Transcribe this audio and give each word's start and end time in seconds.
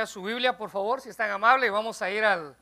a 0.00 0.06
su 0.06 0.22
Biblia, 0.22 0.56
por 0.56 0.70
favor, 0.70 1.02
si 1.02 1.10
es 1.10 1.16
tan 1.18 1.30
amable, 1.30 1.68
vamos 1.68 2.00
a 2.00 2.10
ir 2.10 2.24
al 2.24 2.56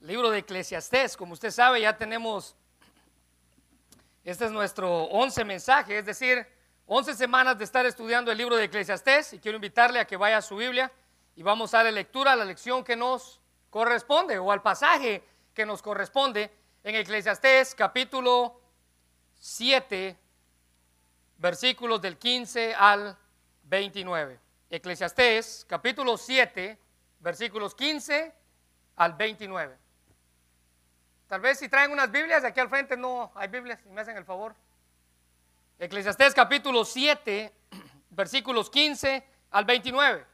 libro 0.00 0.30
de 0.30 0.40
Eclesiastés. 0.40 1.16
Como 1.16 1.32
usted 1.32 1.50
sabe, 1.50 1.80
ya 1.80 1.96
tenemos, 1.96 2.54
este 4.22 4.44
es 4.44 4.50
nuestro 4.50 5.04
once 5.04 5.42
mensaje, 5.42 5.96
es 5.96 6.04
decir, 6.04 6.46
once 6.84 7.14
semanas 7.14 7.56
de 7.56 7.64
estar 7.64 7.86
estudiando 7.86 8.30
el 8.30 8.36
libro 8.36 8.56
de 8.56 8.64
Eclesiastés 8.64 9.32
y 9.32 9.38
quiero 9.38 9.56
invitarle 9.56 10.00
a 10.00 10.06
que 10.06 10.18
vaya 10.18 10.36
a 10.36 10.42
su 10.42 10.54
Biblia 10.54 10.92
y 11.34 11.42
vamos 11.42 11.72
a 11.72 11.78
darle 11.78 11.92
lectura 11.92 12.32
a 12.32 12.36
la 12.36 12.44
lección 12.44 12.84
que 12.84 12.94
nos 12.94 13.40
corresponde 13.70 14.38
o 14.38 14.52
al 14.52 14.60
pasaje 14.60 15.24
que 15.54 15.64
nos 15.64 15.80
corresponde 15.80 16.50
en 16.84 16.94
Eclesiastés 16.94 17.74
capítulo 17.74 18.60
7, 19.40 20.14
versículos 21.38 22.02
del 22.02 22.18
15 22.18 22.74
al 22.74 23.16
29. 23.62 24.45
Eclesiastés 24.68 25.64
capítulo 25.68 26.16
7, 26.16 26.76
versículos 27.20 27.74
15 27.74 28.34
al 28.96 29.12
29. 29.12 29.76
Tal 31.28 31.40
vez 31.40 31.58
si 31.60 31.68
traen 31.68 31.92
unas 31.92 32.10
Biblias, 32.10 32.42
aquí 32.42 32.58
al 32.58 32.68
frente 32.68 32.96
no 32.96 33.30
hay 33.36 33.46
Biblias, 33.46 33.78
si 33.80 33.88
me 33.90 34.00
hacen 34.00 34.16
el 34.16 34.24
favor. 34.24 34.56
Eclesiastés 35.78 36.34
capítulo 36.34 36.84
7, 36.84 37.52
versículos 38.10 38.68
15 38.68 39.24
al 39.52 39.64
29. 39.64 40.26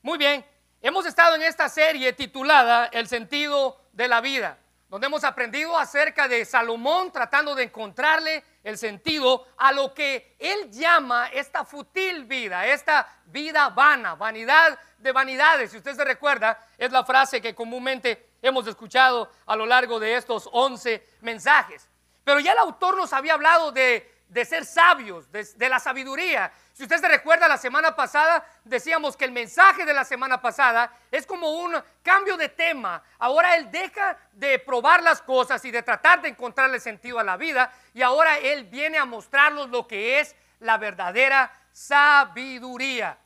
Muy 0.00 0.16
bien, 0.16 0.42
hemos 0.80 1.04
estado 1.04 1.36
en 1.36 1.42
esta 1.42 1.68
serie 1.68 2.14
titulada 2.14 2.86
El 2.86 3.06
sentido 3.06 3.84
de 3.92 4.08
la 4.08 4.22
vida 4.22 4.59
donde 4.90 5.06
hemos 5.06 5.22
aprendido 5.22 5.78
acerca 5.78 6.26
de 6.26 6.44
Salomón 6.44 7.12
tratando 7.12 7.54
de 7.54 7.62
encontrarle 7.62 8.42
el 8.64 8.76
sentido 8.76 9.46
a 9.56 9.70
lo 9.70 9.94
que 9.94 10.34
él 10.40 10.68
llama 10.72 11.28
esta 11.28 11.64
futil 11.64 12.24
vida, 12.24 12.66
esta 12.66 13.08
vida 13.26 13.68
vana, 13.68 14.16
vanidad 14.16 14.76
de 14.98 15.12
vanidades. 15.12 15.70
Si 15.70 15.76
usted 15.76 15.94
se 15.94 16.04
recuerda, 16.04 16.66
es 16.76 16.90
la 16.90 17.04
frase 17.04 17.40
que 17.40 17.54
comúnmente 17.54 18.30
hemos 18.42 18.66
escuchado 18.66 19.30
a 19.46 19.54
lo 19.54 19.64
largo 19.64 20.00
de 20.00 20.16
estos 20.16 20.48
11 20.52 21.06
mensajes. 21.20 21.88
Pero 22.24 22.40
ya 22.40 22.52
el 22.52 22.58
autor 22.58 22.96
nos 22.96 23.12
había 23.12 23.34
hablado 23.34 23.70
de, 23.70 24.10
ser 24.44 24.66
sabios, 24.66 25.30
de 25.30 25.68
la 25.68 25.78
sabiduría, 25.78 26.52
si 26.80 26.84
usted 26.84 26.98
se 26.98 27.08
recuerda, 27.08 27.46
la 27.46 27.58
semana 27.58 27.94
pasada 27.94 28.42
decíamos 28.64 29.14
que 29.14 29.26
el 29.26 29.32
mensaje 29.32 29.84
de 29.84 29.92
la 29.92 30.02
semana 30.02 30.40
pasada 30.40 30.90
es 31.10 31.26
como 31.26 31.50
un 31.50 31.74
cambio 32.02 32.38
de 32.38 32.48
tema. 32.48 33.02
Ahora 33.18 33.54
él 33.56 33.70
deja 33.70 34.16
de 34.32 34.58
probar 34.58 35.02
las 35.02 35.20
cosas 35.20 35.62
y 35.66 35.70
de 35.70 35.82
tratar 35.82 36.22
de 36.22 36.30
encontrarle 36.30 36.80
sentido 36.80 37.18
a 37.18 37.22
la 37.22 37.36
vida 37.36 37.70
y 37.92 38.00
ahora 38.00 38.38
él 38.38 38.64
viene 38.64 38.96
a 38.96 39.04
mostrarnos 39.04 39.68
lo 39.68 39.86
que 39.86 40.20
es 40.20 40.34
la 40.60 40.78
verdadera 40.78 41.52
sabiduría. 41.70 43.18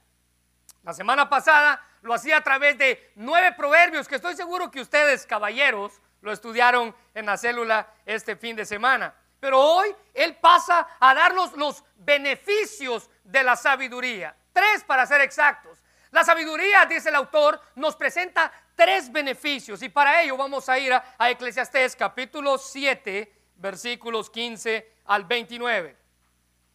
La 0.82 0.92
semana 0.92 1.28
pasada 1.28 1.80
lo 2.02 2.12
hacía 2.12 2.38
a 2.38 2.42
través 2.42 2.77
de 2.77 3.12
nueve 3.14 3.52
proverbios 3.52 4.08
que 4.08 4.16
estoy 4.16 4.34
seguro 4.34 4.69
que 4.69 4.80
ustedes, 4.80 5.27
caballeros, 5.27 6.00
lo 6.22 6.32
estudiaron 6.32 6.92
en 7.14 7.27
la 7.27 7.36
célula 7.36 7.86
este 8.05 8.34
fin 8.34 8.56
de 8.56 8.66
semana. 8.66 9.14
Pero 9.38 9.60
hoy 9.60 9.94
Él 10.14 10.34
pasa 10.38 10.88
a 10.98 11.14
darnos 11.14 11.52
los 11.52 11.84
beneficios 11.97 13.10
de 13.25 13.42
la 13.42 13.56
sabiduría. 13.56 14.36
Tres 14.53 14.84
para 14.84 15.06
ser 15.06 15.20
exactos. 15.22 15.83
La 16.11 16.22
sabiduría, 16.22 16.86
dice 16.86 17.08
el 17.08 17.17
autor, 17.17 17.61
nos 17.75 17.97
presenta 17.97 18.53
tres 18.77 19.11
beneficios 19.11 19.83
y 19.83 19.89
para 19.89 20.22
ello 20.22 20.36
vamos 20.36 20.69
a 20.69 20.78
ir 20.78 20.92
a, 20.92 21.31
Eclesiastés 21.31 21.97
capítulo 21.97 22.56
7, 22.56 23.33
versículos 23.56 24.31
15 24.31 24.92
al 25.06 25.25
29. 25.25 25.97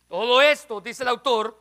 Todo 0.09 0.41
esto, 0.41 0.81
dice 0.81 1.03
el 1.03 1.09
autor, 1.09 1.57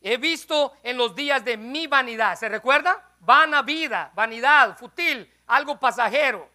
he 0.00 0.16
visto 0.16 0.72
en 0.82 0.96
los 0.96 1.14
días 1.14 1.44
de 1.44 1.56
mi 1.56 1.86
vanidad. 1.86 2.36
¿Se 2.36 2.48
recuerda? 2.48 3.10
Vana 3.20 3.62
vida, 3.62 4.10
vanidad, 4.14 4.76
futil, 4.76 5.32
algo 5.46 5.78
pasajero. 5.78 6.50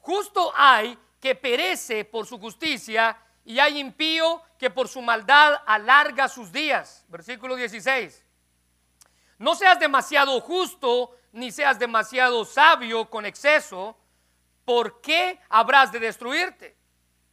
Justo 0.00 0.52
hay 0.56 0.98
que 1.20 1.34
perece 1.34 2.04
por 2.04 2.26
su 2.26 2.38
justicia 2.38 3.16
y 3.44 3.58
hay 3.58 3.78
impío 3.78 4.42
que 4.58 4.70
por 4.70 4.88
su 4.88 5.02
maldad 5.02 5.62
alarga 5.66 6.28
sus 6.28 6.52
días. 6.52 7.04
Versículo 7.08 7.56
16. 7.56 8.24
No 9.38 9.54
seas 9.54 9.78
demasiado 9.80 10.40
justo 10.40 11.16
ni 11.32 11.52
seas 11.52 11.78
demasiado 11.78 12.44
sabio 12.44 13.08
con 13.08 13.24
exceso, 13.24 13.96
¿por 14.64 15.00
qué 15.00 15.40
habrás 15.48 15.92
de 15.92 16.00
destruirte? 16.00 16.76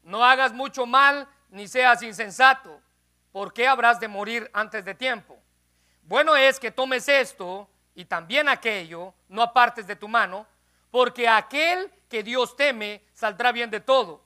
No 0.03 0.23
hagas 0.23 0.53
mucho 0.53 0.85
mal 0.85 1.27
ni 1.49 1.67
seas 1.67 2.01
insensato, 2.03 2.79
¿por 3.31 3.53
qué 3.53 3.67
habrás 3.67 3.99
de 3.99 4.07
morir 4.07 4.49
antes 4.53 4.85
de 4.85 4.93
tiempo? 4.93 5.37
Bueno 6.03 6.35
es 6.35 6.59
que 6.59 6.71
tomes 6.71 7.09
esto 7.09 7.67
y 7.95 8.05
también 8.05 8.47
aquello, 8.47 9.13
no 9.27 9.41
apartes 9.41 9.87
de 9.87 9.95
tu 9.95 10.07
mano, 10.07 10.45
porque 10.91 11.27
aquel 11.27 11.91
que 12.09 12.23
Dios 12.23 12.55
teme 12.55 13.03
saldrá 13.13 13.51
bien 13.51 13.69
de 13.69 13.79
todo. 13.79 14.23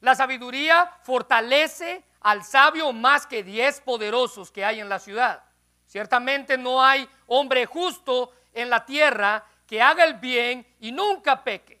La 0.00 0.14
sabiduría 0.14 0.90
fortalece 1.02 2.04
al 2.20 2.44
sabio 2.44 2.92
más 2.92 3.26
que 3.26 3.42
diez 3.42 3.80
poderosos 3.80 4.50
que 4.50 4.64
hay 4.64 4.80
en 4.80 4.88
la 4.88 4.98
ciudad. 4.98 5.42
Ciertamente 5.86 6.56
no 6.56 6.82
hay 6.82 7.08
hombre 7.26 7.66
justo 7.66 8.32
en 8.52 8.70
la 8.70 8.84
tierra 8.84 9.44
que 9.66 9.80
haga 9.80 10.04
el 10.04 10.14
bien 10.14 10.66
y 10.80 10.92
nunca 10.92 11.42
peque. 11.44 11.80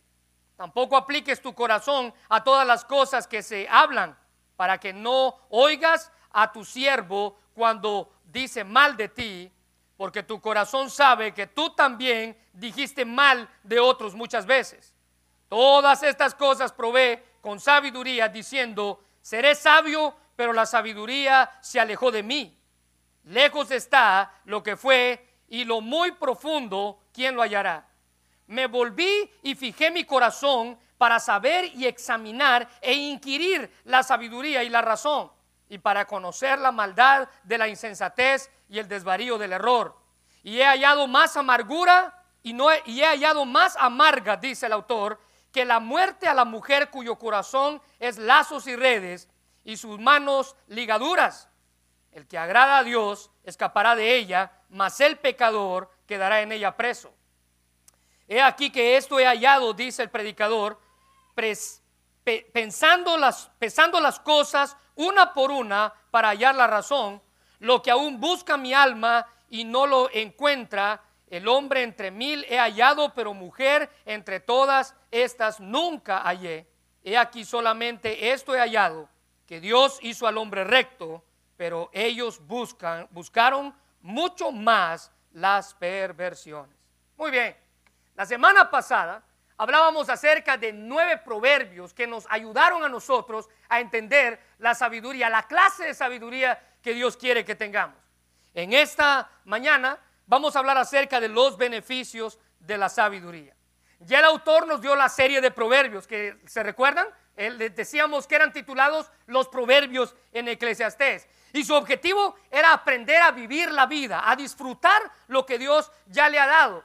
Tampoco 0.56 0.96
apliques 0.96 1.40
tu 1.40 1.54
corazón 1.54 2.12
a 2.28 2.44
todas 2.44 2.66
las 2.66 2.84
cosas 2.84 3.26
que 3.26 3.42
se 3.42 3.66
hablan, 3.68 4.16
para 4.56 4.78
que 4.78 4.92
no 4.92 5.34
oigas 5.48 6.12
a 6.32 6.52
tu 6.52 6.64
siervo 6.64 7.38
cuando 7.54 8.12
dice 8.24 8.62
mal 8.62 8.96
de 8.96 9.08
ti, 9.08 9.52
porque 9.96 10.22
tu 10.22 10.40
corazón 10.40 10.90
sabe 10.90 11.32
que 11.32 11.46
tú 11.46 11.70
también 11.70 12.38
dijiste 12.52 13.04
mal 13.04 13.48
de 13.62 13.80
otros 13.80 14.14
muchas 14.14 14.44
veces. 14.44 14.94
Todas 15.48 16.02
estas 16.02 16.34
cosas 16.34 16.72
provee 16.72 17.18
con 17.40 17.60
sabiduría, 17.60 18.28
diciendo, 18.28 19.04
seré 19.20 19.54
sabio, 19.54 20.14
pero 20.36 20.52
la 20.52 20.66
sabiduría 20.66 21.50
se 21.60 21.80
alejó 21.80 22.10
de 22.10 22.22
mí. 22.22 22.58
Lejos 23.24 23.70
está 23.70 24.32
lo 24.44 24.62
que 24.62 24.76
fue 24.76 25.26
y 25.48 25.64
lo 25.64 25.80
muy 25.80 26.12
profundo, 26.12 27.00
¿quién 27.12 27.34
lo 27.34 27.42
hallará? 27.42 27.86
Me 28.46 28.66
volví 28.66 29.30
y 29.42 29.54
fijé 29.54 29.90
mi 29.90 30.04
corazón 30.04 30.78
para 30.96 31.18
saber 31.18 31.64
y 31.74 31.86
examinar 31.86 32.68
e 32.80 32.92
inquirir 32.92 33.72
la 33.84 34.02
sabiduría 34.02 34.62
y 34.62 34.68
la 34.68 34.82
razón, 34.82 35.30
y 35.68 35.78
para 35.78 36.06
conocer 36.06 36.58
la 36.58 36.72
maldad 36.72 37.28
de 37.42 37.58
la 37.58 37.68
insensatez 37.68 38.50
y 38.68 38.78
el 38.78 38.88
desvarío 38.88 39.38
del 39.38 39.52
error. 39.52 39.96
Y 40.42 40.58
he 40.58 40.64
hallado 40.64 41.06
más 41.06 41.36
amargura 41.36 42.22
y, 42.42 42.52
no 42.52 42.68
y 42.86 43.00
he 43.00 43.06
hallado 43.06 43.44
más 43.44 43.76
amarga, 43.78 44.36
dice 44.36 44.66
el 44.66 44.72
autor, 44.72 45.20
que 45.52 45.64
la 45.64 45.80
muerte 45.80 46.28
a 46.28 46.34
la 46.34 46.44
mujer 46.44 46.90
cuyo 46.90 47.16
corazón 47.16 47.82
es 47.98 48.18
lazos 48.18 48.66
y 48.66 48.76
redes 48.76 49.28
y 49.64 49.76
sus 49.76 49.98
manos 49.98 50.56
ligaduras. 50.68 51.48
El 52.12 52.26
que 52.26 52.38
agrada 52.38 52.78
a 52.78 52.84
Dios 52.84 53.30
escapará 53.44 53.94
de 53.94 54.16
ella, 54.16 54.52
mas 54.68 55.00
el 55.00 55.18
pecador 55.18 55.90
quedará 56.06 56.42
en 56.42 56.52
ella 56.52 56.76
preso. 56.76 57.14
He 58.26 58.40
aquí 58.40 58.70
que 58.70 58.96
esto 58.96 59.18
he 59.18 59.26
hallado, 59.26 59.72
dice 59.74 60.02
el 60.02 60.10
predicador, 60.10 60.80
pensando 62.52 63.16
las, 63.16 64.20
cosas 64.20 64.76
una 64.94 65.32
por 65.32 65.50
una 65.50 65.92
para 66.10 66.28
hallar 66.28 66.54
la 66.54 66.66
razón, 66.66 67.22
lo 67.58 67.82
que 67.82 67.90
aún 67.90 68.20
busca 68.20 68.56
mi 68.56 68.72
alma 68.72 69.26
y 69.48 69.64
no 69.64 69.86
lo 69.86 70.10
encuentra, 70.12 71.02
el 71.30 71.46
hombre 71.46 71.82
entre 71.84 72.10
mil 72.10 72.44
he 72.48 72.58
hallado, 72.58 73.14
pero 73.14 73.32
mujer 73.32 73.88
entre 74.04 74.40
todas 74.40 74.94
estas 75.10 75.60
nunca 75.60 76.18
hallé. 76.22 76.66
He 77.02 77.16
aquí 77.16 77.44
solamente 77.44 78.32
esto 78.32 78.54
he 78.54 78.58
hallado, 78.58 79.08
que 79.46 79.60
Dios 79.60 79.98
hizo 80.02 80.26
al 80.26 80.36
hombre 80.36 80.64
recto, 80.64 81.24
pero 81.56 81.88
ellos 81.92 82.40
buscaron 82.46 83.74
mucho 84.02 84.50
más 84.50 85.12
las 85.32 85.72
perversiones. 85.74 86.76
Muy 87.16 87.30
bien, 87.30 87.56
la 88.16 88.26
semana 88.26 88.70
pasada 88.70 89.22
hablábamos 89.56 90.08
acerca 90.08 90.56
de 90.56 90.72
nueve 90.72 91.18
proverbios 91.18 91.94
que 91.94 92.06
nos 92.06 92.26
ayudaron 92.28 92.82
a 92.82 92.88
nosotros 92.88 93.48
a 93.68 93.78
entender 93.78 94.40
la 94.58 94.74
sabiduría, 94.74 95.30
la 95.30 95.46
clase 95.46 95.84
de 95.84 95.94
sabiduría 95.94 96.60
que 96.82 96.94
Dios 96.94 97.16
quiere 97.16 97.44
que 97.44 97.54
tengamos. 97.54 97.96
En 98.52 98.72
esta 98.72 99.30
mañana 99.44 99.98
vamos 100.30 100.54
a 100.54 100.60
hablar 100.60 100.78
acerca 100.78 101.18
de 101.18 101.28
los 101.28 101.58
beneficios 101.58 102.38
de 102.60 102.78
la 102.78 102.88
sabiduría. 102.88 103.52
Ya 103.98 104.20
el 104.20 104.26
autor 104.26 104.66
nos 104.66 104.80
dio 104.80 104.94
la 104.94 105.08
serie 105.08 105.40
de 105.40 105.50
proverbios 105.50 106.06
que 106.06 106.40
se 106.46 106.62
recuerdan, 106.62 107.08
decíamos 107.74 108.28
que 108.28 108.36
eran 108.36 108.52
titulados 108.52 109.10
los 109.26 109.48
proverbios 109.48 110.14
en 110.30 110.46
Eclesiastés. 110.46 111.26
Y 111.52 111.64
su 111.64 111.74
objetivo 111.74 112.36
era 112.48 112.72
aprender 112.72 113.20
a 113.20 113.32
vivir 113.32 113.72
la 113.72 113.86
vida, 113.86 114.22
a 114.30 114.36
disfrutar 114.36 115.02
lo 115.26 115.44
que 115.44 115.58
Dios 115.58 115.90
ya 116.06 116.28
le 116.28 116.38
ha 116.38 116.46
dado, 116.46 116.84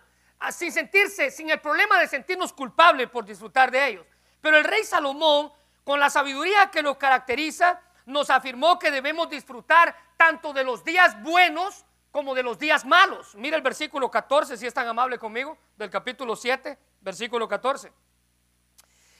sin 0.50 0.72
sentirse, 0.72 1.30
sin 1.30 1.52
el 1.52 1.62
problema 1.62 2.00
de 2.00 2.08
sentirnos 2.08 2.52
culpables 2.52 3.10
por 3.12 3.26
disfrutar 3.26 3.70
de 3.70 3.88
ellos. 3.90 4.08
Pero 4.42 4.58
el 4.58 4.64
rey 4.64 4.84
Salomón, 4.84 5.54
con 5.84 6.00
la 6.00 6.10
sabiduría 6.10 6.72
que 6.72 6.82
lo 6.82 6.98
caracteriza, 6.98 7.80
nos 8.08 8.32
afirmó 8.32 8.80
que 8.80 8.90
debemos 8.90 9.30
disfrutar 9.30 9.96
tanto 10.18 10.52
de 10.52 10.64
los 10.64 10.84
días 10.84 11.22
buenos 11.22 11.86
como 12.16 12.34
de 12.34 12.44
los 12.44 12.58
días 12.58 12.86
malos. 12.86 13.36
Mira 13.36 13.58
el 13.58 13.62
versículo 13.62 14.10
14, 14.10 14.56
si 14.56 14.66
es 14.66 14.74
tan 14.74 14.88
amable 14.88 15.20
conmigo, 15.20 15.58
del 15.76 15.90
capítulo 15.90 16.38
7, 16.38 16.78
versículo 17.02 17.46
14. 17.46 17.92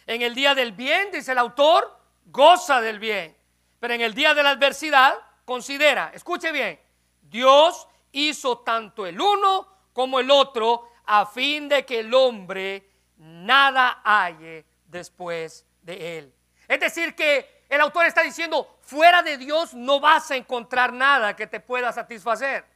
En 0.08 0.22
el 0.22 0.34
día 0.34 0.56
del 0.56 0.72
bien, 0.72 1.12
dice 1.12 1.34
el 1.34 1.40
autor, 1.40 1.94
goza 2.24 2.80
del 2.80 3.00
bien. 3.00 3.36
Pero 3.82 3.96
en 3.96 4.00
el 4.00 4.14
día 4.14 4.34
de 4.34 4.44
la 4.44 4.52
adversidad, 4.52 5.14
considera, 5.44 6.12
escuche 6.14 6.54
bien, 6.54 6.80
Dios 7.22 7.86
hizo 8.14 8.60
tanto 8.60 9.06
el 9.06 9.20
uno 9.20 9.68
como 9.92 10.22
el 10.22 10.32
otro 10.32 10.90
a 11.04 11.26
fin 11.26 11.68
de 11.68 11.86
que 11.86 12.00
el 12.00 12.14
hombre 12.14 12.90
nada 13.18 14.04
halle 14.06 14.64
después 14.86 15.66
de 15.82 16.20
él. 16.20 16.34
Es 16.66 16.80
decir, 16.80 17.14
que 17.14 17.66
el 17.68 17.82
autor 17.82 18.06
está 18.06 18.22
diciendo, 18.22 18.80
fuera 18.80 19.22
de 19.22 19.38
Dios 19.38 19.74
no 19.74 20.00
vas 20.00 20.32
a 20.32 20.38
encontrar 20.38 20.94
nada 20.94 21.36
que 21.36 21.46
te 21.46 21.60
pueda 21.60 21.92
satisfacer. 21.92 22.74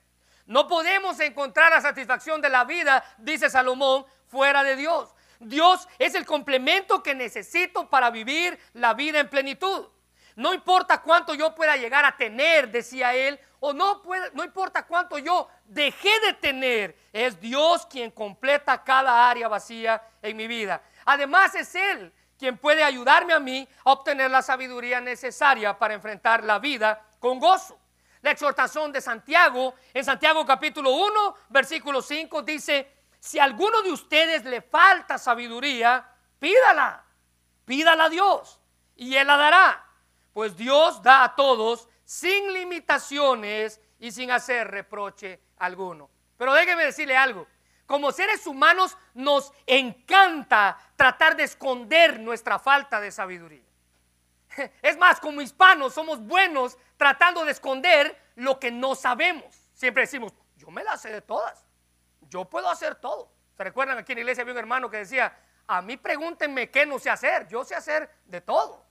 No 0.50 0.68
podemos 0.68 1.20
encontrar 1.20 1.72
la 1.72 1.80
satisfacción 1.80 2.42
de 2.42 2.50
la 2.50 2.64
vida, 2.64 3.06
dice 3.20 3.52
Salomón, 3.52 4.04
fuera 4.26 4.64
de 4.64 4.76
Dios. 4.76 5.14
Dios 5.40 5.88
es 6.00 6.16
el 6.16 6.26
complemento 6.26 7.04
que 7.04 7.14
necesito 7.14 7.88
para 7.88 8.10
vivir 8.10 8.60
la 8.74 8.96
vida 8.96 9.20
en 9.20 9.30
plenitud. 9.30 9.86
No 10.36 10.52
importa 10.52 11.04
cuánto 11.04 11.36
yo 11.36 11.54
pueda 11.54 11.78
llegar 11.78 12.04
a 12.04 12.18
tener, 12.18 12.72
decía 12.72 13.14
él, 13.14 13.40
o 13.60 13.74
no, 13.74 14.02
no 14.34 14.44
importa 14.44 14.88
cuánto 14.88 15.20
yo 15.20 15.48
dejé 15.66 16.20
de 16.26 16.34
tener, 16.34 16.98
es 17.14 17.40
Dios 17.40 17.86
quien 17.86 18.10
completa 18.10 18.84
cada 18.84 19.30
área 19.30 19.48
vacía 19.48 20.02
en 20.20 20.36
mi 20.36 20.48
vida. 20.48 20.82
Además 21.06 21.54
es 21.54 21.76
Él 21.76 22.12
quien 22.40 22.58
puede 22.58 22.84
ayudarme 22.84 23.34
a 23.34 23.40
mí 23.40 23.68
a 23.86 23.92
obtener 23.92 24.32
la 24.32 24.42
sabiduría 24.42 25.00
necesaria 25.00 25.78
para 25.78 25.94
enfrentar 25.94 26.44
la 26.44 26.58
vida 26.58 27.06
con 27.20 27.40
gozo. 27.40 27.79
La 28.22 28.32
exhortación 28.32 28.92
de 28.92 29.02
Santiago, 29.02 29.76
en 29.94 30.04
Santiago 30.04 30.46
capítulo 30.46 30.92
1, 30.92 31.36
versículo 31.50 32.02
5, 32.02 32.42
dice, 32.42 32.92
si 33.20 33.40
a 33.40 33.46
alguno 33.46 33.82
de 33.82 33.92
ustedes 33.92 34.44
le 34.46 34.62
falta 34.62 35.18
sabiduría, 35.18 36.06
pídala, 36.38 37.06
pídala 37.66 38.06
a 38.06 38.10
Dios 38.10 38.60
y 38.96 39.16
Él 39.16 39.28
la 39.28 39.38
dará. 39.38 39.86
Pues 40.34 40.56
Dios 40.56 41.02
da 41.02 41.24
a 41.24 41.36
todos 41.36 41.88
sin 42.04 42.54
limitaciones 42.54 43.80
y 44.00 44.12
sin 44.12 44.32
hacer 44.32 44.70
reproche 44.70 45.42
alguno. 45.58 46.10
Pero 46.38 46.54
déjeme 46.54 46.86
decirle 46.86 47.16
algo. 47.16 47.48
Como 47.86 48.12
seres 48.12 48.46
humanos 48.46 48.98
nos 49.14 49.52
encanta 49.66 50.78
tratar 50.96 51.36
de 51.36 51.44
esconder 51.44 52.20
nuestra 52.20 52.60
falta 52.60 53.00
de 53.02 53.12
sabiduría. 53.12 53.64
Es 54.82 54.98
más, 54.98 55.20
como 55.20 55.42
hispanos 55.42 55.94
somos 55.94 56.20
buenos 56.20 56.78
tratando 57.00 57.44
de 57.44 57.54
esconder 57.54 58.16
lo 58.36 58.60
que 58.60 58.70
no 58.70 58.94
sabemos. 58.94 59.56
Siempre 59.74 60.04
decimos, 60.04 60.34
yo 60.56 60.70
me 60.70 60.84
la 60.84 60.98
sé 60.98 61.12
de 61.12 61.22
todas 61.22 61.66
yo 62.30 62.46
puedo 62.46 62.70
hacer 62.70 62.96
todo. 62.96 63.32
¿Se 63.58 63.64
recuerdan 63.64 63.98
aquí 63.98 64.14
en 64.14 64.18
la 64.18 64.22
iglesia 64.22 64.44
había 64.44 64.54
un 64.54 64.60
hermano 64.60 64.90
que 64.90 64.98
decía, 64.98 65.38
a 65.68 65.82
mí 65.82 65.98
pregúntenme 65.98 66.70
qué 66.70 66.86
no 66.86 67.00
sé 67.00 67.10
hacer, 67.10 67.48
yo 67.48 67.64
sé 67.64 67.76
hacer 67.76 68.10
de 68.26 68.42
todo. 68.42 68.86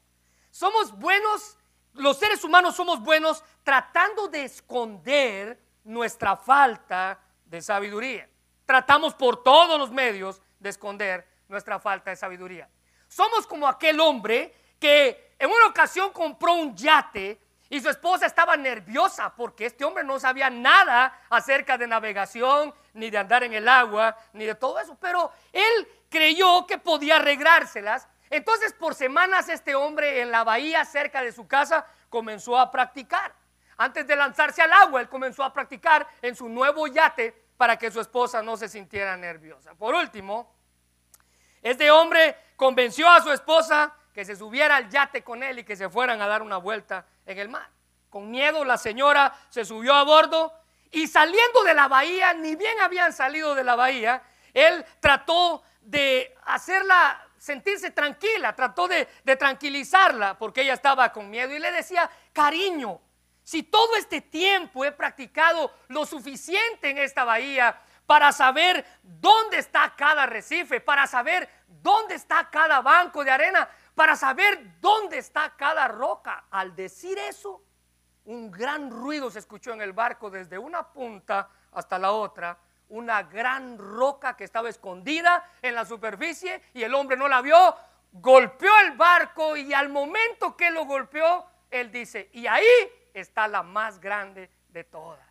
Somos 0.50 0.96
buenos, 0.98 1.56
los 1.94 2.18
seres 2.18 2.44
humanos 2.44 2.76
somos 2.76 3.00
buenos 3.00 3.42
tratando 3.62 4.28
de 4.28 4.44
esconder 4.44 5.58
nuestra 5.84 6.36
falta 6.36 7.18
de 7.44 7.62
sabiduría. 7.62 8.28
Tratamos 8.66 9.14
por 9.14 9.42
todos 9.42 9.78
los 9.78 9.90
medios 9.90 10.42
de 10.58 10.68
esconder 10.68 11.26
nuestra 11.48 11.78
falta 11.78 12.10
de 12.10 12.16
sabiduría. 12.16 12.68
Somos 13.08 13.46
como 13.46 13.66
aquel 13.66 13.98
hombre 14.00 14.54
que 14.78 15.34
en 15.38 15.50
una 15.50 15.66
ocasión 15.66 16.12
compró 16.12 16.52
un 16.52 16.76
yate 16.76 17.40
y 17.70 17.80
su 17.80 17.90
esposa 17.90 18.26
estaba 18.26 18.56
nerviosa 18.56 19.34
porque 19.36 19.66
este 19.66 19.84
hombre 19.84 20.02
no 20.02 20.18
sabía 20.18 20.48
nada 20.48 21.20
acerca 21.28 21.76
de 21.76 21.86
navegación, 21.86 22.74
ni 22.94 23.10
de 23.10 23.18
andar 23.18 23.44
en 23.44 23.52
el 23.52 23.68
agua, 23.68 24.16
ni 24.32 24.46
de 24.46 24.54
todo 24.54 24.78
eso. 24.80 24.96
Pero 25.00 25.30
él 25.52 25.88
creyó 26.08 26.66
que 26.66 26.78
podía 26.78 27.16
arreglárselas. 27.16 28.08
Entonces 28.30 28.72
por 28.72 28.94
semanas 28.94 29.48
este 29.48 29.74
hombre 29.74 30.22
en 30.22 30.30
la 30.30 30.44
bahía 30.44 30.84
cerca 30.84 31.22
de 31.22 31.32
su 31.32 31.46
casa 31.46 31.86
comenzó 32.08 32.58
a 32.58 32.70
practicar. 32.70 33.34
Antes 33.76 34.06
de 34.06 34.16
lanzarse 34.16 34.62
al 34.62 34.72
agua, 34.72 35.00
él 35.00 35.08
comenzó 35.08 35.44
a 35.44 35.52
practicar 35.52 36.06
en 36.22 36.34
su 36.34 36.48
nuevo 36.48 36.86
yate 36.86 37.32
para 37.56 37.78
que 37.78 37.90
su 37.90 38.00
esposa 38.00 38.42
no 38.42 38.56
se 38.56 38.68
sintiera 38.68 39.16
nerviosa. 39.16 39.74
Por 39.74 39.94
último, 39.94 40.52
este 41.62 41.90
hombre 41.90 42.36
convenció 42.56 43.08
a 43.08 43.20
su 43.20 43.30
esposa 43.30 43.94
que 44.18 44.24
se 44.24 44.34
subiera 44.34 44.74
al 44.74 44.90
yate 44.90 45.22
con 45.22 45.44
él 45.44 45.60
y 45.60 45.64
que 45.64 45.76
se 45.76 45.88
fueran 45.88 46.20
a 46.20 46.26
dar 46.26 46.42
una 46.42 46.56
vuelta 46.56 47.06
en 47.24 47.38
el 47.38 47.48
mar. 47.48 47.70
Con 48.10 48.32
miedo 48.32 48.64
la 48.64 48.76
señora 48.76 49.32
se 49.48 49.64
subió 49.64 49.94
a 49.94 50.02
bordo 50.02 50.52
y 50.90 51.06
saliendo 51.06 51.62
de 51.62 51.72
la 51.72 51.86
bahía, 51.86 52.34
ni 52.34 52.56
bien 52.56 52.80
habían 52.80 53.12
salido 53.12 53.54
de 53.54 53.62
la 53.62 53.76
bahía, 53.76 54.20
él 54.52 54.84
trató 54.98 55.62
de 55.82 56.34
hacerla 56.46 57.28
sentirse 57.38 57.92
tranquila, 57.92 58.56
trató 58.56 58.88
de, 58.88 59.06
tranquilizarla 59.38 60.36
porque 60.36 60.62
ella 60.62 60.74
estaba 60.74 61.12
con 61.12 61.30
miedo 61.30 61.54
y 61.54 61.60
le 61.60 61.70
decía, 61.70 62.10
cariño, 62.32 63.00
si 63.44 63.62
todo 63.62 63.94
este 63.94 64.20
tiempo 64.20 64.84
he 64.84 64.90
practicado 64.90 65.72
lo 65.86 66.04
suficiente 66.04 66.90
en 66.90 66.98
esta 66.98 67.22
bahía 67.22 67.80
para 68.04 68.32
saber 68.32 68.84
dónde 69.00 69.58
está 69.58 69.94
cada 69.96 70.26
recife, 70.26 70.80
para 70.80 71.06
saber 71.06 71.48
dónde 71.68 72.16
está 72.16 72.50
cada 72.50 72.80
banco 72.80 73.22
de 73.22 73.30
arena, 73.30 73.68
para 73.98 74.14
saber 74.14 74.78
dónde 74.80 75.18
está 75.18 75.56
cada 75.56 75.88
roca. 75.88 76.44
Al 76.52 76.76
decir 76.76 77.18
eso, 77.18 77.64
un 78.26 78.48
gran 78.48 78.92
ruido 78.92 79.28
se 79.28 79.40
escuchó 79.40 79.72
en 79.72 79.80
el 79.80 79.92
barco 79.92 80.30
desde 80.30 80.56
una 80.56 80.86
punta 80.92 81.50
hasta 81.72 81.98
la 81.98 82.12
otra, 82.12 82.56
una 82.90 83.24
gran 83.24 83.76
roca 83.76 84.36
que 84.36 84.44
estaba 84.44 84.68
escondida 84.68 85.44
en 85.60 85.74
la 85.74 85.84
superficie 85.84 86.62
y 86.74 86.84
el 86.84 86.94
hombre 86.94 87.16
no 87.16 87.26
la 87.26 87.42
vio, 87.42 87.74
golpeó 88.12 88.70
el 88.86 88.92
barco 88.92 89.56
y 89.56 89.74
al 89.74 89.88
momento 89.88 90.56
que 90.56 90.70
lo 90.70 90.84
golpeó, 90.84 91.44
él 91.68 91.90
dice, 91.90 92.30
y 92.32 92.46
ahí 92.46 92.64
está 93.12 93.48
la 93.48 93.64
más 93.64 93.98
grande 93.98 94.48
de 94.68 94.84
todas. 94.84 95.26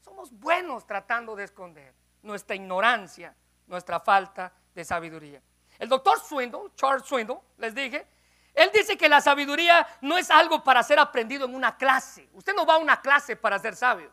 Somos 0.00 0.32
buenos 0.32 0.84
tratando 0.84 1.36
de 1.36 1.44
esconder 1.44 1.94
nuestra 2.22 2.56
ignorancia, 2.56 3.36
nuestra 3.68 4.00
falta 4.00 4.52
de 4.74 4.84
sabiduría. 4.84 5.40
El 5.78 5.88
doctor 5.88 6.18
Swindle, 6.20 6.70
Charles 6.76 7.06
Swindle, 7.06 7.38
les 7.58 7.74
dije, 7.74 8.06
él 8.54 8.70
dice 8.72 8.96
que 8.96 9.08
la 9.08 9.20
sabiduría 9.20 9.86
no 10.00 10.16
es 10.16 10.30
algo 10.30 10.64
para 10.64 10.82
ser 10.82 10.98
aprendido 10.98 11.44
en 11.44 11.54
una 11.54 11.76
clase. 11.76 12.28
Usted 12.32 12.54
no 12.54 12.64
va 12.64 12.74
a 12.74 12.78
una 12.78 13.02
clase 13.02 13.36
para 13.36 13.58
ser 13.58 13.76
sabio. 13.76 14.10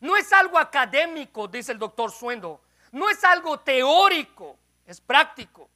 No 0.00 0.16
es 0.16 0.32
algo 0.32 0.58
académico, 0.58 1.46
dice 1.46 1.72
el 1.72 1.78
doctor 1.78 2.10
Swindle. 2.10 2.58
No 2.90 3.08
es 3.08 3.22
algo 3.22 3.60
teórico, 3.60 4.58
es 4.84 5.00
práctico. 5.00 5.70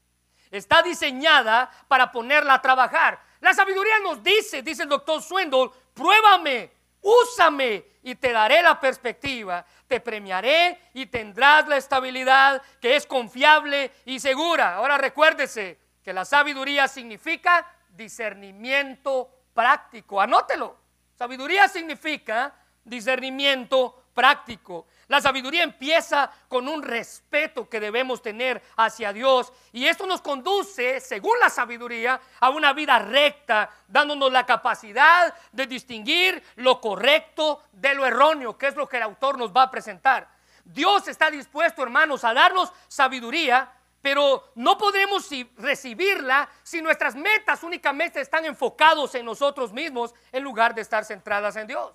Está 0.50 0.82
diseñada 0.82 1.70
para 1.86 2.10
ponerla 2.10 2.54
a 2.54 2.62
trabajar. 2.62 3.20
La 3.40 3.54
sabiduría 3.54 4.00
nos 4.00 4.22
dice, 4.22 4.62
dice 4.62 4.82
el 4.82 4.88
doctor 4.88 5.22
Swindle, 5.22 5.70
pruébame, 5.94 6.72
úsame 7.02 7.84
y 8.02 8.14
te 8.14 8.32
daré 8.32 8.62
la 8.62 8.80
perspectiva, 8.80 9.64
te 9.86 10.00
premiaré 10.00 10.80
y 10.94 11.06
tendrás 11.06 11.68
la 11.68 11.76
estabilidad 11.76 12.62
que 12.80 12.96
es 12.96 13.06
confiable 13.06 13.92
y 14.04 14.20
segura. 14.20 14.76
Ahora 14.76 14.98
recuérdese 14.98 15.78
que 16.02 16.12
la 16.12 16.24
sabiduría 16.24 16.88
significa 16.88 17.66
discernimiento 17.90 19.30
práctico. 19.52 20.20
Anótelo. 20.20 20.76
Sabiduría 21.14 21.68
significa 21.68 22.54
discernimiento 22.84 24.04
práctico. 24.14 24.86
La 25.08 25.22
sabiduría 25.22 25.62
empieza 25.62 26.30
con 26.48 26.68
un 26.68 26.82
respeto 26.82 27.66
que 27.66 27.80
debemos 27.80 28.20
tener 28.20 28.62
hacia 28.76 29.10
Dios 29.10 29.50
y 29.72 29.86
esto 29.86 30.06
nos 30.06 30.20
conduce, 30.20 31.00
según 31.00 31.40
la 31.40 31.48
sabiduría, 31.48 32.20
a 32.40 32.50
una 32.50 32.74
vida 32.74 32.98
recta, 32.98 33.70
dándonos 33.88 34.30
la 34.30 34.44
capacidad 34.44 35.34
de 35.50 35.66
distinguir 35.66 36.42
lo 36.56 36.78
correcto 36.78 37.62
de 37.72 37.94
lo 37.94 38.04
erróneo, 38.04 38.58
que 38.58 38.66
es 38.66 38.76
lo 38.76 38.86
que 38.86 38.98
el 38.98 39.04
autor 39.04 39.38
nos 39.38 39.50
va 39.50 39.62
a 39.62 39.70
presentar. 39.70 40.28
Dios 40.62 41.08
está 41.08 41.30
dispuesto, 41.30 41.82
hermanos, 41.82 42.22
a 42.24 42.34
darnos 42.34 42.70
sabiduría, 42.86 43.72
pero 44.02 44.52
no 44.56 44.76
podremos 44.76 45.26
recibirla 45.56 46.50
si 46.62 46.82
nuestras 46.82 47.14
metas 47.16 47.62
únicamente 47.62 48.20
están 48.20 48.44
enfocados 48.44 49.14
en 49.14 49.24
nosotros 49.24 49.72
mismos 49.72 50.14
en 50.32 50.44
lugar 50.44 50.74
de 50.74 50.82
estar 50.82 51.06
centradas 51.06 51.56
en 51.56 51.66
Dios. 51.66 51.94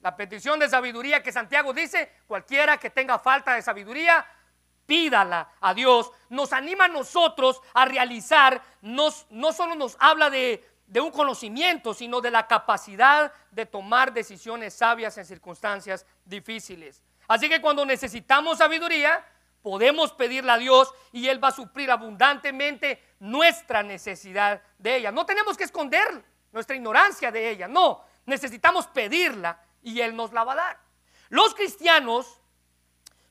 La 0.00 0.16
petición 0.16 0.60
de 0.60 0.68
sabiduría 0.68 1.22
que 1.22 1.32
Santiago 1.32 1.72
dice, 1.72 2.12
cualquiera 2.26 2.78
que 2.78 2.90
tenga 2.90 3.18
falta 3.18 3.54
de 3.54 3.62
sabiduría, 3.62 4.24
pídala 4.86 5.50
a 5.60 5.74
Dios. 5.74 6.12
Nos 6.28 6.52
anima 6.52 6.84
a 6.84 6.88
nosotros 6.88 7.60
a 7.74 7.84
realizar, 7.84 8.62
no 8.80 9.10
solo 9.52 9.74
nos 9.74 9.96
habla 9.98 10.30
de 10.30 11.00
un 11.00 11.10
conocimiento, 11.10 11.94
sino 11.94 12.20
de 12.20 12.30
la 12.30 12.46
capacidad 12.46 13.32
de 13.50 13.66
tomar 13.66 14.12
decisiones 14.12 14.74
sabias 14.74 15.18
en 15.18 15.26
circunstancias 15.26 16.06
difíciles. 16.24 17.02
Así 17.26 17.48
que 17.48 17.60
cuando 17.60 17.84
necesitamos 17.84 18.58
sabiduría, 18.58 19.26
podemos 19.60 20.12
pedirla 20.12 20.54
a 20.54 20.58
Dios 20.58 20.94
y 21.12 21.28
Él 21.28 21.42
va 21.42 21.48
a 21.48 21.52
suplir 21.52 21.90
abundantemente 21.90 23.02
nuestra 23.18 23.82
necesidad 23.82 24.62
de 24.78 24.96
ella. 24.96 25.12
No 25.12 25.26
tenemos 25.26 25.56
que 25.56 25.64
esconder 25.64 26.06
nuestra 26.52 26.76
ignorancia 26.76 27.30
de 27.30 27.50
ella, 27.50 27.68
no, 27.68 28.02
necesitamos 28.24 28.86
pedirla 28.86 29.60
y 29.82 30.00
Él 30.00 30.16
nos 30.16 30.32
la 30.32 30.44
va 30.44 30.52
a 30.52 30.56
dar. 30.56 30.80
Los 31.28 31.54
cristianos 31.54 32.40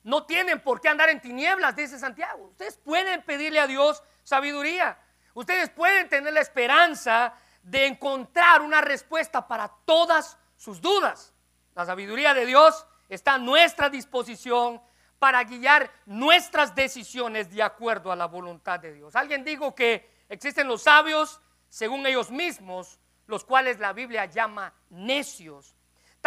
no 0.02 0.24
tienen 0.24 0.60
por 0.60 0.80
qué 0.80 0.88
andar 0.88 1.08
en 1.08 1.20
tinieblas, 1.20 1.76
dice 1.76 1.98
Santiago. 1.98 2.44
Ustedes 2.44 2.76
pueden 2.76 3.22
pedirle 3.22 3.60
a 3.60 3.66
Dios 3.66 4.02
sabiduría. 4.22 4.98
Ustedes 5.34 5.70
pueden 5.70 6.08
tener 6.08 6.32
la 6.32 6.40
esperanza 6.40 7.34
de 7.62 7.86
encontrar 7.86 8.62
una 8.62 8.80
respuesta 8.80 9.46
para 9.46 9.68
todas 9.84 10.38
sus 10.56 10.80
dudas. 10.80 11.34
La 11.74 11.84
sabiduría 11.84 12.34
de 12.34 12.46
Dios 12.46 12.86
está 13.08 13.34
a 13.34 13.38
nuestra 13.38 13.88
disposición 13.88 14.80
para 15.18 15.42
guiar 15.44 15.90
nuestras 16.06 16.74
decisiones 16.74 17.50
de 17.50 17.62
acuerdo 17.62 18.12
a 18.12 18.16
la 18.16 18.26
voluntad 18.26 18.80
de 18.80 18.92
Dios. 18.92 19.16
Alguien 19.16 19.44
dijo 19.44 19.74
que 19.74 20.10
existen 20.28 20.68
los 20.68 20.82
sabios 20.82 21.40
según 21.68 22.06
ellos 22.06 22.30
mismos, 22.30 22.98
los 23.26 23.44
cuales 23.44 23.78
la 23.78 23.92
Biblia 23.92 24.24
llama 24.24 24.72
necios. 24.90 25.74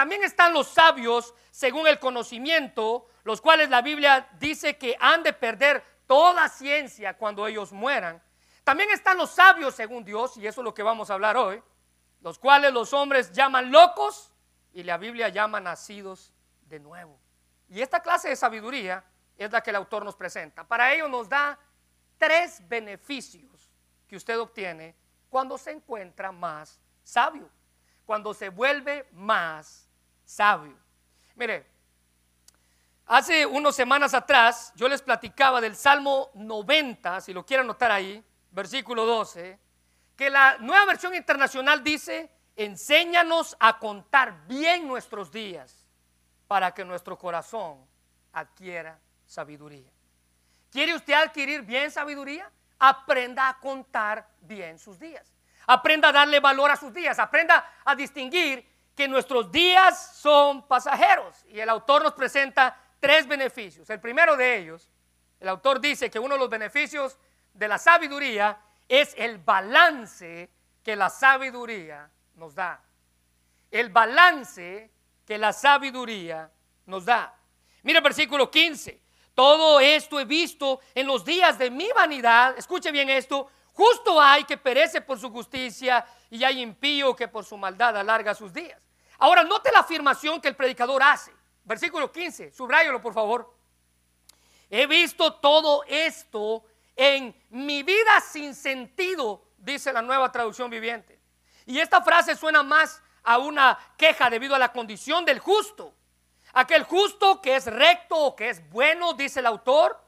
También 0.01 0.23
están 0.23 0.51
los 0.51 0.67
sabios 0.67 1.31
según 1.51 1.85
el 1.85 1.99
conocimiento, 1.99 3.07
los 3.23 3.39
cuales 3.39 3.69
la 3.69 3.83
Biblia 3.83 4.27
dice 4.39 4.75
que 4.75 4.97
han 4.99 5.21
de 5.21 5.31
perder 5.31 5.83
toda 6.07 6.49
ciencia 6.49 7.15
cuando 7.15 7.45
ellos 7.45 7.71
mueran. 7.71 8.19
También 8.63 8.89
están 8.89 9.19
los 9.19 9.29
sabios 9.29 9.75
según 9.75 10.03
Dios, 10.03 10.37
y 10.37 10.47
eso 10.47 10.61
es 10.61 10.65
lo 10.65 10.73
que 10.73 10.81
vamos 10.81 11.11
a 11.11 11.13
hablar 11.13 11.37
hoy, 11.37 11.61
los 12.21 12.39
cuales 12.39 12.73
los 12.73 12.93
hombres 12.93 13.31
llaman 13.31 13.71
locos 13.71 14.33
y 14.73 14.81
la 14.81 14.97
Biblia 14.97 15.29
llama 15.29 15.59
nacidos 15.59 16.33
de 16.61 16.79
nuevo. 16.79 17.19
Y 17.69 17.79
esta 17.79 18.01
clase 18.01 18.29
de 18.29 18.35
sabiduría 18.35 19.03
es 19.37 19.51
la 19.51 19.61
que 19.61 19.69
el 19.69 19.75
autor 19.75 20.03
nos 20.03 20.15
presenta. 20.15 20.67
Para 20.67 20.91
ello 20.95 21.07
nos 21.09 21.29
da 21.29 21.59
tres 22.17 22.67
beneficios 22.67 23.69
que 24.07 24.15
usted 24.15 24.39
obtiene 24.39 24.95
cuando 25.29 25.59
se 25.59 25.69
encuentra 25.69 26.31
más 26.31 26.81
sabio, 27.03 27.47
cuando 28.03 28.33
se 28.33 28.49
vuelve 28.49 29.07
más 29.11 29.90
sabio. 30.31 30.77
Mire, 31.35 31.65
hace 33.05 33.45
unas 33.45 33.75
semanas 33.75 34.13
atrás 34.13 34.71
yo 34.75 34.87
les 34.87 35.01
platicaba 35.01 35.59
del 35.59 35.75
Salmo 35.75 36.29
90, 36.35 37.21
si 37.21 37.33
lo 37.33 37.45
quieren 37.45 37.65
anotar 37.65 37.91
ahí, 37.91 38.23
versículo 38.51 39.05
12, 39.05 39.59
que 40.15 40.29
la 40.29 40.57
nueva 40.59 40.85
versión 40.85 41.13
internacional 41.15 41.83
dice, 41.83 42.31
enséñanos 42.55 43.57
a 43.59 43.77
contar 43.77 44.47
bien 44.47 44.87
nuestros 44.87 45.31
días 45.31 45.85
para 46.47 46.73
que 46.73 46.85
nuestro 46.85 47.17
corazón 47.17 47.85
adquiera 48.31 48.97
sabiduría. 49.25 49.91
¿Quiere 50.71 50.95
usted 50.95 51.13
adquirir 51.13 51.63
bien 51.63 51.91
sabiduría? 51.91 52.49
Aprenda 52.79 53.49
a 53.49 53.59
contar 53.59 54.29
bien 54.39 54.79
sus 54.79 54.97
días. 54.97 55.33
Aprenda 55.67 56.09
a 56.09 56.11
darle 56.13 56.39
valor 56.39 56.71
a 56.71 56.77
sus 56.77 56.93
días. 56.93 57.19
Aprenda 57.19 57.65
a 57.83 57.95
distinguir 57.95 58.70
que 58.95 59.07
nuestros 59.07 59.51
días 59.51 60.15
son 60.17 60.67
pasajeros. 60.67 61.45
Y 61.49 61.59
el 61.59 61.69
autor 61.69 62.03
nos 62.03 62.13
presenta 62.13 62.77
tres 62.99 63.27
beneficios. 63.27 63.89
El 63.89 63.99
primero 63.99 64.37
de 64.37 64.57
ellos, 64.57 64.89
el 65.39 65.49
autor 65.49 65.79
dice 65.79 66.09
que 66.09 66.19
uno 66.19 66.35
de 66.35 66.39
los 66.39 66.49
beneficios 66.49 67.17
de 67.53 67.67
la 67.67 67.77
sabiduría 67.77 68.59
es 68.87 69.13
el 69.17 69.37
balance 69.37 70.49
que 70.83 70.95
la 70.95 71.09
sabiduría 71.09 72.09
nos 72.35 72.55
da. 72.55 72.81
El 73.69 73.89
balance 73.89 74.91
que 75.25 75.37
la 75.37 75.53
sabiduría 75.53 76.51
nos 76.85 77.05
da. 77.05 77.33
Mira 77.83 77.99
el 77.99 78.03
versículo 78.03 78.51
15. 78.51 79.01
Todo 79.33 79.79
esto 79.79 80.19
he 80.19 80.25
visto 80.25 80.81
en 80.93 81.07
los 81.07 81.23
días 81.23 81.57
de 81.57 81.71
mi 81.71 81.89
vanidad. 81.95 82.55
Escuche 82.57 82.91
bien 82.91 83.09
esto. 83.09 83.49
Justo 83.73 84.19
hay 84.19 84.43
que 84.43 84.57
perece 84.57 85.01
por 85.01 85.19
su 85.19 85.29
justicia 85.31 86.05
y 86.29 86.43
hay 86.43 86.61
impío 86.61 87.15
que 87.15 87.27
por 87.27 87.45
su 87.45 87.57
maldad 87.57 87.97
alarga 87.97 88.35
sus 88.35 88.53
días. 88.53 88.81
Ahora, 89.17 89.43
note 89.43 89.71
la 89.71 89.79
afirmación 89.79 90.41
que 90.41 90.47
el 90.47 90.55
predicador 90.55 91.01
hace. 91.03 91.31
Versículo 91.63 92.11
15, 92.11 92.51
subrayalo 92.51 93.01
por 93.01 93.13
favor. 93.13 93.53
He 94.69 94.87
visto 94.87 95.33
todo 95.33 95.83
esto 95.87 96.63
en 96.95 97.35
mi 97.49 97.83
vida 97.83 98.19
sin 98.21 98.55
sentido, 98.55 99.43
dice 99.57 99.93
la 99.93 100.01
nueva 100.01 100.31
traducción 100.31 100.69
viviente. 100.69 101.19
Y 101.65 101.79
esta 101.79 102.01
frase 102.01 102.35
suena 102.35 102.63
más 102.63 103.01
a 103.23 103.37
una 103.37 103.77
queja 103.97 104.29
debido 104.29 104.55
a 104.55 104.59
la 104.59 104.71
condición 104.71 105.25
del 105.25 105.39
justo. 105.39 105.93
Aquel 106.53 106.83
justo 106.83 107.41
que 107.41 107.55
es 107.55 107.65
recto 107.67 108.17
o 108.17 108.35
que 108.35 108.49
es 108.49 108.69
bueno, 108.69 109.13
dice 109.13 109.39
el 109.39 109.45
autor, 109.45 110.01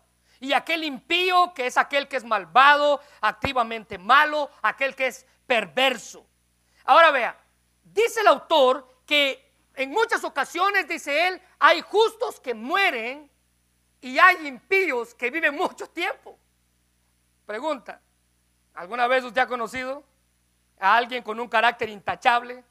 y 0.44 0.52
aquel 0.52 0.84
impío 0.84 1.54
que 1.54 1.68
es 1.68 1.78
aquel 1.78 2.10
que 2.10 2.18
es 2.18 2.26
malvado, 2.26 3.00
activamente 3.22 3.98
malo, 3.98 4.52
aquel 4.62 4.94
que 4.94 5.08
es 5.08 5.26
perverso. 5.48 6.28
Ahora 6.84 7.12
vea, 7.12 7.38
dice 7.82 8.20
el 8.20 8.28
autor 8.28 8.86
que 9.06 9.54
en 9.74 9.92
muchas 9.92 10.22
ocasiones, 10.26 10.86
dice 10.86 11.30
él, 11.30 11.42
hay 11.60 11.80
justos 11.80 12.42
que 12.42 12.54
mueren 12.54 13.32
y 14.02 14.20
hay 14.20 14.46
impíos 14.46 15.16
que 15.16 15.32
viven 15.32 15.56
mucho 15.56 15.88
tiempo. 15.88 16.38
Pregunta, 17.46 18.02
¿alguna 18.74 19.08
vez 19.08 19.24
usted 19.24 19.40
ha 19.40 19.48
conocido 19.48 20.04
a 20.78 20.98
alguien 20.98 21.24
con 21.24 21.40
un 21.40 21.48
carácter 21.48 21.88
intachable? 21.88 22.66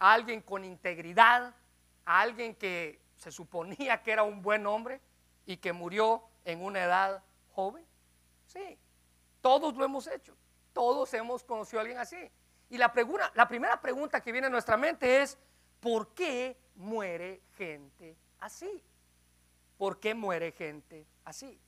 ¿A 0.00 0.12
alguien 0.12 0.42
con 0.42 0.64
integridad? 0.64 1.54
¿A 2.04 2.20
alguien 2.20 2.56
que 2.56 3.00
se 3.14 3.30
suponía 3.30 4.02
que 4.02 4.10
era 4.10 4.24
un 4.24 4.42
buen 4.42 4.66
hombre 4.66 5.00
y 5.46 5.58
que 5.58 5.72
murió 5.72 6.24
en 6.44 6.62
una 6.62 6.82
edad 6.84 7.22
joven? 7.52 7.86
Sí, 8.46 8.78
todos 9.40 9.74
lo 9.76 9.84
hemos 9.84 10.06
hecho. 10.06 10.36
Todos 10.72 11.12
hemos 11.14 11.44
conocido 11.44 11.80
a 11.80 11.82
alguien 11.82 11.98
así. 11.98 12.30
Y 12.70 12.78
la, 12.78 12.92
pregunta, 12.92 13.30
la 13.34 13.46
primera 13.46 13.80
pregunta 13.80 14.20
que 14.20 14.32
viene 14.32 14.46
a 14.46 14.50
nuestra 14.50 14.76
mente 14.76 15.22
es, 15.22 15.38
¿por 15.80 16.14
qué 16.14 16.56
muere 16.76 17.42
gente 17.56 18.16
así? 18.40 18.82
¿Por 19.76 20.00
qué 20.00 20.14
muere 20.14 20.52
gente 20.52 21.06
así? 21.24 21.60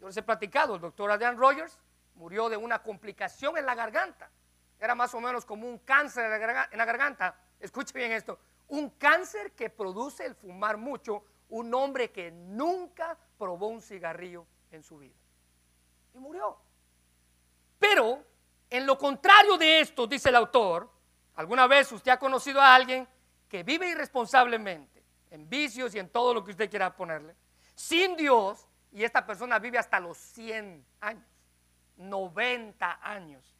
Yo 0.00 0.06
les 0.06 0.16
he 0.16 0.22
platicado, 0.22 0.76
el 0.76 0.80
doctor 0.80 1.10
Adrian 1.10 1.36
Rogers 1.36 1.78
murió 2.14 2.48
de 2.48 2.56
una 2.56 2.82
complicación 2.82 3.58
en 3.58 3.66
la 3.66 3.74
garganta. 3.74 4.30
Era 4.78 4.94
más 4.94 5.12
o 5.14 5.20
menos 5.20 5.44
como 5.44 5.68
un 5.68 5.78
cáncer 5.78 6.24
en 6.24 6.78
la 6.78 6.84
garganta. 6.86 7.36
Escuche 7.58 7.92
bien 7.92 8.12
esto. 8.12 8.38
Un 8.68 8.90
cáncer 8.90 9.52
que 9.52 9.68
produce 9.68 10.24
el 10.24 10.34
fumar 10.34 10.78
mucho 10.78 11.24
un 11.50 11.72
hombre 11.74 12.10
que 12.10 12.30
nunca 12.30 13.16
probó 13.38 13.68
un 13.68 13.82
cigarrillo 13.82 14.46
en 14.70 14.82
su 14.82 14.98
vida. 14.98 15.14
Y 16.14 16.18
murió. 16.18 16.56
Pero, 17.78 18.24
en 18.68 18.86
lo 18.86 18.96
contrario 18.96 19.56
de 19.56 19.80
esto, 19.80 20.06
dice 20.06 20.28
el 20.28 20.36
autor, 20.36 20.90
¿alguna 21.34 21.66
vez 21.66 21.90
usted 21.92 22.12
ha 22.12 22.18
conocido 22.18 22.60
a 22.60 22.74
alguien 22.74 23.06
que 23.48 23.62
vive 23.62 23.88
irresponsablemente, 23.88 25.02
en 25.30 25.48
vicios 25.48 25.94
y 25.94 25.98
en 25.98 26.08
todo 26.08 26.34
lo 26.34 26.44
que 26.44 26.52
usted 26.52 26.70
quiera 26.70 26.94
ponerle, 26.94 27.34
sin 27.74 28.16
Dios, 28.16 28.66
y 28.92 29.04
esta 29.04 29.24
persona 29.24 29.58
vive 29.58 29.78
hasta 29.78 29.98
los 29.98 30.18
100 30.18 30.84
años, 31.00 31.24
90 31.96 33.00
años, 33.02 33.54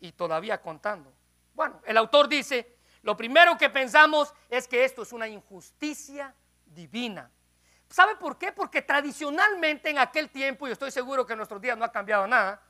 y 0.00 0.12
todavía 0.12 0.60
contando? 0.60 1.12
Bueno, 1.54 1.80
el 1.84 1.96
autor 1.96 2.28
dice, 2.28 2.76
lo 3.02 3.16
primero 3.16 3.56
que 3.56 3.70
pensamos 3.70 4.34
es 4.48 4.66
que 4.68 4.84
esto 4.84 5.02
es 5.02 5.12
una 5.12 5.28
injusticia 5.28 6.34
divina. 6.74 7.30
¿Sabe 7.88 8.16
por 8.16 8.38
qué? 8.38 8.52
Porque 8.52 8.82
tradicionalmente 8.82 9.90
en 9.90 9.98
aquel 9.98 10.30
tiempo, 10.30 10.66
y 10.66 10.72
estoy 10.72 10.90
seguro 10.90 11.26
que 11.26 11.34
en 11.34 11.38
nuestros 11.38 11.60
días 11.60 11.76
no 11.76 11.84
ha 11.84 11.92
cambiado 11.92 12.26
nada, 12.26 12.62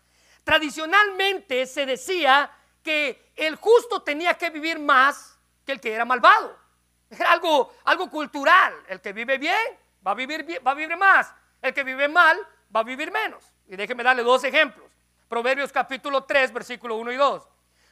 tradicionalmente 0.43 1.67
se 1.67 1.87
decía 1.87 2.51
que 2.83 3.33
el 3.37 3.57
justo 3.57 4.03
tenía 4.03 4.35
que 4.35 4.51
vivir 4.51 4.79
más 4.79 5.39
que 5.65 5.73
el 5.73 5.81
que 5.81 5.93
era 5.93 6.05
malvado. 6.05 6.59
Era 7.09 7.33
algo, 7.33 7.73
algo 7.85 8.11
cultural. 8.11 8.75
El 8.89 9.01
que 9.01 9.13
vive 9.13 9.39
bien 9.39 9.79
va 10.05 10.13
a 10.13 10.15
vivir, 10.15 10.43
bien, 10.45 10.63
va 10.67 10.73
a 10.73 10.75
vivir 10.75 10.97
más. 10.97 11.33
El 11.61 11.73
que 11.73 11.85
vive 11.85 12.09
mal 12.09 12.37
va 12.75 12.81
a 12.81 12.85
vivir 12.85 13.13
menos. 13.13 13.45
Y 13.69 13.77
déjeme 13.77 14.03
darle 14.03 14.23
dos 14.23 14.43
ejemplos. 14.45 14.91
Proverbios 15.29 15.71
capítulo 15.71 16.25
3, 16.25 16.53
versículo 16.53 16.97
1 16.97 17.13
y 17.13 17.17
2. 17.17 17.49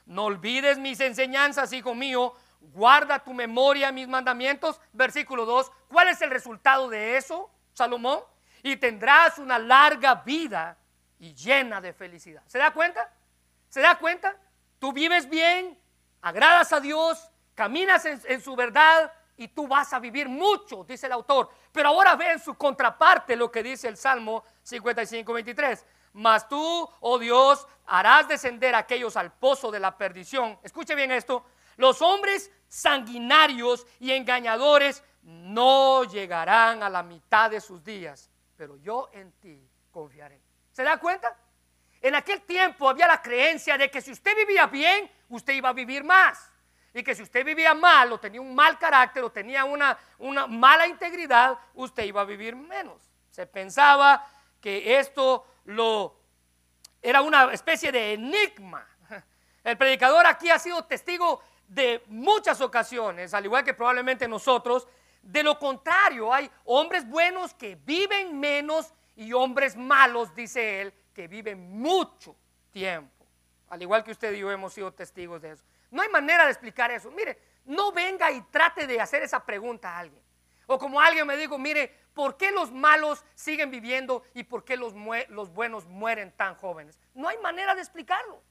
No 0.07 0.25
olvides 0.25 0.79
mis 0.79 0.99
enseñanzas, 1.01 1.73
hijo 1.73 1.95
mío, 1.95 2.35
guarda 2.61 3.19
tu 3.19 3.33
memoria 3.33 3.93
mis 3.93 4.09
mandamientos. 4.09 4.81
Versículo 4.93 5.45
2, 5.45 5.73
¿cuál 5.89 6.09
es 6.09 6.21
el 6.23 6.31
resultado 6.31 6.89
de 6.89 7.17
eso, 7.17 7.51
Salomón? 7.73 8.21
Y 8.63 8.77
tendrás 8.77 9.39
una 9.39 9.59
larga 9.59 10.17
vida 10.17 10.77
y 11.19 11.35
llena 11.35 11.81
de 11.81 11.93
felicidad. 11.93 12.43
¿Se 12.47 12.59
da 12.59 12.73
cuenta? 12.73 13.13
¿Se 13.69 13.81
da 13.81 13.97
cuenta? 13.97 14.37
Tú 14.79 14.93
vives 14.93 15.29
bien, 15.29 15.79
agradas 16.21 16.73
a 16.73 16.81
Dios, 16.81 17.31
caminas 17.55 18.05
en, 18.05 18.41
su 18.41 18.57
verdad 18.57 19.13
y 19.37 19.49
tú 19.49 19.67
vas 19.67 19.93
a 19.93 19.99
vivir 19.99 20.29
mucho, 20.29 20.85
dice 20.85 21.07
el 21.07 21.13
autor. 21.13 21.51
Pero 21.73 21.89
ahora 21.89 22.17
ve 22.17 22.33
en 22.33 22.39
su 22.39 22.55
contraparte 22.55 23.37
lo 23.37 23.51
que 23.51 23.63
dice 23.63 23.89
el 23.89 23.97
Salmo 23.97 24.45
55, 24.63 25.33
23. 25.33 25.87
Mas 26.15 26.49
tú, 26.49 26.89
oh 27.01 27.19
Dios, 27.19 27.67
harás 27.87 28.27
descender 28.27 28.75
a 28.75 28.79
aquellos 28.79 29.17
al 29.17 29.33
pozo 29.33 29.71
de 29.71 29.81
la 29.81 29.97
perdición. 29.97 30.59
Escuche 30.63 30.95
bien 30.95 31.13
esto. 31.13 31.45
Los 31.81 32.03
hombres 32.03 32.53
sanguinarios 32.69 33.87
y 34.01 34.13
engañadores 34.13 35.03
no 35.23 36.05
llegarán 36.05 36.83
a 36.83 36.91
la 36.91 37.03
mitad 37.03 37.51
de 37.51 37.59
sus 37.59 37.83
días, 37.83 38.29
pero 38.55 38.77
yo 38.77 39.09
en 39.15 39.33
ti 39.41 39.67
confiaré. 39.91 40.43
¿Se 40.73 40.83
da 40.83 40.99
cuenta? 40.99 41.35
En 42.03 42.15
aquel 42.15 42.43
tiempo 42.43 42.87
había 42.87 43.07
la 43.07 43.23
creencia 43.23 43.79
de 43.79 43.91
que 43.91 44.03
si 44.03 44.13
usted 44.13 44.37
vivía 44.37 44.67
bien, 44.67 45.11
usted 45.31 45.55
iba 45.55 45.71
a 45.71 45.73
vivir 45.73 46.05
más. 46.05 46.53
Y 46.93 47.03
que 47.03 47.15
si 47.15 47.23
usted 47.23 47.47
vivía 47.47 47.73
mal 47.73 48.13
o 48.13 48.21
tenía 48.21 48.43
un 48.43 48.55
mal 48.55 48.79
carácter 48.79 49.25
o 49.25 49.33
tenía 49.33 49.65
una, 49.65 49.97
una 50.19 50.47
mala 50.47 50.87
integridad, 50.87 51.59
usted 51.73 52.05
iba 52.05 52.21
a 52.21 52.25
vivir 52.25 52.55
menos. 52.55 53.11
Se 53.31 53.47
pensaba 53.47 54.29
que 54.61 54.99
esto 54.99 55.47
lo 55.65 56.15
era 57.01 57.23
una 57.23 57.55
especie 57.55 57.91
de 57.91 58.13
enigma. 58.13 58.87
El 59.65 59.79
predicador 59.79 60.27
aquí 60.27 60.51
ha 60.51 60.59
sido 60.59 60.85
testigo 60.85 61.43
de 61.71 62.03
muchas 62.09 62.61
ocasiones, 62.61 63.33
al 63.33 63.45
igual 63.45 63.65
que 63.65 63.75
probablemente 63.75 64.27
nosotros. 64.27 64.89
De 65.23 65.43
lo 65.43 65.59
contrario, 65.59 66.35
hay 66.35 66.51
hombres 66.65 67.09
buenos 67.09 67.55
que 67.55 67.77
viven 67.77 68.39
menos 68.39 68.93
y 69.15 69.33
hombres 69.33 69.77
malos, 69.77 70.35
dice 70.35 70.81
él, 70.81 70.95
que 71.15 71.29
viven 71.29 71.81
mucho 71.81 72.35
tiempo. 72.73 73.25
Al 73.69 73.81
igual 73.81 74.03
que 74.03 74.11
usted 74.11 74.35
y 74.35 74.41
yo 74.41 74.51
hemos 74.51 74.73
sido 74.73 74.93
testigos 74.93 75.41
de 75.43 75.53
eso. 75.53 75.65
No 75.93 76.03
hay 76.03 76.09
manera 76.09 76.45
de 76.45 76.51
explicar 76.51 76.91
eso. 76.91 77.11
Mire, 77.13 77.39
no 77.67 77.93
venga 77.93 78.31
y 78.33 78.41
trate 78.43 78.87
de 78.89 79.01
hacer 79.01 79.23
esa 79.23 79.45
pregunta 79.45 79.91
a 79.91 79.99
alguien. 79.99 80.23
O 80.67 80.77
como 80.77 81.01
alguien 81.01 81.27
me 81.27 81.37
dijo, 81.37 81.57
mire, 81.57 81.95
¿por 82.15 82.37
qué 82.37 82.51
los 82.51 82.73
malos 82.73 83.25
siguen 83.35 83.71
viviendo 83.71 84.25
y 84.35 84.43
por 84.43 84.65
qué 84.65 84.77
los, 84.77 84.93
los 85.29 85.53
buenos 85.53 85.87
mueren 85.87 86.33
tan 86.33 86.57
jóvenes? 86.57 86.99
No 87.15 87.29
hay 87.29 87.39
manera 87.39 87.77
de 87.77 87.81
explicarlo. 87.81 88.43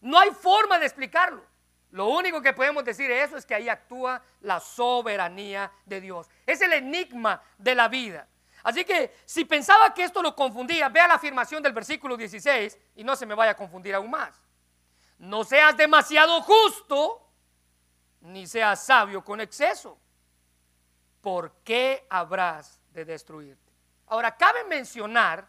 No 0.00 0.18
hay 0.18 0.30
forma 0.30 0.78
de 0.78 0.86
explicarlo. 0.86 1.44
Lo 1.92 2.08
único 2.08 2.40
que 2.40 2.52
podemos 2.52 2.84
decir 2.84 3.08
de 3.08 3.22
eso 3.22 3.36
es 3.36 3.44
que 3.44 3.54
ahí 3.54 3.68
actúa 3.68 4.22
la 4.42 4.60
soberanía 4.60 5.70
de 5.84 6.00
Dios. 6.00 6.28
Es 6.46 6.60
el 6.60 6.72
enigma 6.72 7.42
de 7.58 7.74
la 7.74 7.88
vida. 7.88 8.28
Así 8.62 8.84
que 8.84 9.16
si 9.24 9.44
pensaba 9.44 9.92
que 9.94 10.04
esto 10.04 10.22
lo 10.22 10.36
confundía, 10.36 10.88
vea 10.88 11.08
la 11.08 11.14
afirmación 11.14 11.62
del 11.62 11.72
versículo 11.72 12.16
16 12.16 12.78
y 12.96 13.04
no 13.04 13.16
se 13.16 13.26
me 13.26 13.34
vaya 13.34 13.52
a 13.52 13.56
confundir 13.56 13.94
aún 13.94 14.10
más. 14.10 14.40
No 15.18 15.44
seas 15.44 15.76
demasiado 15.76 16.40
justo, 16.42 17.26
ni 18.20 18.46
seas 18.46 18.84
sabio 18.84 19.24
con 19.24 19.40
exceso. 19.40 19.98
¿Por 21.20 21.52
qué 21.64 22.06
habrás 22.08 22.80
de 22.92 23.04
destruirte? 23.04 23.72
Ahora, 24.06 24.36
cabe 24.36 24.64
mencionar 24.64 25.46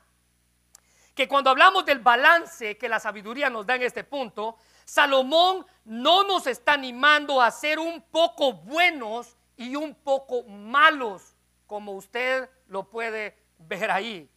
que 1.15 1.27
cuando 1.27 1.50
hablamos 1.50 1.86
del 1.86 2.00
balance 2.00 2.77
que 2.77 2.89
la 2.89 3.00
sabiduría 3.00 3.50
nos 3.50 3.65
da 3.65 3.75
en 3.75 3.83
este 3.83 4.03
punto, 4.03 4.57
Salomón 4.85 5.65
no 5.85 6.23
nos 6.23 6.47
está 6.47 6.73
animando 6.73 7.41
a 7.41 7.51
ser 7.51 7.79
un 7.79 8.01
poco 8.01 8.53
buenos 8.53 9.35
y 9.55 9.75
un 9.75 9.95
poco 9.95 10.43
malos, 10.43 11.35
como 11.67 11.93
usted 11.93 12.50
lo 12.67 12.89
puede 12.89 13.38
ver 13.57 13.91
ahí. 13.91 14.29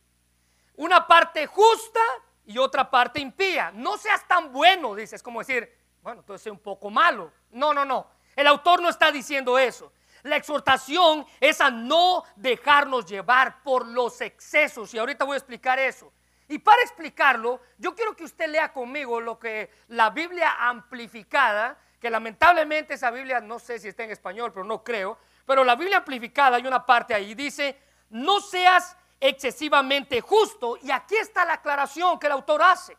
Una 0.77 1.07
parte 1.07 1.47
justa 1.47 2.01
y 2.45 2.59
otra 2.59 2.91
parte 2.91 3.21
impía. 3.21 3.71
No 3.73 3.97
seas 3.97 4.27
tan 4.27 4.53
bueno, 4.53 4.95
dices, 4.95 5.23
como 5.23 5.41
decir, 5.41 5.71
bueno, 6.03 6.21
entonces 6.21 6.43
soy 6.43 6.53
un 6.53 6.59
poco 6.59 6.91
malo. 6.91 7.33
No, 7.51 7.73
no, 7.73 7.85
no. 7.85 8.07
El 8.37 8.47
autor 8.47 8.83
no 8.83 8.89
está 8.89 9.11
diciendo 9.11 9.59
eso. 9.59 9.93
La 10.23 10.37
exhortación 10.37 11.27
es 11.41 11.61
a 11.61 11.71
no 11.71 12.25
dejarnos 12.37 13.07
llevar 13.07 13.63
por 13.63 13.87
los 13.87 14.21
excesos. 14.21 14.93
Y 14.95 14.99
ahorita 14.99 15.25
voy 15.25 15.35
a 15.35 15.39
explicar 15.39 15.79
eso. 15.79 16.13
Y 16.49 16.59
para 16.59 16.83
explicarlo, 16.83 17.61
yo 17.79 17.95
quiero 17.95 18.15
que 18.15 18.25
usted 18.25 18.49
lea 18.49 18.73
conmigo 18.73 19.21
lo 19.21 19.39
que 19.39 19.71
la 19.89 20.11
Biblia 20.11 20.69
amplificada, 20.69 21.79
que 21.99 22.11
lamentablemente 22.11 22.95
esa 22.95 23.11
Biblia 23.11 23.41
no 23.41 23.59
sé 23.59 23.79
si 23.79 23.89
está 23.89 24.05
en 24.05 24.11
español, 24.11 24.53
pero 24.53 24.65
no 24.65 24.85
creo, 24.85 25.19
pero 25.47 25.65
la 25.65 25.75
Biblia 25.75 25.99
amplificada 25.99 26.57
hay 26.57 26.67
una 26.67 26.85
parte 26.85 27.15
ahí, 27.15 27.35
dice, 27.35 27.79
no 28.11 28.41
seas 28.41 28.97
excesivamente 29.21 30.21
justo, 30.21 30.77
y 30.83 30.91
aquí 30.91 31.17
está 31.17 31.47
la 31.47 31.55
aclaración 31.55 32.19
que 32.19 32.27
el 32.27 32.33
autor 32.33 32.63
hace, 32.63 32.97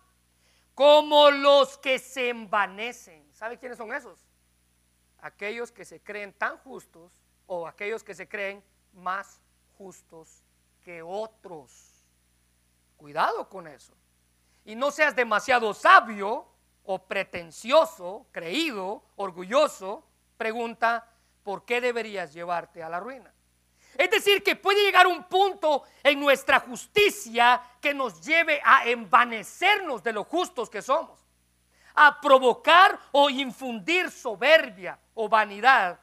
como 0.73 1.29
los 1.29 1.77
que 1.77 1.99
se 1.99 2.29
envanecen. 2.29 3.31
¿Sabe 3.31 3.59
quiénes 3.59 3.77
son 3.77 3.93
esos? 3.93 4.19
Aquellos 5.21 5.71
que 5.71 5.85
se 5.85 6.01
creen 6.01 6.33
tan 6.33 6.57
justos 6.57 7.13
o 7.45 7.67
aquellos 7.67 8.03
que 8.03 8.15
se 8.15 8.27
creen 8.27 8.63
más 8.93 9.39
justos 9.77 10.43
que 10.83 11.01
otros. 11.01 11.94
Cuidado 12.97 13.49
con 13.49 13.67
eso. 13.67 13.93
Y 14.63 14.75
no 14.75 14.91
seas 14.91 15.15
demasiado 15.15 15.73
sabio 15.73 16.47
o 16.83 16.99
pretencioso, 17.05 18.27
creído, 18.31 19.03
orgulloso. 19.15 20.03
Pregunta, 20.37 21.07
¿por 21.43 21.65
qué 21.65 21.81
deberías 21.81 22.33
llevarte 22.33 22.81
a 22.81 22.89
la 22.89 22.99
ruina? 22.99 23.31
Es 23.97 24.11
decir, 24.11 24.43
que 24.43 24.55
puede 24.55 24.83
llegar 24.83 25.07
un 25.07 25.23
punto 25.23 25.83
en 26.03 26.19
nuestra 26.19 26.59
justicia 26.59 27.61
que 27.79 27.93
nos 27.93 28.19
lleve 28.21 28.61
a 28.63 28.85
envanecernos 28.85 30.03
de 30.03 30.11
lo 30.11 30.25
justos 30.25 30.69
que 30.69 30.81
somos, 30.81 31.19
a 31.93 32.19
provocar 32.19 32.99
o 33.13 33.29
infundir 33.29 34.11
soberbia 34.11 34.99
o 35.13 35.29
vanidad 35.29 35.97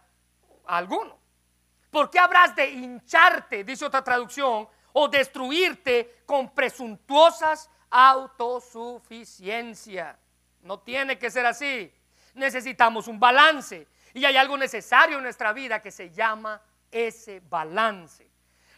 a 0.67 0.77
alguno. 0.79 1.19
¿Por 1.91 2.09
qué 2.09 2.19
habrás 2.19 2.57
de 2.57 2.71
hincharte, 2.71 3.63
dice 3.65 3.85
otra 3.85 4.03
traducción, 4.03 4.67
o 4.93 5.09
destruirte 5.09 6.23
con 6.27 6.55
presuntuosas 6.55 7.71
autosuficiencia? 7.91 10.19
No 10.63 10.81
tiene 10.81 11.19
que 11.19 11.31
ser 11.31 11.47
así. 11.47 11.93
Necesitamos 12.35 13.09
un 13.09 13.21
balance 13.21 13.87
y 14.15 14.25
hay 14.25 14.37
algo 14.37 14.57
necesario 14.57 15.19
en 15.19 15.25
nuestra 15.25 15.53
vida 15.53 15.81
que 15.81 15.91
se 15.91 16.11
llama 16.11 16.61
ese 16.91 17.43
balance. 17.49 18.31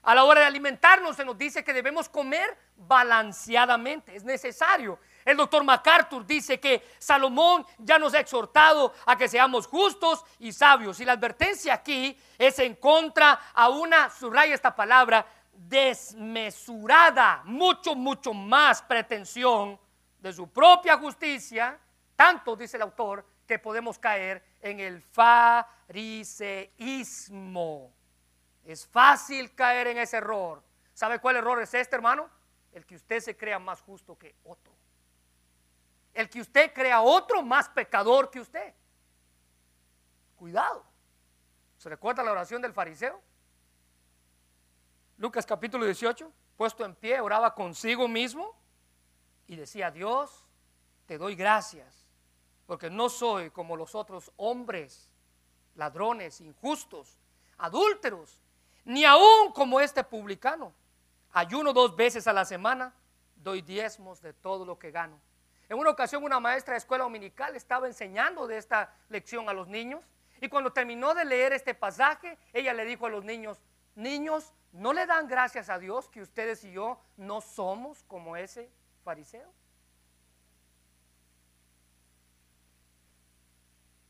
A 0.03 0.14
la 0.14 0.24
hora 0.24 0.40
de 0.40 0.46
alimentarnos 0.46 1.16
se 1.16 1.24
nos 1.24 1.38
dice 1.38 1.64
que 1.64 1.72
debemos 1.72 2.11
comer 2.11 2.59
balanceadamente, 2.77 4.14
es 4.14 4.22
necesario. 4.22 4.98
El 5.24 5.38
doctor 5.38 5.64
MacArthur 5.64 6.27
dice 6.27 6.61
que 6.61 6.87
Salomón 6.98 7.66
ya 7.79 7.98
nos 7.98 8.12
ha 8.12 8.20
exhortado 8.20 8.92
a 9.07 9.16
que 9.16 9.29
seamos 9.29 9.66
justos 9.66 10.22
y 10.38 10.53
sabios. 10.53 11.00
Y 11.00 11.07
la 11.07 11.12
advertencia 11.12 11.72
aquí 11.72 12.18
es 12.37 12.59
en 12.59 12.74
contra 12.74 13.40
a 13.55 13.70
una, 13.70 14.11
subraya 14.11 14.55
esta 14.55 14.77
palabra, 14.77 15.27
desmesurada, 15.56 17.42
mucho, 17.44 17.94
mucho 17.94 18.32
más 18.34 18.82
pretensión 18.82 19.78
de 20.20 20.32
su 20.32 20.48
propia 20.48 20.96
justicia, 20.98 21.78
tanto, 22.16 22.56
dice 22.56 22.76
el 22.76 22.82
autor, 22.82 23.26
que 23.46 23.58
podemos 23.58 23.98
caer 23.98 24.44
en 24.60 24.80
el 24.80 25.02
fariseísmo. 25.02 26.34
Es 28.64 28.86
fácil 28.86 29.54
caer 29.54 29.88
en 29.88 29.98
ese 29.98 30.16
error. 30.16 30.62
¿Sabe 30.94 31.18
cuál 31.18 31.36
error 31.36 31.60
es 31.60 31.74
este, 31.74 31.96
hermano? 31.96 32.30
El 32.72 32.86
que 32.86 32.96
usted 32.96 33.20
se 33.20 33.36
crea 33.36 33.58
más 33.58 33.82
justo 33.82 34.16
que 34.16 34.34
otro. 34.44 34.72
El 36.14 36.30
que 36.30 36.40
usted 36.40 36.72
crea 36.72 37.02
otro 37.02 37.42
más 37.42 37.68
pecador 37.68 38.30
que 38.30 38.40
usted. 38.40 38.72
Cuidado. 40.36 40.84
¿Se 41.76 41.88
recuerda 41.88 42.22
la 42.22 42.32
oración 42.32 42.62
del 42.62 42.72
fariseo? 42.72 43.20
Lucas 45.16 45.46
capítulo 45.46 45.85
18, 45.85 46.31
puesto 46.57 46.85
en 46.85 46.94
pie, 46.94 47.20
oraba 47.20 47.55
consigo 47.55 48.09
mismo 48.09 48.57
y 49.46 49.57
decía, 49.57 49.90
Dios, 49.90 50.44
te 51.07 51.18
doy 51.18 51.37
gracias, 51.37 52.09
porque 52.66 52.90
no 52.90 53.09
soy 53.09 53.50
como 53.50 53.77
los 53.77 53.94
otros 53.94 54.33
hombres, 54.37 55.09
ladrones, 55.77 56.40
injustos, 56.40 57.16
adúlteros, 57.59 58.40
ni 58.85 59.05
aún 59.05 59.53
como 59.55 59.81
este 59.81 60.03
publicano. 60.03 60.72
Ayuno 61.33 61.72
dos 61.72 61.94
veces 61.94 62.27
a 62.27 62.33
la 62.33 62.44
semana, 62.44 62.92
doy 63.37 63.62
diezmos 63.62 64.20
de 64.20 64.33
todo 64.33 64.64
lo 64.64 64.79
que 64.79 64.90
gano. 64.90 65.20
En 65.68 65.79
una 65.79 65.90
ocasión 65.90 66.24
una 66.24 66.40
maestra 66.40 66.72
de 66.72 66.79
escuela 66.79 67.05
dominical 67.05 67.55
estaba 67.57 67.87
enseñando 67.87 68.46
de 68.46 68.59
esta 68.59 68.94
lección 69.09 69.48
a 69.48 69.53
los 69.53 69.68
niños 69.68 70.03
y 70.40 70.48
cuando 70.48 70.72
terminó 70.72 71.14
de 71.14 71.24
leer 71.24 71.53
este 71.53 71.74
pasaje, 71.74 72.37
ella 72.53 72.74
le 72.74 72.85
dijo 72.85 73.07
a 73.07 73.11
los 73.11 73.24
niños, 73.24 73.62
niños, 73.96 74.52
¿no 74.72 74.92
le 74.92 75.07
dan 75.07 75.28
gracias 75.28 75.68
a 75.68 75.78
Dios 75.78 76.09
que 76.09 76.22
ustedes 76.22 76.64
y 76.64 76.72
yo 76.72 77.00
no 77.16 77.40
somos 77.40 78.02
como 78.04 78.37
ese 78.37 78.70
fariseo? 79.04 79.52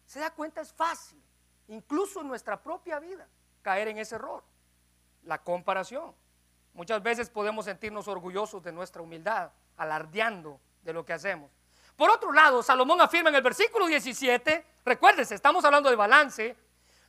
Se 0.06 0.20
da 0.20 0.30
cuenta, 0.30 0.60
es 0.60 0.72
fácil, 0.72 1.20
incluso 1.68 2.20
en 2.20 2.28
nuestra 2.28 2.62
propia 2.62 3.00
vida, 3.00 3.26
caer 3.62 3.88
en 3.88 3.98
ese 3.98 4.14
error 4.14 4.44
la 5.24 5.42
comparación. 5.42 6.14
Muchas 6.72 7.02
veces 7.02 7.30
podemos 7.30 7.64
sentirnos 7.64 8.08
orgullosos 8.08 8.62
de 8.62 8.72
nuestra 8.72 9.02
humildad, 9.02 9.50
alardeando 9.76 10.60
de 10.82 10.92
lo 10.92 11.04
que 11.04 11.12
hacemos. 11.12 11.50
Por 11.96 12.10
otro 12.10 12.32
lado, 12.32 12.62
Salomón 12.62 13.00
afirma 13.00 13.30
en 13.30 13.36
el 13.36 13.42
versículo 13.42 13.86
17, 13.86 14.66
recuérdense, 14.84 15.34
estamos 15.34 15.64
hablando 15.64 15.88
de 15.88 15.96
balance, 15.96 16.56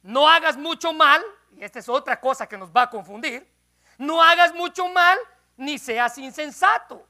no 0.04 0.30
hagas 0.30 0.58
mucho 0.58 0.94
mal, 0.94 1.24
y 1.58 1.64
esta 1.64 1.80
es 1.80 1.90
otra 1.90 2.20
cosa 2.20 2.48
que 2.48 2.58
nos 2.58 2.72
va 2.72 2.84
a 2.84 2.90
confundir, 2.90 3.50
no 3.98 4.22
hagas 4.22 4.54
mucho 4.54 4.88
mal 4.88 5.18
ni 5.58 5.78
seas 5.78 6.18
insensato. 6.18 7.08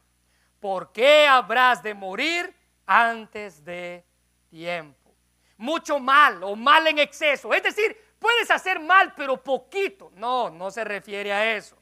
¿Por 0.60 0.92
qué 0.92 1.28
habrás 1.28 1.82
de 1.84 1.94
morir 1.94 2.56
antes 2.86 3.64
de 3.64 4.06
tiempo? 4.50 5.12
Mucho 5.58 6.00
mal 6.00 6.44
o 6.44 6.56
mal 6.56 6.86
en 6.88 7.00
exceso, 7.00 7.54
es 7.54 7.64
decir, 7.64 8.06
Puedes 8.26 8.50
hacer 8.50 8.80
mal, 8.80 9.14
pero 9.16 9.38
poquito. 9.44 10.12
No, 10.16 10.50
no 10.50 10.72
se 10.72 10.84
refiere 10.84 11.32
a 11.32 11.56
eso. 11.56 11.78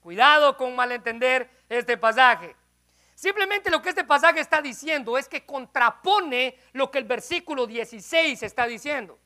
Cuidado 0.00 0.56
con 0.56 0.74
malentender 0.74 1.48
este 1.68 1.96
pasaje. 1.96 2.56
Simplemente 3.14 3.70
lo 3.70 3.80
que 3.80 3.90
este 3.90 4.02
pasaje 4.02 4.40
está 4.40 4.60
diciendo 4.60 5.16
es 5.16 5.28
que 5.28 5.46
contrapone 5.46 6.58
lo 6.72 6.90
que 6.90 6.98
el 6.98 7.04
versículo 7.04 7.66
16 7.66 8.42
está 8.42 8.66
diciendo. 8.66 9.20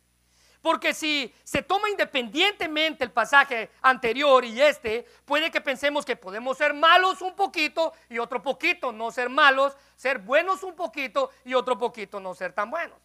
Porque 0.60 0.92
si 0.92 1.32
se 1.44 1.62
toma 1.62 1.88
independientemente 1.88 3.04
el 3.04 3.12
pasaje 3.12 3.70
anterior 3.80 4.44
y 4.44 4.60
este, 4.60 5.06
puede 5.24 5.50
que 5.50 5.60
pensemos 5.60 6.04
que 6.04 6.16
podemos 6.16 6.58
ser 6.58 6.74
malos 6.74 7.22
un 7.22 7.34
poquito 7.36 7.92
y 8.08 8.18
otro 8.18 8.42
poquito 8.42 8.92
no 8.92 9.10
ser 9.10 9.28
malos, 9.28 9.76
ser 9.94 10.18
buenos 10.18 10.62
un 10.62 10.74
poquito 10.74 11.30
y 11.44 11.54
otro 11.54 11.78
poquito 11.78 12.18
no 12.18 12.34
ser 12.34 12.52
tan 12.52 12.70
buenos. 12.70 12.98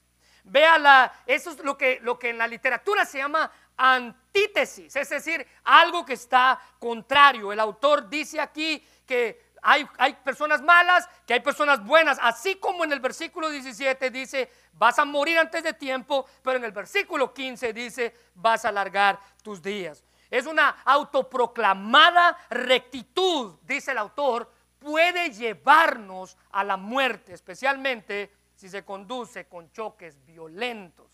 Véala, 0.43 1.13
eso 1.25 1.51
es 1.51 1.59
lo 1.63 1.77
que, 1.77 1.99
lo 2.01 2.19
que 2.19 2.29
en 2.29 2.37
la 2.37 2.47
literatura 2.47 3.05
se 3.05 3.19
llama 3.19 3.49
antítesis, 3.77 4.95
es 4.95 5.09
decir, 5.09 5.45
algo 5.63 6.05
que 6.05 6.13
está 6.13 6.59
contrario. 6.79 7.53
El 7.53 7.59
autor 7.59 8.09
dice 8.09 8.39
aquí 8.41 8.85
que 9.05 9.42
hay, 9.63 10.13
personas 10.23 10.61
malas, 10.61 11.09
que 11.25 11.33
hay 11.33 11.39
personas 11.39 11.83
buenas, 11.83 12.19
así 12.21 12.55
como 12.55 12.83
en 12.83 12.91
el 12.91 12.99
versículo 12.99 13.49
17 13.49 14.09
dice, 14.11 14.51
vas 14.73 14.99
a 14.99 15.05
morir 15.05 15.37
antes 15.37 15.63
de 15.63 15.73
tiempo, 15.73 16.25
pero 16.41 16.57
en 16.57 16.65
el 16.65 16.71
versículo 16.71 17.33
15 17.33 17.73
dice, 17.73 18.15
vas 18.35 18.65
a 18.65 18.69
alargar 18.69 19.19
tus 19.41 19.61
días. 19.61 20.03
Es 20.29 20.45
una 20.45 20.81
autoproclamada 20.83 22.37
rectitud, 22.49 23.55
dice 23.63 23.91
el 23.91 23.99
autor, 23.99 24.51
puede 24.79 25.31
llevarnos 25.31 26.37
a 26.51 26.63
la 26.63 26.75
muerte, 26.75 27.33
especialmente 27.33 28.33
si 28.55 28.67
se 28.67 28.83
conduce 28.83 29.47
con 29.47 29.71
choques 29.71 30.23
violentos. 30.25 31.07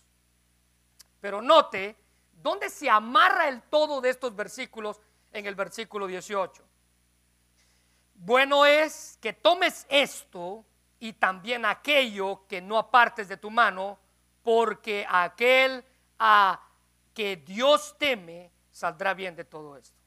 Pero 1.20 1.40
note, 1.40 1.96
¿dónde 2.32 2.68
se 2.68 2.90
amarra 2.90 3.48
el 3.48 3.62
todo 3.62 4.00
de 4.00 4.10
estos 4.10 4.34
versículos 4.34 5.00
en 5.32 5.46
el 5.46 5.54
versículo 5.54 6.06
18? 6.06 6.69
Bueno 8.22 8.66
es 8.66 9.16
que 9.22 9.32
tomes 9.32 9.86
esto 9.88 10.62
y 10.98 11.14
también 11.14 11.64
aquello 11.64 12.46
que 12.46 12.60
no 12.60 12.76
apartes 12.76 13.28
de 13.28 13.38
tu 13.38 13.50
mano, 13.50 13.98
porque 14.42 15.06
aquel 15.08 15.82
a 16.18 16.60
que 17.14 17.36
Dios 17.36 17.96
teme 17.98 18.50
saldrá 18.70 19.14
bien 19.14 19.34
de 19.34 19.44
todo 19.46 19.74
esto. 19.78 19.98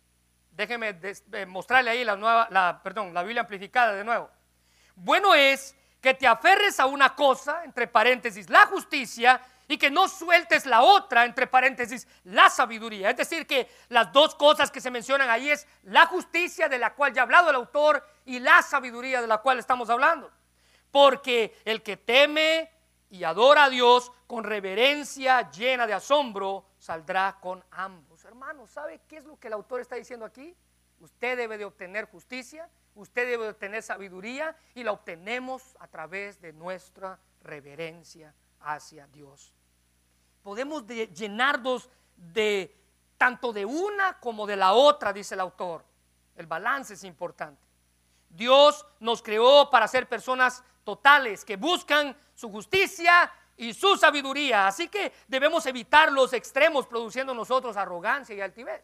Déjeme 0.52 0.95
mostrarle 1.47 1.89
ahí 1.89 2.04
la 2.04 2.15
nueva, 2.15 2.47
la, 2.52 2.82
perdón, 2.84 3.15
la 3.15 3.23
Biblia 3.23 3.41
amplificada 3.41 3.93
de 3.93 4.04
nuevo. 4.04 4.30
Bueno 4.93 5.34
es 5.34 5.76
que 5.99 6.13
te 6.13 6.28
aferres 6.28 6.80
a 6.80 6.86
una 6.86 7.15
cosa, 7.15 7.63
entre 7.63 7.88
paréntesis, 7.88 8.47
la 8.47 8.67
justicia, 8.67 9.41
y 9.67 9.78
que 9.78 9.89
no 9.89 10.08
sueltes 10.08 10.65
la 10.65 10.82
otra, 10.82 11.26
entre 11.26 11.47
paréntesis, 11.47 12.08
la 12.26 12.49
sabiduría. 12.49 13.10
Es 13.10 13.17
decir, 13.17 13.47
que 13.47 13.69
las 13.89 14.12
dos 14.12 14.36
cosas 14.36 14.71
que 14.71 14.82
se 14.82 14.91
mencionan 14.91 15.30
ahí 15.30 15.49
es 15.49 15.67
la 15.84 16.06
justicia 16.06 16.67
de 16.67 16.78
la 16.78 16.93
cual 16.93 17.13
ya 17.13 17.21
ha 17.21 17.23
hablado 17.23 17.49
el 17.49 17.56
autor 17.56 18.06
y 18.26 18.39
la 18.39 18.62
sabiduría 18.62 19.21
de 19.21 19.28
la 19.28 19.39
cual 19.39 19.60
estamos 19.60 19.89
hablando. 19.89 20.32
Porque 20.91 21.58
el 21.65 21.82
que 21.82 21.97
teme 21.97 22.71
y 23.10 23.23
adora 23.23 23.65
a 23.65 23.69
Dios 23.69 24.12
con 24.28 24.43
reverencia 24.43 25.49
llena 25.52 25.88
de 25.88 25.93
asombro, 25.93 26.65
saldrá 26.78 27.38
con 27.39 27.63
ambos. 27.71 28.26
Hermanos, 28.26 28.69
¿sabe 28.71 29.02
qué 29.08 29.17
es 29.17 29.26
lo 29.26 29.39
que 29.39 29.47
el 29.47 29.54
autor 29.54 29.82
está 29.82 29.95
diciendo 29.95 30.26
aquí? 30.26 30.56
Usted 30.99 31.38
debe 31.38 31.58
de 31.58 31.65
obtener 31.65 32.06
justicia, 32.06 32.69
usted 32.95 33.28
debe 33.28 33.43
de 33.43 33.49
obtener 33.52 33.84
sabiduría 33.84 34.56
y 34.73 34.84
la 34.84 34.91
obtenemos 34.91 35.76
a 35.80 35.88
través 35.88 36.41
de 36.41 36.54
nuestra 36.54 37.19
reverencia 37.43 38.34
hacia 38.63 39.08
Dios. 39.08 39.54
Podemos 40.41 40.86
llenarnos 40.88 41.89
de 42.15 42.76
tanto 43.17 43.54
de 43.54 43.65
una 43.65 44.19
como 44.19 44.45
de 44.45 44.56
la 44.56 44.73
otra, 44.73 45.13
dice 45.13 45.36
el 45.36 45.41
autor. 45.41 45.86
El 46.36 46.47
balance 46.47 46.95
es 46.95 47.04
importante. 47.04 47.62
Dios 48.30 48.86
nos 48.99 49.21
creó 49.21 49.69
para 49.69 49.88
ser 49.88 50.10
personas 50.10 50.63
totales 50.84 51.45
que 51.45 51.56
buscan 51.56 52.17
su 52.34 52.52
justicia 52.52 53.32
y 53.56 53.73
su 53.73 53.95
sabiduría. 53.95 54.67
Así 54.67 54.88
que 54.88 55.13
debemos 55.28 55.65
evitar 55.65 56.12
los 56.12 56.34
extremos 56.34 56.88
produciendo 56.88 57.34
nosotros 57.34 57.78
arrogancia 57.78 58.36
y 58.36 58.41
altivez. 58.41 58.84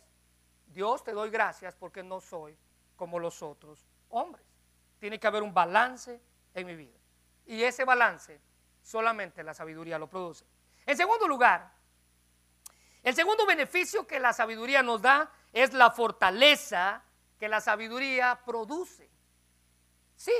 Dios 0.67 1.03
te 1.03 1.11
doy 1.11 1.29
gracias 1.29 1.75
porque 1.75 2.03
no 2.03 2.21
soy 2.21 2.55
como 2.95 3.19
los 3.19 3.41
otros 3.41 3.85
hombres. 4.09 4.45
Tiene 4.99 5.19
que 5.19 5.27
haber 5.27 5.41
un 5.41 5.53
balance 5.53 6.21
en 6.53 6.67
mi 6.67 6.75
vida. 6.75 6.97
Y 7.45 7.63
ese 7.63 7.83
balance 7.83 8.39
solamente 8.89 9.43
la 9.43 9.53
sabiduría 9.53 9.99
lo 9.99 10.09
produce. 10.09 10.43
En 10.83 10.97
segundo 10.97 11.27
lugar, 11.27 11.71
el 13.03 13.13
segundo 13.13 13.45
beneficio 13.45 14.07
que 14.07 14.19
la 14.19 14.33
sabiduría 14.33 14.81
nos 14.81 14.99
da 14.99 15.31
es 15.53 15.73
la 15.73 15.91
fortaleza 15.91 17.03
que 17.37 17.47
la 17.47 17.61
sabiduría 17.61 18.41
produce. 18.43 19.07
Sí, 20.15 20.33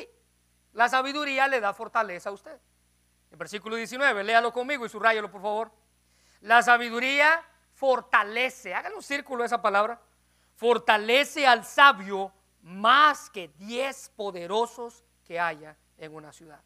la 0.73 0.89
sabiduría 0.89 1.47
le 1.47 1.59
da 1.59 1.73
fortaleza 1.73 2.29
a 2.29 2.33
usted. 2.33 2.59
El 3.29 3.37
versículo 3.37 3.75
19, 3.75 4.23
léalo 4.23 4.51
conmigo 4.51 4.83
y 4.83 4.89
subrayalo 4.89 5.29
por 5.29 5.43
favor. 5.43 5.71
La 6.41 6.63
sabiduría 6.63 7.43
fortalece, 7.75 8.73
hágale 8.73 8.95
un 8.95 9.03
círculo 9.03 9.45
esa 9.45 9.61
palabra, 9.61 10.01
fortalece 10.55 11.45
al 11.45 11.65
sabio 11.65 12.33
más 12.63 13.29
que 13.29 13.49
diez 13.59 14.09
poderosos 14.09 15.03
que 15.23 15.39
haya 15.39 15.77
en 15.99 16.15
una 16.15 16.33
ciudad. 16.33 16.61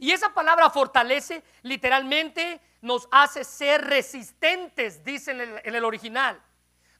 Y 0.00 0.12
esa 0.12 0.32
palabra 0.32 0.70
fortalece 0.70 1.44
literalmente 1.60 2.58
nos 2.80 3.06
hace 3.10 3.44
ser 3.44 3.84
resistentes, 3.84 5.04
dice 5.04 5.32
en 5.32 5.74
el, 5.76 5.84
original. 5.84 6.42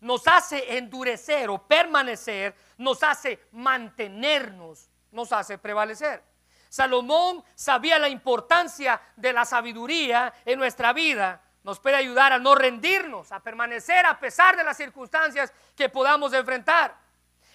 Nos 0.00 0.28
hace 0.28 0.76
endurecer 0.76 1.48
o 1.48 1.66
permanecer, 1.66 2.54
nos 2.76 3.02
hace 3.02 3.40
mantenernos, 3.52 4.90
nos 5.12 5.32
hace 5.32 5.56
prevalecer. 5.56 6.22
Salomón 6.68 7.42
sabía 7.54 7.98
la 7.98 8.10
importancia 8.10 9.00
de 9.16 9.32
la 9.32 9.46
sabiduría 9.46 10.34
en 10.44 10.58
nuestra 10.58 10.92
vida. 10.92 11.42
Nos 11.62 11.80
puede 11.80 11.96
ayudar 11.96 12.34
a 12.34 12.38
no 12.38 12.54
rendirnos, 12.54 13.32
a 13.32 13.40
permanecer 13.40 14.04
a 14.04 14.20
pesar 14.20 14.58
de 14.58 14.64
las 14.64 14.76
circunstancias 14.76 15.54
que 15.74 15.88
podamos 15.88 16.34
enfrentar. 16.34 16.94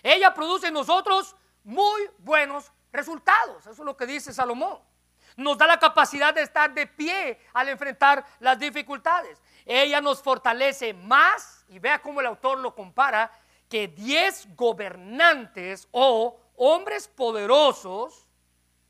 Ella 0.01 0.33
produce 0.33 0.67
en 0.67 0.73
nosotros 0.73 1.35
muy 1.63 2.09
buenos 2.17 2.71
resultados. 2.91 3.61
Eso 3.61 3.71
es 3.73 3.79
lo 3.85 3.95
que 3.95 4.07
dice 4.07 4.33
Salomón 4.33 4.79
nos 5.35 5.57
da 5.57 5.67
la 5.67 5.79
capacidad 5.79 6.33
de 6.33 6.41
estar 6.41 6.73
de 6.73 6.87
pie 6.87 7.39
al 7.53 7.69
enfrentar 7.69 8.25
las 8.39 8.57
dificultades. 8.57 9.41
Ella 9.65 10.01
nos 10.01 10.21
fortalece 10.21 10.93
más, 10.93 11.65
y 11.67 11.79
vea 11.79 12.01
cómo 12.01 12.21
el 12.21 12.27
autor 12.27 12.59
lo 12.59 12.73
compara, 12.75 13.31
que 13.69 13.87
diez 13.87 14.47
gobernantes 14.55 15.87
o 15.91 16.39
hombres 16.55 17.07
poderosos. 17.07 18.27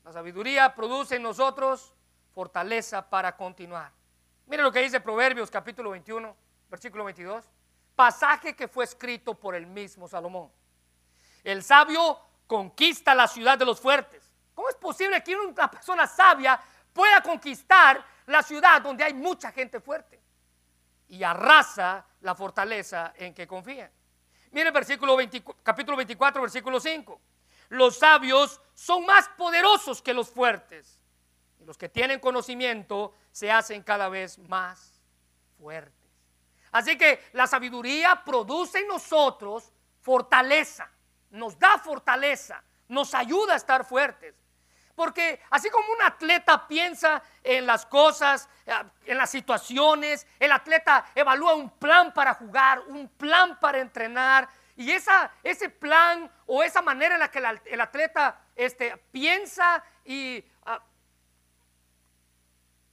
La 0.04 0.12
sabiduría 0.12 0.74
produce 0.74 1.16
en 1.16 1.22
nosotros 1.22 1.92
fortaleza 2.32 3.08
para 3.08 3.36
continuar. 3.36 3.90
Mire 4.46 4.62
lo 4.62 4.70
que 4.70 4.82
dice 4.82 5.00
Proverbios 5.00 5.50
capítulo 5.50 5.90
21, 5.90 6.36
versículo 6.68 7.04
22. 7.04 7.44
Pasaje 7.96 8.54
que 8.54 8.68
fue 8.68 8.84
escrito 8.84 9.34
por 9.34 9.54
el 9.54 9.66
mismo 9.66 10.06
Salomón. 10.06 10.52
El 11.42 11.64
sabio 11.64 12.20
conquista 12.46 13.14
la 13.14 13.26
ciudad 13.26 13.58
de 13.58 13.64
los 13.64 13.80
fuertes 13.80 14.25
¿Cómo 14.56 14.70
es 14.70 14.76
posible 14.76 15.22
que 15.22 15.36
una 15.36 15.70
persona 15.70 16.06
sabia 16.06 16.58
pueda 16.90 17.20
conquistar 17.20 18.02
la 18.24 18.42
ciudad 18.42 18.80
donde 18.80 19.04
hay 19.04 19.12
mucha 19.12 19.52
gente 19.52 19.80
fuerte? 19.80 20.18
Y 21.08 21.22
arrasa 21.22 22.06
la 22.22 22.34
fortaleza 22.34 23.12
en 23.16 23.34
que 23.34 23.46
confía. 23.46 23.92
Mire 24.52 24.68
el 24.68 24.72
versículo 24.72 25.14
capítulo 25.62 25.98
24, 25.98 26.40
versículo 26.40 26.80
5. 26.80 27.20
Los 27.68 27.98
sabios 27.98 28.58
son 28.72 29.04
más 29.04 29.28
poderosos 29.36 30.00
que 30.00 30.14
los 30.14 30.30
fuertes. 30.30 31.02
Y 31.60 31.64
los 31.64 31.76
que 31.76 31.90
tienen 31.90 32.18
conocimiento 32.18 33.14
se 33.32 33.52
hacen 33.52 33.82
cada 33.82 34.08
vez 34.08 34.38
más 34.38 35.02
fuertes. 35.58 35.92
Así 36.72 36.96
que 36.96 37.28
la 37.34 37.46
sabiduría 37.46 38.22
produce 38.24 38.78
en 38.78 38.88
nosotros 38.88 39.70
fortaleza, 40.00 40.90
nos 41.28 41.58
da 41.58 41.76
fortaleza, 41.76 42.64
nos 42.88 43.12
ayuda 43.12 43.52
a 43.52 43.56
estar 43.56 43.84
fuertes. 43.84 44.45
Porque 44.96 45.40
así 45.50 45.68
como 45.68 45.92
un 45.92 46.02
atleta 46.02 46.66
piensa 46.66 47.22
en 47.44 47.66
las 47.66 47.84
cosas, 47.84 48.48
eh, 48.64 48.72
en 49.04 49.18
las 49.18 49.30
situaciones, 49.30 50.26
el 50.40 50.50
atleta 50.50 51.04
evalúa 51.14 51.54
un 51.54 51.70
plan 51.70 52.12
para 52.14 52.34
jugar, 52.34 52.80
un 52.88 53.06
plan 53.06 53.60
para 53.60 53.78
entrenar, 53.78 54.48
y 54.74 54.90
esa, 54.90 55.30
ese 55.42 55.68
plan 55.68 56.30
o 56.46 56.62
esa 56.62 56.82
manera 56.82 57.14
en 57.14 57.20
la 57.20 57.30
que 57.30 57.38
el, 57.64 57.80
atleta 57.80 58.40
este, 58.54 58.96
piensa 59.10 59.82
y 60.04 60.42
ah, 60.64 60.82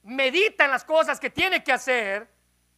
medita 0.04 0.66
en 0.66 0.72
las 0.72 0.84
cosas 0.84 1.20
que 1.20 1.30
tiene 1.30 1.64
que 1.64 1.72
hacer, 1.72 2.30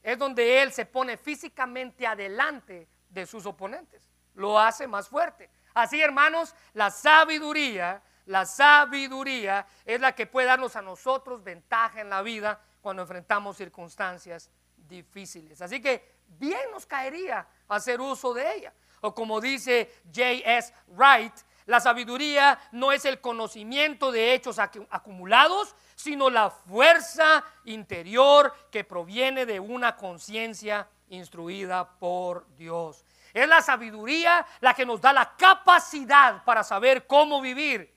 es 0.04 0.18
donde 0.18 0.62
él 0.62 0.72
se 0.72 0.86
pone 0.86 1.18
físicamente 1.18 2.06
adelante 2.06 2.88
de 3.10 3.26
sus 3.26 3.46
oponentes. 3.48 4.08
Lo 4.36 4.60
hace 4.60 4.88
más 4.88 5.08
fuerte. 5.08 5.50
Así, 5.74 6.02
hermanos, 6.02 6.56
la 6.74 6.92
sabiduría 6.92 8.02
la 8.26 8.46
sabiduría 8.46 9.68
es 9.86 10.00
la 10.00 10.14
que 10.14 10.26
puede 10.26 10.48
darnos 10.48 10.76
a 10.76 10.82
nosotros 10.82 11.44
ventaja 11.44 12.02
en 12.02 12.10
la 12.10 12.22
vida 12.22 12.60
cuando 12.82 13.04
enfrentamos 13.04 13.58
circunstancias 13.58 14.50
difíciles. 14.76 15.62
Así 15.62 15.82
que 15.82 16.16
bien 16.28 16.72
nos 16.72 16.86
caería 16.86 17.48
hacer 17.68 18.02
uso 18.02 18.34
de 18.34 18.56
ella. 18.56 18.74
O 19.02 19.14
como 19.14 19.40
dice 19.40 20.02
J.S. 20.14 20.74
Wright, 20.88 21.34
La 21.68 21.80
sabiduría 21.80 22.60
no 22.72 22.92
es 22.92 23.06
el 23.06 23.20
conocimiento 23.20 24.12
de 24.12 24.36
hechos 24.36 24.60
acumulados, 24.60 25.76
sino 25.96 26.30
la 26.30 26.52
fuerza 26.52 27.44
interior 27.64 28.54
que 28.72 28.84
proviene 28.84 29.48
de 29.48 29.60
una 29.60 29.96
conciencia 29.96 30.88
instruida 31.10 31.98
por 31.98 32.48
Dios. 32.56 33.04
Es 33.34 33.48
la 33.48 33.62
sabiduría 33.62 34.46
la 34.62 34.76
que 34.76 34.86
nos 34.86 35.02
da 35.02 35.12
la 35.12 35.36
capacidad 35.36 36.44
para 36.44 36.64
saber 36.64 37.08
cómo 37.08 37.42
vivir. 37.42 37.94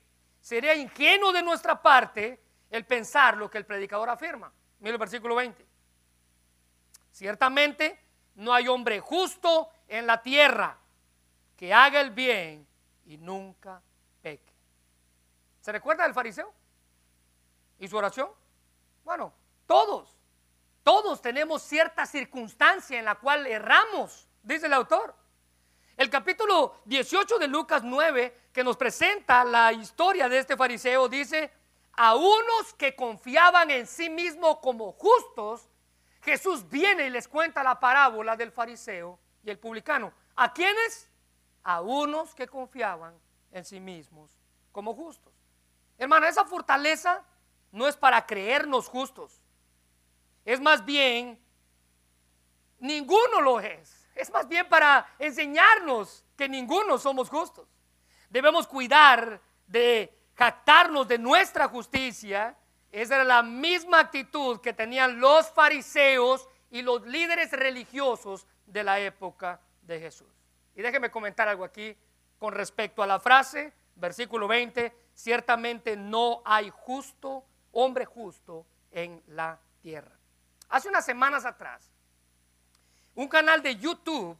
Sería 0.49 0.73
ingenuo 0.73 1.31
de 1.31 1.43
nuestra 1.43 1.79
parte 1.79 2.41
el 2.71 2.83
pensar 2.83 3.37
lo 3.37 3.51
que 3.51 3.59
el 3.59 3.67
predicador 3.67 4.09
afirma. 4.09 4.51
Mira 4.79 4.93
el 4.93 4.97
versículo 4.97 5.35
20. 5.35 5.63
Ciertamente 7.11 8.03
no 8.33 8.51
hay 8.51 8.67
hombre 8.67 8.99
justo 8.99 9.69
en 9.87 10.07
la 10.07 10.23
tierra 10.23 10.75
que 11.55 11.71
haga 11.71 12.01
el 12.01 12.09
bien 12.09 12.67
y 13.05 13.19
nunca 13.19 13.79
peque. 14.23 14.51
¿Se 15.61 15.71
recuerda 15.71 16.05
del 16.05 16.15
fariseo? 16.15 16.51
¿Y 17.77 17.87
su 17.87 17.95
oración? 17.97 18.31
Bueno, 19.03 19.31
todos, 19.67 20.17
todos 20.81 21.21
tenemos 21.21 21.61
cierta 21.61 22.07
circunstancia 22.07 22.97
en 22.97 23.05
la 23.05 23.13
cual 23.13 23.45
erramos, 23.45 24.27
dice 24.41 24.65
el 24.65 24.73
autor. 24.73 25.15
El 25.99 26.09
capítulo 26.09 26.77
18 26.85 27.39
de 27.39 27.49
Lucas 27.49 27.83
9, 27.83 28.49
que 28.53 28.63
nos 28.63 28.77
presenta 28.77 29.43
la 29.43 29.73
historia 29.73 30.29
de 30.29 30.39
este 30.39 30.55
fariseo, 30.55 31.09
dice, 31.09 31.51
a 31.91 32.15
unos 32.15 32.73
que 32.77 32.95
confiaban 32.95 33.69
en 33.69 33.85
sí 33.85 34.09
mismos 34.09 34.59
como 34.59 34.93
justos, 34.93 35.67
Jesús 36.21 36.69
viene 36.69 37.07
y 37.07 37.09
les 37.09 37.27
cuenta 37.27 37.63
la 37.63 37.81
parábola 37.81 38.37
del 38.37 38.53
fariseo 38.53 39.19
y 39.43 39.49
el 39.49 39.59
publicano. 39.59 40.13
¿A 40.37 40.53
quiénes? 40.53 41.09
a 41.63 41.81
unos 41.81 42.33
que 42.33 42.47
confiaban 42.47 43.13
en 43.51 43.65
sí 43.65 43.81
mismos 43.81 44.31
como 44.71 44.95
justos. 44.95 45.33
Hermano, 45.97 46.27
esa 46.27 46.45
fortaleza 46.45 47.25
no 47.73 47.89
es 47.89 47.97
para 47.97 48.25
creernos 48.25 48.87
justos. 48.87 49.43
Es 50.45 50.61
más 50.61 50.85
bien, 50.85 51.37
ninguno 52.79 53.41
lo 53.41 53.59
es. 53.59 53.98
Es 54.19 54.29
más 54.31 54.49
bien 54.49 54.67
para 54.67 55.07
enseñarnos 55.17 56.25
que 56.35 56.49
ninguno 56.49 56.97
somos 56.97 57.29
justos. 57.29 57.69
Debemos 58.29 58.67
cuidar 58.67 59.39
de 59.65 60.13
jactarnos 60.35 61.07
de 61.07 61.17
nuestra 61.17 61.69
justicia. 61.69 62.53
Esa 62.91 63.15
era 63.15 63.23
la 63.23 63.43
misma 63.43 64.01
actitud 64.01 64.59
que 64.59 64.73
tenían 64.73 65.21
los 65.21 65.49
fariseos 65.51 66.49
y 66.69 66.81
los 66.81 67.07
líderes 67.07 67.53
religiosos 67.53 68.45
de 68.65 68.83
la 68.83 68.99
época 68.99 69.61
de 69.83 70.01
Jesús. 70.01 70.27
Y 70.75 70.81
déjeme 70.81 71.09
comentar 71.09 71.47
algo 71.47 71.63
aquí 71.63 71.95
con 72.37 72.53
respecto 72.53 73.01
a 73.01 73.07
la 73.07 73.21
frase, 73.21 73.71
versículo 73.95 74.49
20, 74.49 74.93
ciertamente 75.13 75.95
no 75.95 76.41
hay 76.43 76.69
justo, 76.69 77.45
hombre 77.71 78.03
justo 78.03 78.65
en 78.91 79.23
la 79.27 79.57
tierra. 79.81 80.11
Hace 80.67 80.89
unas 80.89 81.05
semanas 81.05 81.45
atrás, 81.45 81.89
un 83.15 83.27
canal 83.27 83.61
de 83.61 83.75
YouTube, 83.75 84.37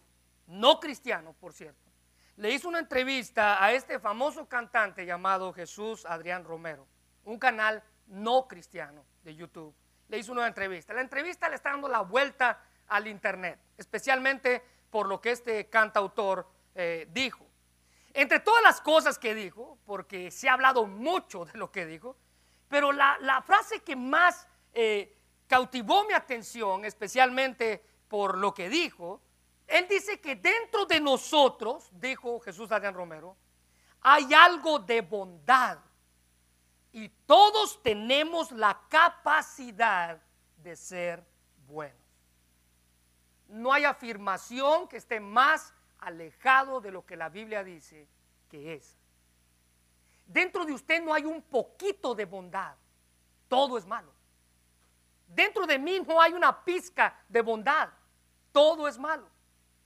no 0.48 0.80
cristiano, 0.80 1.34
por 1.40 1.54
cierto, 1.54 1.90
le 2.38 2.52
hizo 2.54 2.70
una 2.70 2.80
entrevista 2.80 3.64
a 3.64 3.74
este 3.74 4.00
famoso 4.00 4.48
cantante 4.48 5.06
llamado 5.06 5.52
Jesús 5.54 6.06
Adrián 6.06 6.46
Romero, 6.46 6.88
un 7.26 7.38
canal 7.38 7.84
no 8.08 8.48
cristiano 8.48 9.04
de 9.24 9.36
YouTube. 9.36 9.76
Le 10.08 10.18
hizo 10.18 10.32
una 10.32 10.48
entrevista. 10.48 10.94
La 10.94 11.02
entrevista 11.02 11.50
le 11.50 11.56
está 11.56 11.72
dando 11.72 11.88
la 11.88 12.02
vuelta 12.02 12.64
al 12.88 13.08
Internet, 13.08 13.60
especialmente 13.78 14.64
por 14.90 15.08
lo 15.08 15.22
que 15.22 15.32
este 15.32 15.70
cantautor 15.70 16.50
eh, 16.76 17.08
dijo. 17.12 17.46
Entre 18.14 18.40
todas 18.40 18.64
las 18.64 18.82
cosas 18.82 19.20
que 19.20 19.36
dijo, 19.36 19.78
porque 19.86 20.32
se 20.32 20.50
ha 20.50 20.54
hablado 20.54 20.88
mucho 20.88 21.46
de 21.46 21.58
lo 21.60 21.72
que 21.72 21.86
dijo, 21.86 22.16
pero 22.68 22.92
la, 22.92 23.44
frase 23.46 23.82
que 23.82 23.96
más 23.96 24.48
eh, 24.74 25.16
cautivó 25.48 26.06
mi 26.06 26.14
atención, 26.14 26.86
especialmente 26.86 27.84
por 28.10 28.38
lo 28.38 28.54
que 28.54 28.70
dijo, 28.70 29.22
él 29.68 29.88
dice 29.88 30.20
que 30.20 30.36
dentro 30.36 30.86
de 30.86 31.00
nosotros, 31.00 31.90
dijo 31.94 32.40
Jesús 32.42 32.72
Adrián 32.72 32.96
Romero, 32.96 33.38
hay 34.02 34.34
algo 34.34 34.80
de 34.80 35.02
bondad 35.02 35.78
y 36.92 37.08
todos 37.26 37.82
tenemos 37.82 38.52
la 38.52 38.82
capacidad 38.90 40.22
de 40.58 40.76
ser 40.76 41.24
buenos 41.66 42.10
no 43.50 43.74
hay 43.74 43.84
afirmación 43.84 44.88
que 44.88 44.98
esté 44.98 45.20
más 45.20 45.74
alejado 46.00 46.80
de 46.80 46.92
lo 46.92 47.06
que 47.06 47.18
la 47.18 47.30
Biblia 47.30 47.64
dice 47.64 48.08
que 48.48 48.76
es. 48.76 48.98
Dentro 50.26 50.64
de 50.64 50.74
usted 50.74 51.04
no 51.04 51.14
hay 51.14 51.26
un 51.26 51.42
poquito 51.42 52.14
de 52.14 52.26
bondad, 52.26 52.76
todo 53.48 53.78
es 53.78 53.86
malo. 53.86 54.14
Dentro 55.28 55.66
de 55.66 55.78
mí 55.78 56.00
no 56.08 56.22
hay 56.22 56.34
una 56.34 56.64
pizca 56.64 57.20
de 57.28 57.42
bondad, 57.42 57.90
todo 58.60 58.90
es 58.90 58.98
malo. 58.98 59.26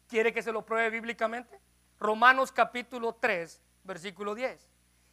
¿Quiere 0.07 0.33
que 0.33 0.41
se 0.41 0.51
lo 0.51 0.65
pruebe 0.65 0.89
bíblicamente? 0.89 1.61
Romanos 1.99 2.51
capítulo 2.51 3.13
3, 3.13 3.61
versículo 3.83 4.33
10. 4.33 4.67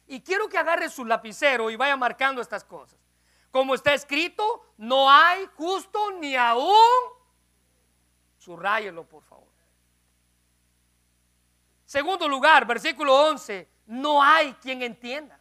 Y 0.07 0.21
quiero 0.21 0.49
que 0.49 0.57
agarre 0.57 0.89
su 0.89 1.05
lapicero 1.05 1.69
y 1.69 1.75
vaya 1.75 1.95
marcando 1.95 2.41
estas 2.41 2.63
cosas. 2.63 2.97
Como 3.51 3.75
está 3.75 3.93
escrito, 3.93 4.65
no 4.77 5.11
hay 5.11 5.45
justo 5.55 6.11
ni 6.13 6.35
aún 6.35 6.73
Subrayelo, 8.39 9.03
por 9.07 9.21
favor. 9.21 9.47
Segundo 11.85 12.27
lugar, 12.27 12.65
versículo 12.65 13.13
11, 13.27 13.69
no 13.85 14.23
hay 14.23 14.53
quien 14.55 14.81
entienda. 14.81 15.39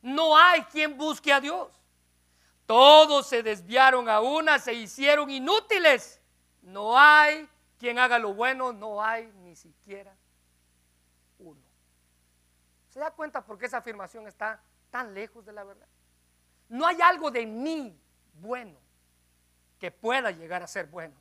No 0.00 0.38
hay 0.38 0.62
quien 0.62 0.96
busque 0.96 1.32
a 1.32 1.40
Dios. 1.40 1.72
Todos 2.66 3.26
se 3.26 3.42
desviaron 3.42 4.08
a 4.08 4.20
una, 4.20 4.60
se 4.60 4.74
hicieron 4.74 5.28
inútiles. 5.28 6.17
No 6.62 6.98
hay 6.98 7.48
quien 7.78 7.98
haga 7.98 8.18
lo 8.18 8.34
bueno, 8.34 8.72
no 8.72 9.02
hay 9.02 9.32
ni 9.42 9.56
siquiera 9.56 10.14
uno. 11.38 11.60
¿Se 12.88 13.00
da 13.00 13.10
cuenta 13.10 13.44
por 13.44 13.58
qué 13.58 13.66
esa 13.66 13.78
afirmación 13.78 14.26
está 14.26 14.60
tan 14.90 15.14
lejos 15.14 15.44
de 15.44 15.52
la 15.52 15.64
verdad? 15.64 15.86
No 16.68 16.86
hay 16.86 17.00
algo 17.00 17.30
de 17.30 17.46
mí 17.46 17.98
bueno 18.34 18.78
que 19.78 19.90
pueda 19.90 20.30
llegar 20.30 20.62
a 20.62 20.66
ser 20.66 20.86
bueno. 20.86 21.14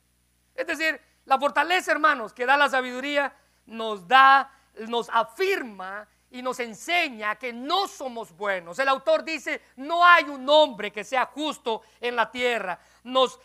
Es 0.56 0.66
decir, 0.66 1.00
la 1.26 1.38
fortaleza, 1.40 1.92
hermanos, 1.92 2.34
que 2.34 2.46
da 2.46 2.58
la 2.58 2.70
sabiduría, 2.70 3.34
nos 3.66 4.08
da, 4.08 4.52
nos 4.88 5.10
afirma 5.10 6.08
y 6.30 6.42
nos 6.42 6.60
enseña 6.60 7.36
que 7.36 7.54
no 7.54 7.88
somos 7.88 8.36
buenos. 8.36 8.80
El 8.80 8.90
autor 8.90 9.24
dice, 9.24 9.62
no 9.78 10.06
hay 10.06 10.26
un 10.26 10.48
hombre 10.50 10.92
que 10.92 11.04
sea 11.04 11.26
justo 11.26 11.82
en 12.02 12.16
la 12.16 12.30
tierra. 12.30 12.80
Nos, 13.04 13.40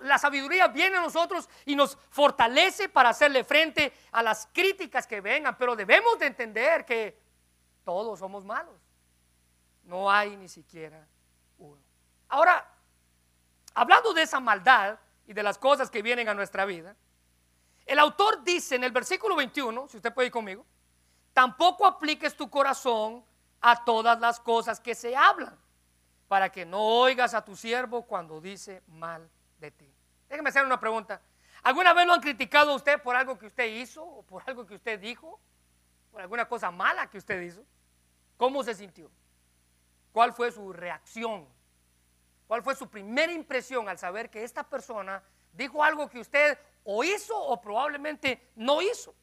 la 0.00 0.18
sabiduría 0.18 0.68
viene 0.68 0.96
a 0.96 1.00
nosotros 1.00 1.48
y 1.66 1.74
nos 1.74 1.98
fortalece 2.10 2.88
para 2.88 3.10
hacerle 3.10 3.44
frente 3.44 3.92
a 4.12 4.22
las 4.22 4.48
críticas 4.52 5.06
que 5.06 5.20
vengan, 5.20 5.56
pero 5.58 5.74
debemos 5.74 6.18
de 6.18 6.26
entender 6.26 6.84
que 6.84 7.18
todos 7.84 8.18
somos 8.18 8.44
malos. 8.44 8.80
No 9.84 10.10
hay 10.10 10.36
ni 10.36 10.48
siquiera 10.48 11.06
uno. 11.58 11.80
Ahora, 12.28 12.64
hablando 13.74 14.14
de 14.14 14.22
esa 14.22 14.38
maldad, 14.38 14.98
y 15.26 15.32
de 15.32 15.42
las 15.42 15.58
cosas 15.58 15.90
que 15.90 16.02
vienen 16.02 16.28
a 16.28 16.34
nuestra 16.34 16.64
vida, 16.64 16.96
el 17.86 17.98
autor 17.98 18.42
dice 18.44 18.76
en 18.76 18.84
el 18.84 18.92
versículo 18.92 19.36
21, 19.36 19.88
si 19.88 19.96
usted 19.96 20.12
puede 20.12 20.26
ir 20.26 20.32
conmigo, 20.32 20.64
tampoco 21.32 21.86
apliques 21.86 22.36
tu 22.36 22.48
corazón 22.50 23.24
a 23.60 23.84
todas 23.84 24.18
las 24.20 24.40
cosas 24.40 24.80
que 24.80 24.94
se 24.94 25.16
hablan, 25.16 25.56
para 26.28 26.50
que 26.50 26.64
no 26.64 26.80
oigas 26.80 27.34
a 27.34 27.44
tu 27.44 27.56
siervo 27.56 28.02
cuando 28.02 28.40
dice 28.40 28.82
mal 28.88 29.28
de 29.58 29.70
ti. 29.70 29.94
Déjeme 30.28 30.48
hacer 30.48 30.64
una 30.64 30.80
pregunta. 30.80 31.20
¿Alguna 31.62 31.92
vez 31.92 32.06
lo 32.06 32.14
han 32.14 32.20
criticado 32.20 32.72
a 32.72 32.74
usted 32.74 33.00
por 33.02 33.14
algo 33.14 33.38
que 33.38 33.46
usted 33.46 33.66
hizo 33.66 34.04
o 34.04 34.22
por 34.22 34.42
algo 34.46 34.66
que 34.66 34.74
usted 34.74 34.98
dijo? 34.98 35.38
¿Por 36.10 36.20
alguna 36.20 36.48
cosa 36.48 36.70
mala 36.70 37.08
que 37.08 37.18
usted 37.18 37.40
hizo? 37.40 37.64
¿Cómo 38.36 38.64
se 38.64 38.74
sintió? 38.74 39.10
¿Cuál 40.12 40.32
fue 40.32 40.50
su 40.50 40.72
reacción? 40.72 41.46
¿Cuál 42.48 42.62
fue 42.62 42.74
su 42.74 42.88
primera 42.88 43.32
impresión 43.32 43.88
al 43.88 43.98
saber 43.98 44.28
que 44.28 44.42
esta 44.42 44.64
persona 44.64 45.22
dijo 45.52 45.84
algo 45.84 46.08
que 46.08 46.18
usted 46.18 46.58
o 46.84 47.04
hizo 47.04 47.38
o 47.38 47.60
probablemente 47.60 48.50
no 48.56 48.82
hizo? 48.82 49.14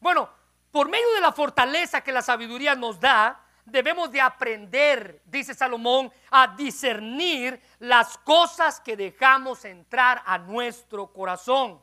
Bueno, 0.00 0.28
por 0.70 0.88
medio 0.88 1.12
de 1.14 1.20
la 1.20 1.32
fortaleza 1.32 2.00
que 2.00 2.12
la 2.12 2.22
sabiduría 2.22 2.74
nos 2.74 3.00
da, 3.00 3.44
debemos 3.64 4.10
de 4.10 4.20
aprender, 4.20 5.22
dice 5.24 5.54
Salomón, 5.54 6.12
a 6.30 6.48
discernir 6.48 7.60
las 7.78 8.18
cosas 8.18 8.80
que 8.80 8.96
dejamos 8.96 9.64
entrar 9.64 10.22
a 10.24 10.38
nuestro 10.38 11.12
corazón 11.12 11.80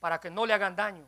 para 0.00 0.20
que 0.20 0.30
no 0.30 0.44
le 0.46 0.54
hagan 0.54 0.76
daño. 0.76 1.06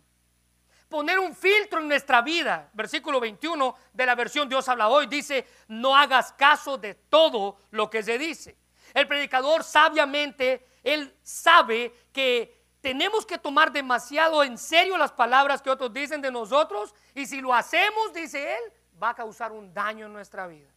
Poner 0.88 1.18
un 1.18 1.34
filtro 1.34 1.80
en 1.80 1.88
nuestra 1.88 2.22
vida. 2.22 2.70
Versículo 2.72 3.18
21 3.18 3.74
de 3.92 4.06
la 4.06 4.14
versión 4.14 4.48
Dios 4.48 4.68
habla 4.68 4.88
hoy 4.88 5.06
dice, 5.06 5.46
no 5.68 5.96
hagas 5.96 6.32
caso 6.34 6.78
de 6.78 6.94
todo 6.94 7.58
lo 7.70 7.90
que 7.90 8.02
se 8.02 8.18
dice. 8.18 8.56
El 8.92 9.08
predicador 9.08 9.64
sabiamente, 9.64 10.68
él 10.84 11.12
sabe 11.22 11.92
que 12.12 12.63
tenemos 12.84 13.24
que 13.24 13.38
tomar 13.38 13.72
demasiado 13.72 14.44
en 14.44 14.58
serio 14.58 14.98
las 14.98 15.10
palabras 15.10 15.62
que 15.62 15.70
otros 15.70 15.90
dicen 15.90 16.20
de 16.20 16.30
nosotros 16.30 16.94
y 17.14 17.24
si 17.24 17.40
lo 17.40 17.54
hacemos, 17.54 18.12
dice 18.12 18.58
él, 18.58 18.72
va 19.02 19.08
a 19.08 19.14
causar 19.14 19.52
un 19.52 19.72
daño 19.72 20.04
en 20.04 20.12
nuestra 20.12 20.46
vida. 20.46 20.68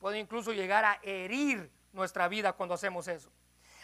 Puede 0.00 0.18
incluso 0.18 0.52
llegar 0.52 0.84
a 0.84 0.98
herir 1.04 1.70
nuestra 1.92 2.26
vida 2.26 2.52
cuando 2.54 2.74
hacemos 2.74 3.06
eso. 3.06 3.30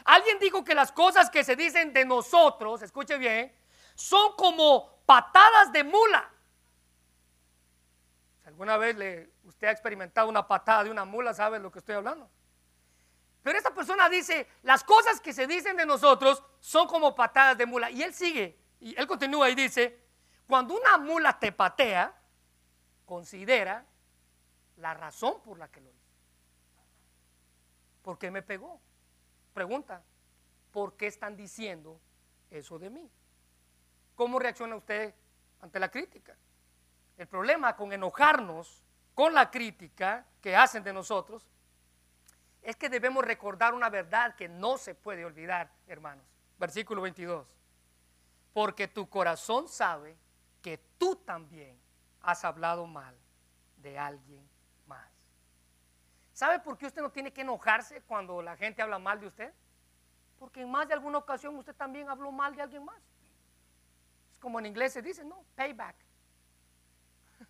Alguien 0.04 0.40
dijo 0.40 0.64
que 0.64 0.74
las 0.74 0.90
cosas 0.90 1.30
que 1.30 1.44
se 1.44 1.54
dicen 1.54 1.92
de 1.92 2.04
nosotros, 2.04 2.82
escuche 2.82 3.16
bien, 3.16 3.54
son 3.94 4.35
como 4.35 4.98
patadas 5.06 5.70
de 5.70 5.85
mula. 5.85 6.28
Si 8.42 8.48
alguna 8.48 8.76
vez 8.76 8.96
le, 8.96 9.30
usted 9.44 9.68
ha 9.68 9.70
experimentado 9.70 10.28
una 10.28 10.48
patada 10.48 10.82
de 10.82 10.90
una 10.90 11.04
mula, 11.04 11.32
sabe 11.32 11.61
lo 11.61 11.70
que 11.70 11.78
estoy 11.78 11.94
hablando. 11.94 12.28
Pero 13.46 13.59
esta 13.59 13.72
persona 13.72 14.09
dice, 14.09 14.48
las 14.64 14.82
cosas 14.82 15.20
que 15.20 15.32
se 15.32 15.46
dicen 15.46 15.76
de 15.76 15.87
nosotros 15.87 16.42
son 16.59 16.88
como 16.88 17.14
patadas 17.14 17.56
de 17.56 17.64
mula. 17.64 17.88
Y 17.92 18.02
él 18.02 18.12
sigue, 18.12 18.59
y 18.80 18.98
él 18.98 19.06
continúa 19.06 19.48
y 19.48 19.54
dice, 19.54 20.00
cuando 20.48 20.74
una 20.74 20.98
mula 20.98 21.38
te 21.38 21.52
patea, 21.52 22.12
considera 23.04 23.87
la 24.78 24.94
razón 24.94 25.40
por 25.44 25.61
la 25.61 25.68
que 25.68 25.80
lo 25.80 25.88
hizo. 25.88 26.11
¿Por 28.02 28.18
qué 28.18 28.32
me 28.32 28.42
pegó? 28.42 28.80
Pregunta, 29.54 30.02
¿por 30.72 30.96
qué 30.96 31.06
están 31.06 31.37
diciendo 31.37 32.00
eso 32.50 32.80
de 32.80 32.90
mí? 32.90 33.09
¿Cómo 34.16 34.40
reacciona 34.40 34.74
usted 34.74 35.14
ante 35.61 35.78
la 35.78 35.88
crítica? 35.88 36.37
El 37.16 37.28
problema 37.28 37.76
con 37.76 37.92
enojarnos 37.92 38.82
con 39.14 39.32
la 39.32 39.52
crítica 39.52 40.26
que 40.40 40.56
hacen 40.56 40.82
de 40.82 40.92
nosotros 40.92 41.46
es 42.66 42.74
que 42.74 42.88
debemos 42.88 43.24
recordar 43.24 43.74
una 43.74 43.88
verdad 43.88 44.35
que 44.35 44.48
no 44.48 44.76
se 44.76 44.96
puede 44.96 45.24
olvidar, 45.24 45.70
hermanos. 45.87 46.26
Versículo 46.59 47.00
22. 47.00 47.46
Porque 48.52 48.88
tu 48.88 49.09
corazón 49.09 49.68
sabe 49.68 50.18
que 50.61 50.76
tú 50.98 51.14
también 51.14 51.79
has 52.22 52.44
hablado 52.44 52.85
mal 52.88 53.16
de 53.76 53.96
alguien 53.96 54.44
más. 54.85 55.09
¿Sabe 56.33 56.59
por 56.59 56.76
qué 56.76 56.87
usted 56.87 57.02
no 57.02 57.12
tiene 57.12 57.33
que 57.33 57.42
enojarse 57.42 58.02
cuando 58.02 58.42
la 58.42 58.57
gente 58.57 58.83
habla 58.83 58.98
mal 58.98 59.20
de 59.20 59.29
usted? 59.29 59.55
Porque 60.37 60.62
en 60.62 60.70
más 60.72 60.88
de 60.88 60.94
alguna 60.94 61.18
ocasión 61.18 61.55
usted 61.55 61.76
también 61.76 62.11
habló 62.11 62.33
mal 62.33 62.57
de 62.57 62.62
alguien 62.62 62.85
más. 62.85 63.00
Es 64.33 64.40
como 64.40 64.59
en 64.59 64.66
inglés 64.66 64.92
se 64.92 65.02
dice, 65.02 65.24
¿no? 65.24 65.44
Payback. 65.55 65.94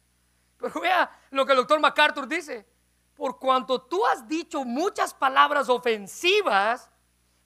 Pero 0.59 0.79
vea 0.79 1.11
lo 1.31 1.47
que 1.47 1.53
el 1.53 1.59
doctor 1.59 1.81
MacArthur 1.81 2.29
dice 2.29 2.76
por 3.17 3.39
cuanto 3.39 3.81
tú 3.81 4.05
has 4.07 4.29
dicho 4.29 4.65
muchas 4.65 5.15
palabras 5.15 5.69
ofensivas 5.69 6.91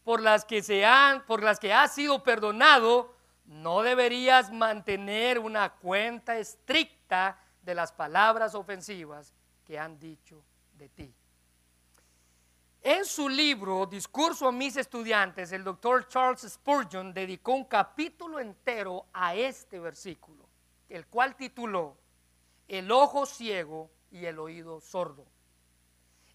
por 0.04 0.20
las 0.20 0.44
que 0.44 0.62
se 0.62 0.84
han, 0.84 1.24
por 1.24 1.42
las 1.42 1.60
que 1.60 1.72
has 1.72 1.94
sido 1.94 2.22
perdonado, 2.22 3.14
no 3.44 3.82
deberías 3.82 4.52
mantener 4.52 5.38
una 5.38 5.70
cuenta 5.74 6.38
estricta 6.38 7.38
de 7.62 7.74
las 7.74 7.92
palabras 7.92 8.54
ofensivas 8.54 9.32
que 9.64 9.78
han 9.78 9.98
dicho 9.98 10.42
de 10.74 10.88
ti. 10.88 11.14
En 12.82 13.04
su 13.04 13.28
libro 13.28 13.86
Discurso 13.86 14.48
a 14.48 14.52
mis 14.52 14.76
estudiantes, 14.76 15.52
el 15.52 15.62
doctor 15.62 16.08
Charles 16.08 16.40
Spurgeon 16.40 17.12
dedicó 17.12 17.52
un 17.52 17.64
capítulo 17.64 18.40
entero 18.40 19.06
a 19.12 19.34
este 19.34 19.78
versículo, 19.78 20.48
el 20.88 21.06
cual 21.06 21.36
tituló 21.36 21.96
El 22.66 22.90
ojo 22.90 23.26
ciego 23.26 23.90
y 24.10 24.24
el 24.24 24.38
oído 24.38 24.80
sordo 24.80 25.26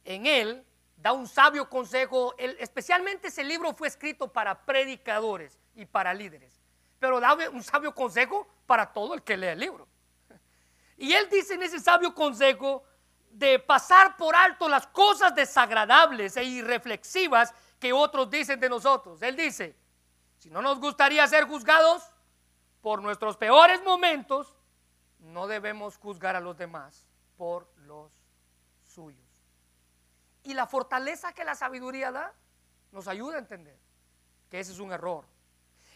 en 0.05 0.25
él 0.25 0.65
da 0.95 1.11
un 1.11 1.27
sabio 1.27 1.69
consejo, 1.69 2.33
especialmente 2.37 3.27
ese 3.27 3.43
libro 3.43 3.73
fue 3.73 3.87
escrito 3.87 4.31
para 4.31 4.65
predicadores 4.65 5.59
y 5.75 5.85
para 5.85 6.13
líderes, 6.13 6.61
pero 6.99 7.19
da 7.19 7.35
un 7.51 7.63
sabio 7.63 7.93
consejo 7.93 8.47
para 8.65 8.93
todo 8.93 9.13
el 9.13 9.21
que 9.21 9.35
lee 9.35 9.47
el 9.47 9.59
libro. 9.59 9.87
Y 10.97 11.13
él 11.13 11.27
dice 11.29 11.55
en 11.55 11.63
ese 11.63 11.79
sabio 11.79 12.15
consejo 12.15 12.83
de 13.29 13.59
pasar 13.59 14.15
por 14.15 14.33
alto 14.35 14.69
las 14.69 14.87
cosas 14.87 15.35
desagradables 15.35 16.37
e 16.37 16.43
irreflexivas 16.45 17.53
que 17.79 17.91
otros 17.91 18.29
dicen 18.29 18.59
de 18.59 18.69
nosotros. 18.69 19.21
Él 19.21 19.35
dice, 19.35 19.75
si 20.37 20.49
no 20.49 20.61
nos 20.61 20.79
gustaría 20.79 21.27
ser 21.27 21.45
juzgados 21.45 22.03
por 22.81 23.01
nuestros 23.01 23.35
peores 23.35 23.83
momentos, 23.83 24.55
no 25.19 25.47
debemos 25.47 25.97
juzgar 25.97 26.35
a 26.35 26.39
los 26.39 26.57
demás 26.57 27.05
por 27.35 27.69
los 27.77 28.11
suyos. 28.83 29.24
Y 30.45 30.53
la 30.53 30.67
fortaleza 30.67 31.33
que 31.33 31.43
la 31.43 31.55
sabiduría 31.55 32.11
da 32.11 32.33
nos 32.91 33.07
ayuda 33.07 33.35
a 33.35 33.39
entender 33.39 33.77
que 34.49 34.59
ese 34.59 34.71
es 34.71 34.79
un 34.79 34.91
error. 34.93 35.25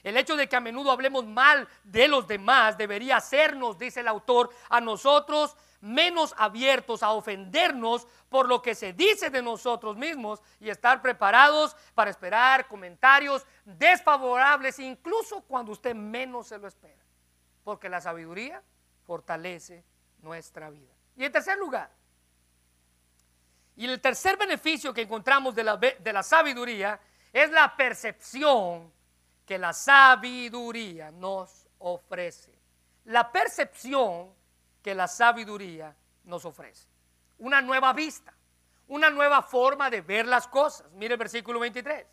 El 0.04 0.18
hecho 0.18 0.36
de 0.36 0.50
que 0.50 0.56
a 0.56 0.60
menudo 0.60 0.92
hablemos 0.92 1.26
mal 1.26 1.68
de 1.84 2.08
los 2.08 2.28
demás 2.28 2.78
debería 2.78 3.18
hacernos, 3.18 3.78
dice 3.78 4.00
el 4.00 4.08
autor, 4.08 4.50
a 4.70 4.82
nosotros 4.82 5.56
menos 5.82 6.34
abiertos 6.38 7.04
a 7.04 7.12
ofendernos 7.12 8.08
por 8.28 8.48
lo 8.48 8.62
que 8.62 8.76
se 8.76 8.94
dice 8.94 9.30
de 9.30 9.42
nosotros 9.42 9.98
mismos 9.98 10.42
y 10.60 10.70
estar 10.70 11.02
preparados 11.02 11.76
para 11.94 12.12
esperar 12.12 12.68
comentarios 12.68 13.46
desfavorables 13.64 14.80
incluso 14.80 15.42
cuando 15.42 15.72
usted 15.72 15.96
menos 15.96 16.48
se 16.48 16.58
lo 16.58 16.68
espera. 16.68 17.04
Porque 17.64 17.88
la 17.88 18.02
sabiduría 18.02 18.64
fortalece 19.06 19.86
nuestra 20.22 20.70
vida. 20.70 20.94
Y 21.16 21.26
en 21.26 21.32
tercer 21.32 21.58
lugar, 21.58 21.92
y 23.80 23.86
el 23.86 24.02
tercer 24.02 24.36
beneficio 24.36 24.94
que 24.94 25.04
encontramos 25.04 25.56
de 25.56 25.64
la, 25.64 25.78
de 25.78 26.12
la 26.12 26.22
sabiduría 26.22 27.00
es 27.32 27.50
la 27.50 27.78
percepción 27.78 28.92
que 29.46 29.58
la 29.58 29.72
sabiduría 29.72 31.12
nos 31.12 31.66
ofrece. 31.78 32.54
La 33.06 33.32
percepción 33.32 34.34
que 34.82 34.94
la 34.94 35.08
sabiduría 35.08 35.96
nos 36.26 36.44
ofrece. 36.44 36.90
Una 37.38 37.62
nueva 37.62 37.94
vista, 37.94 38.34
una 38.90 39.10
nueva 39.10 39.42
forma 39.42 39.90
de 39.90 40.02
ver 40.02 40.28
las 40.28 40.46
cosas. 40.50 40.92
Mire 40.92 41.14
el 41.14 41.18
versículo 41.18 41.58
23. 41.62 42.06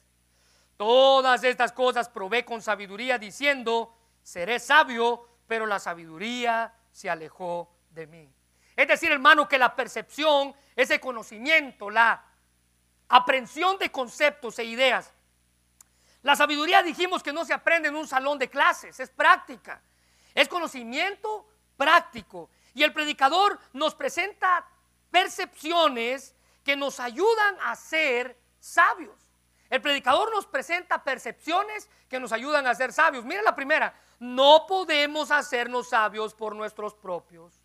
Todas 0.77 1.43
estas 1.43 1.73
cosas 1.73 2.09
probé 2.09 2.45
con 2.45 2.63
sabiduría 2.63 3.19
diciendo, 3.19 3.93
seré 4.23 4.61
sabio, 4.61 5.29
pero 5.49 5.67
la 5.67 5.81
sabiduría 5.81 6.73
se 6.93 7.11
alejó 7.11 7.69
de 7.91 8.07
mí. 8.07 8.36
Es 8.77 8.87
decir, 8.87 9.11
hermano, 9.11 9.49
que 9.49 9.59
la 9.59 9.75
percepción, 9.75 10.55
ese 10.77 11.01
conocimiento, 11.01 11.89
la 11.89 12.23
aprensión 13.09 13.79
de 13.79 13.91
conceptos 13.91 14.59
e 14.59 14.65
ideas. 14.65 15.13
La 16.23 16.37
sabiduría 16.37 16.83
dijimos 16.83 17.23
que 17.23 17.33
no 17.33 17.45
se 17.45 17.55
aprende 17.55 17.89
en 17.89 17.97
un 17.97 18.07
salón 18.07 18.39
de 18.39 18.51
clases, 18.51 19.01
es 19.01 19.11
práctica, 19.11 19.81
es 20.35 20.49
conocimiento 20.49 21.49
práctico. 21.77 22.51
Y 22.75 22.83
el 22.83 22.93
predicador 22.93 23.59
nos 23.73 23.95
presenta 23.95 24.67
percepciones 25.11 26.35
que 26.63 26.77
nos 26.77 27.01
ayudan 27.01 27.57
a 27.63 27.75
ser 27.77 28.37
sabios. 28.61 29.17
El 29.71 29.81
predicador 29.81 30.31
nos 30.33 30.47
presenta 30.47 31.03
percepciones 31.03 31.89
que 32.09 32.21
nos 32.21 32.33
ayudan 32.33 32.67
a 32.67 32.75
ser 32.75 32.93
sabios. 32.93 33.25
Mira 33.25 33.43
la 33.43 33.55
primera, 33.55 33.95
no 34.19 34.67
podemos 34.67 35.31
hacernos 35.31 35.89
sabios 35.89 36.35
por 36.35 36.55
nuestros 36.55 36.95
propios 36.95 37.61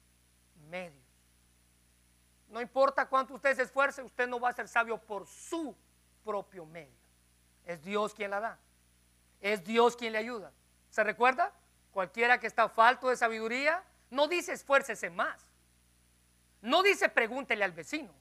medios. 0.69 1.00
No 2.51 2.59
importa 2.59 3.07
cuánto 3.07 3.33
usted 3.33 3.55
se 3.55 3.63
esfuerce, 3.63 4.03
usted 4.03 4.27
no 4.27 4.37
va 4.37 4.49
a 4.49 4.53
ser 4.53 4.67
sabio 4.67 4.97
por 4.97 5.25
su 5.25 5.73
propio 6.23 6.65
medio. 6.65 6.99
Es 7.65 7.81
Dios 7.81 8.13
quien 8.13 8.29
la 8.29 8.41
da. 8.41 8.59
Es 9.39 9.63
Dios 9.63 9.95
quien 9.95 10.11
le 10.11 10.19
ayuda. 10.19 10.51
¿Se 10.89 11.01
recuerda? 11.01 11.53
Cualquiera 11.91 12.41
que 12.41 12.47
está 12.47 12.67
falto 12.67 13.07
de 13.07 13.15
sabiduría, 13.15 13.81
no 14.09 14.27
dice 14.27 14.51
esfuércese 14.51 15.09
más. 15.09 15.47
No 16.61 16.83
dice 16.83 17.07
pregúntele 17.07 17.63
al 17.63 17.71
vecino. 17.71 18.13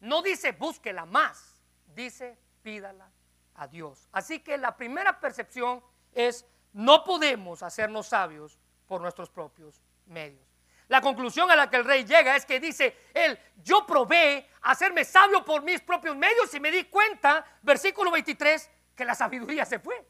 No 0.00 0.20
dice 0.20 0.52
búsquela 0.52 1.06
más. 1.06 1.56
Dice 1.94 2.36
pídala 2.62 3.10
a 3.54 3.66
Dios. 3.66 4.06
Así 4.12 4.40
que 4.40 4.58
la 4.58 4.76
primera 4.76 5.18
percepción 5.18 5.82
es 6.12 6.44
no 6.74 7.04
podemos 7.04 7.62
hacernos 7.62 8.08
sabios 8.08 8.58
por 8.86 9.00
nuestros 9.00 9.30
propios 9.30 9.80
medios. 10.04 10.51
La 10.92 11.00
conclusión 11.00 11.50
a 11.50 11.56
la 11.56 11.70
que 11.70 11.76
el 11.76 11.86
rey 11.86 12.04
llega 12.04 12.36
es 12.36 12.44
que 12.44 12.60
dice, 12.60 12.94
él, 13.14 13.38
yo 13.64 13.86
probé 13.86 14.50
hacerme 14.60 15.06
sabio 15.06 15.42
por 15.42 15.62
mis 15.62 15.80
propios 15.80 16.14
medios 16.14 16.52
y 16.52 16.60
me 16.60 16.70
di 16.70 16.84
cuenta, 16.84 17.46
versículo 17.62 18.10
23, 18.10 18.70
que 18.94 19.06
la 19.06 19.14
sabiduría 19.14 19.64
se 19.64 19.78
fue. 19.78 20.06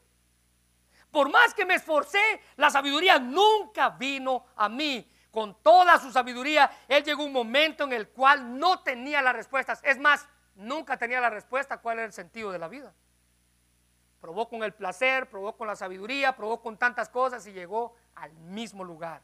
Por 1.09 1.31
más 1.31 1.53
que 1.53 1.63
me 1.63 1.75
esforcé, 1.75 2.19
la 2.57 2.69
sabiduría 2.69 3.17
nunca 3.17 3.91
vino 3.91 4.47
a 4.57 4.67
mí. 4.67 5.09
Con 5.31 5.57
toda 5.63 5.97
su 5.99 6.11
sabiduría, 6.11 6.69
él 6.89 7.01
llegó 7.05 7.23
un 7.23 7.31
momento 7.31 7.85
en 7.85 7.93
el 7.93 8.09
cual 8.09 8.59
no 8.59 8.81
tenía 8.81 9.21
las 9.21 9.37
respuestas. 9.37 9.79
Es 9.85 9.97
más, 9.97 10.27
nunca 10.53 10.97
tenía 10.97 11.21
la 11.21 11.29
respuesta 11.29 11.77
cuál 11.77 11.99
era 11.99 12.07
el 12.07 12.13
sentido 12.13 12.51
de 12.51 12.59
la 12.59 12.67
vida. 12.67 12.93
Probó 14.19 14.49
con 14.49 14.63
el 14.63 14.73
placer, 14.73 15.29
probó 15.29 15.55
con 15.55 15.65
la 15.65 15.77
sabiduría, 15.77 16.35
probó 16.35 16.61
con 16.61 16.77
tantas 16.77 17.07
cosas 17.07 17.47
y 17.47 17.53
llegó 17.53 17.95
al 18.15 18.33
mismo 18.33 18.83
lugar. 18.83 19.21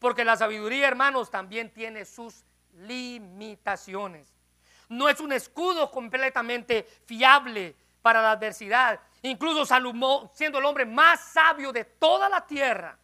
Porque 0.00 0.24
la 0.24 0.36
sabiduría, 0.36 0.88
hermanos, 0.88 1.30
también 1.30 1.70
tiene 1.72 2.04
sus 2.04 2.42
limitaciones. 2.72 4.34
No 4.88 5.08
es 5.08 5.20
un 5.20 5.30
escudo 5.30 5.90
completamente 5.90 6.84
fiable 7.04 7.76
para 8.02 8.22
la 8.22 8.32
adversidad. 8.32 8.98
Incluso 9.22 9.64
Salomón, 9.64 10.30
siendo 10.32 10.58
el 10.58 10.64
hombre 10.64 10.86
más 10.86 11.20
sabio 11.20 11.70
de 11.70 11.84
toda 11.84 12.28
la 12.28 12.44
tierra, 12.44 12.98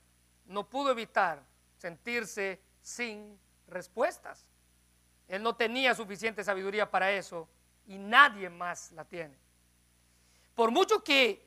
no 0.47 0.69
pudo 0.69 0.91
evitar 0.91 1.43
sentirse 1.77 2.61
sin 2.81 3.39
respuestas. 3.69 4.47
Él 5.29 5.43
no 5.43 5.55
tenía 5.55 5.95
suficiente 5.95 6.43
sabiduría 6.43 6.91
para 6.91 7.13
eso 7.13 7.47
y 7.87 7.99
nadie 7.99 8.49
más 8.49 8.91
la 8.93 9.05
tiene. 9.05 9.37
Por 10.55 10.71
mucho 10.71 11.05
que 11.05 11.47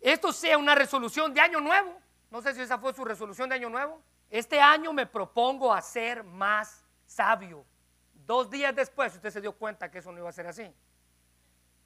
esto 0.00 0.32
sea 0.32 0.58
una 0.58 0.74
resolución 0.74 1.32
de 1.32 1.40
año 1.40 1.60
nuevo, 1.60 1.96
no 2.30 2.42
sé 2.42 2.54
si 2.54 2.60
esa 2.60 2.78
fue 2.78 2.92
su 2.92 3.04
resolución 3.04 3.48
de 3.48 3.54
año 3.54 3.70
nuevo, 3.70 4.02
este 4.34 4.60
año 4.60 4.92
me 4.92 5.06
propongo 5.06 5.72
a 5.72 5.80
ser 5.80 6.24
más 6.24 6.84
sabio. 7.06 7.64
Dos 8.12 8.50
días 8.50 8.74
después 8.74 9.14
usted 9.14 9.30
se 9.30 9.40
dio 9.40 9.52
cuenta 9.52 9.88
que 9.88 9.98
eso 9.98 10.10
no 10.10 10.18
iba 10.18 10.28
a 10.28 10.32
ser 10.32 10.48
así. 10.48 10.74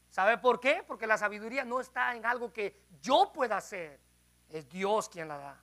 ¿Sabe 0.08 0.38
por 0.38 0.58
qué? 0.58 0.82
Porque 0.86 1.06
la 1.06 1.18
sabiduría 1.18 1.66
no 1.66 1.78
está 1.78 2.16
en 2.16 2.24
algo 2.24 2.50
que 2.50 2.74
yo 3.02 3.30
pueda 3.34 3.58
hacer, 3.58 4.00
es 4.48 4.66
Dios 4.66 5.10
quien 5.10 5.28
la 5.28 5.36
da. 5.36 5.60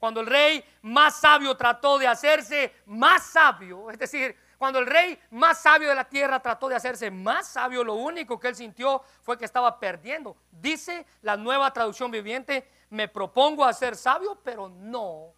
Cuando 0.00 0.20
el 0.20 0.26
rey 0.26 0.64
más 0.82 1.20
sabio 1.20 1.56
trató 1.56 1.98
de 1.98 2.08
hacerse 2.08 2.74
más 2.86 3.22
sabio, 3.22 3.88
es 3.92 3.98
decir, 4.00 4.36
cuando 4.58 4.80
el 4.80 4.86
rey 4.86 5.16
más 5.30 5.60
sabio 5.60 5.88
de 5.88 5.94
la 5.94 6.08
tierra 6.08 6.40
trató 6.40 6.68
de 6.68 6.74
hacerse 6.74 7.12
más 7.12 7.46
sabio, 7.46 7.84
lo 7.84 7.94
único 7.94 8.40
que 8.40 8.48
él 8.48 8.56
sintió 8.56 9.04
fue 9.22 9.38
que 9.38 9.44
estaba 9.44 9.78
perdiendo. 9.78 10.36
Dice 10.50 11.06
la 11.22 11.36
nueva 11.36 11.72
traducción 11.72 12.10
viviente, 12.10 12.68
me 12.90 13.06
propongo 13.06 13.64
a 13.64 13.72
ser 13.72 13.94
sabio, 13.94 14.40
pero 14.42 14.68
no 14.68 15.37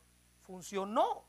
funcionó. 0.50 1.24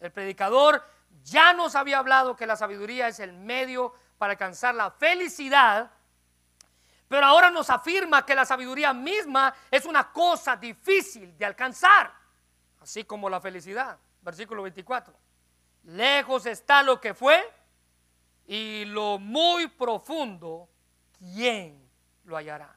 El 0.00 0.10
predicador 0.10 0.82
ya 1.22 1.52
nos 1.52 1.74
había 1.74 1.98
hablado 1.98 2.34
que 2.34 2.46
la 2.46 2.56
sabiduría 2.56 3.06
es 3.08 3.20
el 3.20 3.34
medio 3.34 3.94
para 4.16 4.32
alcanzar 4.32 4.74
la 4.74 4.90
felicidad, 4.90 5.90
pero 7.06 7.26
ahora 7.26 7.50
nos 7.50 7.68
afirma 7.68 8.24
que 8.24 8.34
la 8.34 8.46
sabiduría 8.46 8.94
misma 8.94 9.54
es 9.70 9.84
una 9.84 10.10
cosa 10.10 10.56
difícil 10.56 11.36
de 11.36 11.44
alcanzar, 11.44 12.14
así 12.80 13.04
como 13.04 13.28
la 13.28 13.42
felicidad. 13.42 13.98
Versículo 14.22 14.62
24. 14.62 15.14
Lejos 15.84 16.46
está 16.46 16.82
lo 16.82 16.98
que 16.98 17.12
fue 17.12 17.46
y 18.46 18.86
lo 18.86 19.18
muy 19.18 19.68
profundo, 19.68 20.70
¿quién 21.18 21.90
lo 22.24 22.38
hallará? 22.38 22.74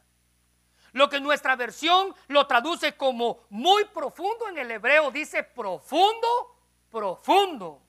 Lo 0.97 1.07
que 1.07 1.19
nuestra 1.19 1.55
versión 1.55 2.15
lo 2.27 2.47
traduce 2.47 2.97
como 2.97 3.41
muy 3.51 3.85
profundo 3.85 4.47
en 4.47 4.57
el 4.57 4.71
hebreo 4.71 5.11
dice 5.11 5.43
profundo, 5.43 6.55
profundo. 6.89 7.79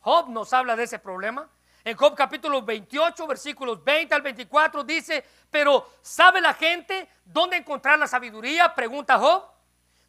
Job 0.00 0.28
nos 0.28 0.52
habla 0.52 0.76
de 0.76 0.82
ese 0.82 0.98
problema. 0.98 1.48
En 1.82 1.96
Job 1.96 2.14
capítulo 2.14 2.60
28, 2.60 3.26
versículos 3.26 3.82
20 3.82 4.14
al 4.14 4.20
24 4.20 4.84
dice, 4.84 5.24
pero 5.50 5.88
¿sabe 6.02 6.42
la 6.42 6.52
gente 6.52 7.08
dónde 7.24 7.56
encontrar 7.56 7.98
la 7.98 8.06
sabiduría? 8.06 8.74
Pregunta 8.74 9.18
Job. 9.18 9.44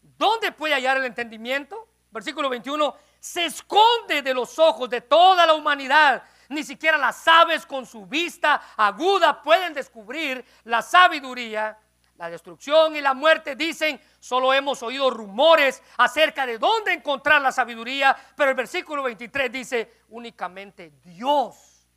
¿Dónde 0.01 0.51
puede 0.51 0.73
hallar 0.73 0.97
el 0.97 1.05
entendimiento? 1.05 1.87
Versículo 2.11 2.49
21, 2.49 2.97
se 3.17 3.45
esconde 3.45 4.21
de 4.21 4.33
los 4.33 4.59
ojos 4.59 4.89
de 4.89 4.99
toda 4.99 5.45
la 5.45 5.53
humanidad. 5.53 6.21
Ni 6.49 6.65
siquiera 6.65 6.97
las 6.97 7.25
aves 7.29 7.65
con 7.65 7.85
su 7.85 8.05
vista 8.05 8.61
aguda 8.75 9.41
pueden 9.41 9.73
descubrir 9.73 10.43
la 10.65 10.81
sabiduría. 10.81 11.77
La 12.19 12.29
destrucción 12.29 12.97
y 12.97 13.01
la 13.01 13.13
muerte 13.13 13.55
dicen, 13.55 13.97
solo 14.19 14.53
hemos 14.53 14.83
oído 14.83 15.09
rumores 15.09 15.81
acerca 15.95 16.45
de 16.45 16.57
dónde 16.57 16.91
encontrar 16.91 17.41
la 17.41 17.49
sabiduría, 17.49 18.13
pero 18.35 18.49
el 18.49 18.57
versículo 18.57 19.03
23 19.03 19.49
dice, 19.49 19.93
únicamente 20.09 20.91
Dios 21.01 21.87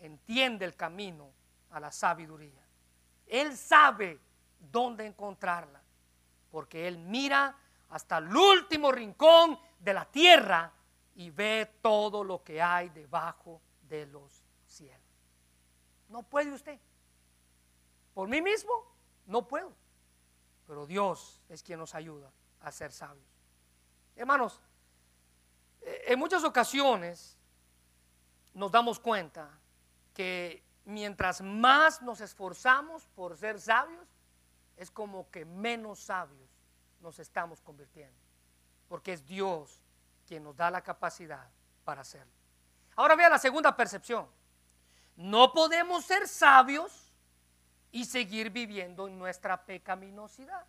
entiende 0.00 0.64
el 0.64 0.74
camino 0.74 1.30
a 1.70 1.78
la 1.78 1.92
sabiduría. 1.92 2.60
Él 3.24 3.56
sabe 3.56 4.18
dónde 4.58 5.06
encontrarla, 5.06 5.80
porque 6.50 6.88
Él 6.88 6.98
mira 6.98 7.56
hasta 7.90 8.18
el 8.18 8.36
último 8.36 8.90
rincón 8.90 9.60
de 9.78 9.94
la 9.94 10.06
tierra 10.06 10.72
y 11.14 11.30
ve 11.30 11.74
todo 11.80 12.24
lo 12.24 12.42
que 12.42 12.60
hay 12.60 12.88
debajo 12.88 13.60
de 13.82 14.06
los 14.06 14.42
cielos. 14.66 14.98
No 16.08 16.24
puede 16.24 16.50
usted. 16.50 16.80
Por 18.12 18.28
mí 18.28 18.42
mismo, 18.42 18.97
no 19.28 19.46
puedo. 19.46 19.72
Pero 20.66 20.84
Dios 20.84 21.40
es 21.48 21.62
quien 21.62 21.78
nos 21.78 21.94
ayuda 21.94 22.32
a 22.60 22.72
ser 22.72 22.90
sabios. 22.90 23.24
Hermanos, 24.16 24.60
eh, 25.82 26.06
en 26.08 26.18
muchas 26.18 26.42
ocasiones 26.42 27.38
nos 28.54 28.72
damos 28.72 28.98
cuenta 28.98 29.48
que 30.12 30.64
mientras 30.84 31.40
más 31.40 32.02
nos 32.02 32.20
esforzamos 32.20 33.06
por 33.14 33.36
ser 33.36 33.60
sabios, 33.60 34.08
es 34.76 34.90
como 34.90 35.30
que 35.30 35.44
menos 35.44 36.00
sabios 36.00 36.50
nos 37.00 37.20
estamos 37.20 37.60
convirtiendo 37.60 38.28
porque 38.88 39.12
es 39.12 39.24
Dios 39.26 39.82
quien 40.26 40.42
nos 40.42 40.56
da 40.56 40.70
la 40.70 40.82
capacidad 40.82 41.48
para 41.84 42.00
hacerlo. 42.00 42.32
Ahora 42.96 43.14
vea 43.14 43.28
la 43.28 43.38
segunda 43.38 43.76
percepción. 43.76 44.26
No 45.14 45.52
podemos 45.52 46.04
ser 46.04 46.26
sabios 46.26 47.07
y 47.98 48.04
seguir 48.04 48.50
viviendo 48.50 49.08
en 49.08 49.18
nuestra 49.18 49.64
pecaminosidad. 49.64 50.64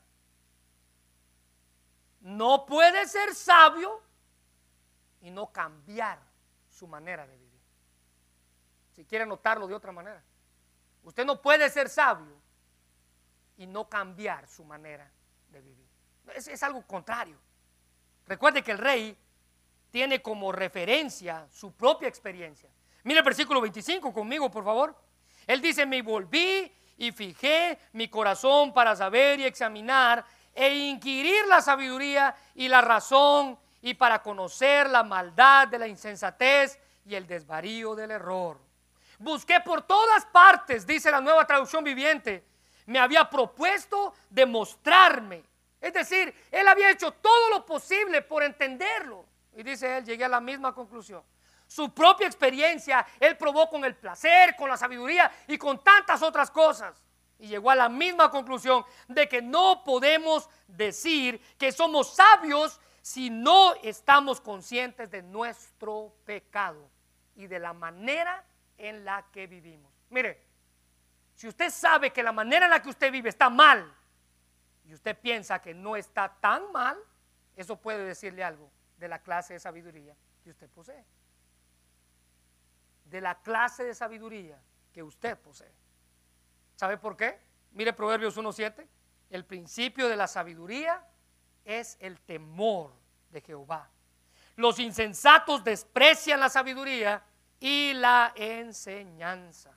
No 2.21 2.65
puede 2.65 3.07
ser 3.07 3.35
sabio 3.35 4.01
y 5.21 5.29
no 5.29 5.51
cambiar 5.51 6.19
su 6.67 6.87
manera 6.87 7.27
de 7.27 7.37
vivir. 7.37 7.61
Si 8.95 9.05
quiere 9.05 9.27
notarlo 9.27 9.67
de 9.67 9.75
otra 9.75 9.91
manera. 9.91 10.23
Usted 11.03 11.23
no 11.23 11.39
puede 11.39 11.69
ser 11.69 11.87
sabio 11.87 12.35
y 13.57 13.67
no 13.67 13.87
cambiar 13.87 14.47
su 14.47 14.65
manera 14.65 15.09
de 15.49 15.61
vivir. 15.61 15.87
Es, 16.33 16.47
es 16.47 16.63
algo 16.63 16.81
contrario. 16.81 17.37
Recuerde 18.25 18.63
que 18.63 18.71
el 18.71 18.79
rey 18.79 19.15
tiene 19.91 20.19
como 20.19 20.51
referencia 20.51 21.47
su 21.51 21.73
propia 21.73 22.07
experiencia. 22.07 22.71
Mire 23.03 23.19
el 23.19 23.25
versículo 23.25 23.61
25 23.61 24.11
conmigo, 24.11 24.49
por 24.49 24.63
favor. 24.63 24.99
Él 25.45 25.61
dice, 25.61 25.85
me 25.85 26.01
volví 26.01 26.75
y 26.99 27.11
fijé 27.11 27.79
mi 27.93 28.07
corazón 28.07 28.71
para 28.71 28.95
saber 28.95 29.39
y 29.39 29.45
examinar 29.45 30.23
e 30.53 30.75
inquirir 30.75 31.47
la 31.47 31.61
sabiduría 31.61 32.35
y 32.53 32.67
la 32.67 32.81
razón 32.81 33.57
y 33.81 33.95
para 33.95 34.21
conocer 34.21 34.87
la 34.87 35.01
maldad 35.01 35.67
de 35.67 35.79
la 35.79 35.87
insensatez 35.87 36.77
y 37.07 37.15
el 37.15 37.25
desvarío 37.25 37.95
del 37.95 38.11
error. 38.11 38.59
Busqué 39.17 39.59
por 39.61 39.81
todas 39.81 40.25
partes, 40.27 40.85
dice 40.85 41.09
la 41.09 41.19
nueva 41.19 41.47
traducción 41.47 41.83
viviente, 41.83 42.45
me 42.85 42.99
había 42.99 43.27
propuesto 43.27 44.13
demostrarme 44.29 45.49
es 45.81 45.93
decir, 45.93 46.33
él 46.51 46.67
había 46.67 46.91
hecho 46.91 47.11
todo 47.11 47.49
lo 47.49 47.65
posible 47.65 48.21
por 48.21 48.43
entenderlo. 48.43 49.25
Y 49.55 49.63
dice 49.63 49.97
él, 49.97 50.05
llegué 50.05 50.25
a 50.25 50.29
la 50.29 50.41
misma 50.41 50.73
conclusión. 50.73 51.23
Su 51.69 51.93
propia 51.93 52.25
experiencia, 52.25 53.05
él 53.19 53.37
probó 53.37 53.69
con 53.69 53.85
el 53.85 53.95
placer, 53.95 54.55
con 54.55 54.67
la 54.67 54.75
sabiduría 54.75 55.31
y 55.47 55.55
con 55.55 55.83
tantas 55.83 56.23
otras 56.23 56.49
cosas. 56.49 56.99
Y 57.37 57.45
llegó 57.45 57.69
a 57.69 57.75
la 57.75 57.87
misma 57.87 58.31
conclusión 58.31 58.83
de 59.07 59.29
que 59.29 59.39
no 59.39 59.83
podemos 59.83 60.49
decir 60.67 61.39
que 61.59 61.71
somos 61.71 62.15
sabios 62.15 62.81
si 63.03 63.29
no 63.29 63.75
estamos 63.83 64.41
conscientes 64.41 65.11
de 65.11 65.21
nuestro 65.21 66.15
pecado 66.25 66.89
y 67.35 67.45
de 67.45 67.59
la 67.59 67.73
manera 67.73 68.43
en 68.75 69.05
la 69.05 69.27
que 69.31 69.45
vivimos. 69.45 69.93
Mire, 70.09 70.41
si 71.35 71.47
usted 71.47 71.69
sabe 71.69 72.11
que 72.11 72.23
la 72.23 72.31
manera 72.31 72.65
en 72.65 72.71
la 72.71 72.81
que 72.81 72.89
usted 72.89 73.11
vive 73.11 73.29
está 73.29 73.47
mal, 73.47 73.95
y 74.85 74.95
usted 74.95 75.15
piensa 75.15 75.61
que 75.61 75.75
no 75.75 75.95
está 75.95 76.35
tan 76.41 76.71
mal, 76.71 76.97
eso 77.55 77.75
puede 77.79 78.03
decirle 78.05 78.43
algo 78.43 78.71
de 78.97 79.07
la 79.07 79.19
clase 79.19 79.53
de 79.53 79.59
sabiduría 79.59 80.15
que 80.43 80.49
usted 80.49 80.67
posee. 80.71 81.05
De 83.09 83.21
la 83.21 83.41
clase 83.41 83.83
de 83.83 83.93
sabiduría 83.93 84.61
que 84.91 85.03
usted 85.03 85.37
posee. 85.37 85.73
¿Sabe 86.75 86.97
por 86.97 87.17
qué? 87.17 87.39
Mire 87.71 87.93
Proverbios 87.93 88.37
1.7. 88.37 88.87
El 89.29 89.45
principio 89.45 90.07
de 90.07 90.15
la 90.15 90.27
sabiduría 90.27 91.05
es 91.65 91.97
el 91.99 92.19
temor 92.21 92.93
de 93.29 93.41
Jehová. 93.41 93.89
Los 94.55 94.79
insensatos 94.79 95.63
desprecian 95.63 96.39
la 96.39 96.49
sabiduría 96.49 97.23
y 97.59 97.93
la 97.93 98.33
enseñanza. 98.35 99.71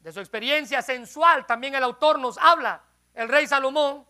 De 0.00 0.12
su 0.12 0.20
experiencia 0.20 0.82
sensual 0.82 1.46
también 1.46 1.74
el 1.74 1.82
autor 1.82 2.18
nos 2.18 2.38
habla 2.38 2.82
el 3.14 3.28
rey 3.28 3.46
Salomón, 3.46 4.06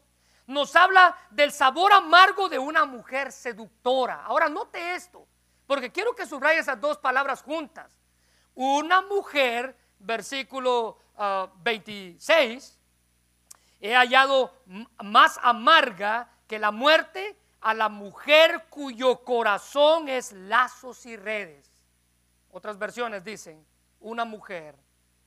nos 0.47 0.75
habla 0.77 1.17
del 1.31 1.53
sabor 1.53 1.93
amargo 1.93 2.49
de 2.49 2.59
una 2.59 2.85
mujer 2.85 3.33
seductora. 3.33 4.25
Ahora 4.25 4.49
note 4.49 4.95
esto, 4.95 5.27
porque 5.67 5.91
quiero 5.91 6.15
que 6.15 6.27
subraye 6.27 6.61
esas 6.61 6.81
dos 6.81 6.99
palabras 6.99 7.43
juntas. 7.43 7.91
Una 8.55 9.03
mujer, 9.03 9.77
versículo 9.99 10.99
26, 11.63 12.79
ah, 12.79 13.59
he 13.81 13.95
hallado 13.95 14.55
más 15.03 15.39
amarga 15.43 16.31
que 16.47 16.59
la 16.59 16.71
muerte 16.71 17.37
a 17.61 17.75
la 17.75 17.89
mujer 17.89 18.67
cuyo 18.71 19.25
corazón 19.25 20.09
es 20.09 20.33
lazos 20.33 21.05
y 21.05 21.17
redes. 21.17 21.71
Otras 22.51 22.79
versiones 22.79 23.25
dicen, 23.25 23.67
una 24.01 24.25
mujer 24.25 24.77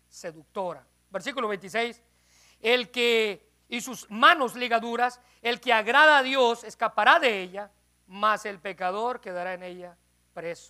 seductora. 0.08 0.86
versículo 1.12 1.48
26, 1.48 2.02
el 2.62 2.90
que 2.92 3.48
y 3.68 3.82
sus 3.82 4.10
manos 4.10 4.56
ligaduras, 4.56 5.20
el 5.44 5.60
que 5.60 5.72
agrada 5.74 6.18
a 6.18 6.24
Dios 6.24 6.64
escapará 6.64 7.20
de 7.20 7.42
ella, 7.42 7.72
mas 8.08 8.46
el 8.46 8.60
pecador 8.60 9.22
quedará 9.22 9.54
en 9.54 9.62
ella 9.62 9.96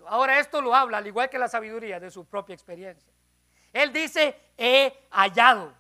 Ahora 0.08 0.40
esto 0.40 0.62
lo 0.62 0.74
habla, 0.76 0.98
al 0.98 1.08
igual 1.08 1.30
que 1.30 1.38
la 1.38 1.48
sabiduría, 1.48 2.00
de 2.00 2.12
su 2.12 2.26
propia 2.26 2.54
experiencia. 2.54 3.12
Él 3.72 3.94
dice, 3.94 4.54
he 4.58 5.08
hallado. 5.12 5.74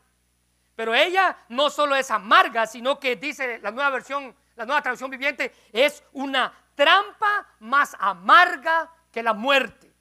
Pero 0.75 0.93
ella 0.93 1.37
no 1.49 1.69
solo 1.69 1.95
es 1.95 2.09
amarga, 2.11 2.65
sino 2.67 2.99
que 2.99 3.15
dice 3.15 3.59
la 3.59 3.71
nueva 3.71 3.89
versión, 3.89 4.35
la 4.55 4.65
nueva 4.65 4.81
traducción 4.81 5.11
viviente, 5.11 5.53
es 5.73 6.03
una 6.13 6.53
trampa 6.75 7.47
más 7.59 7.95
amarga 7.99 8.89
que 9.11 9.21
la 9.23 9.33
muerte. 9.33 9.91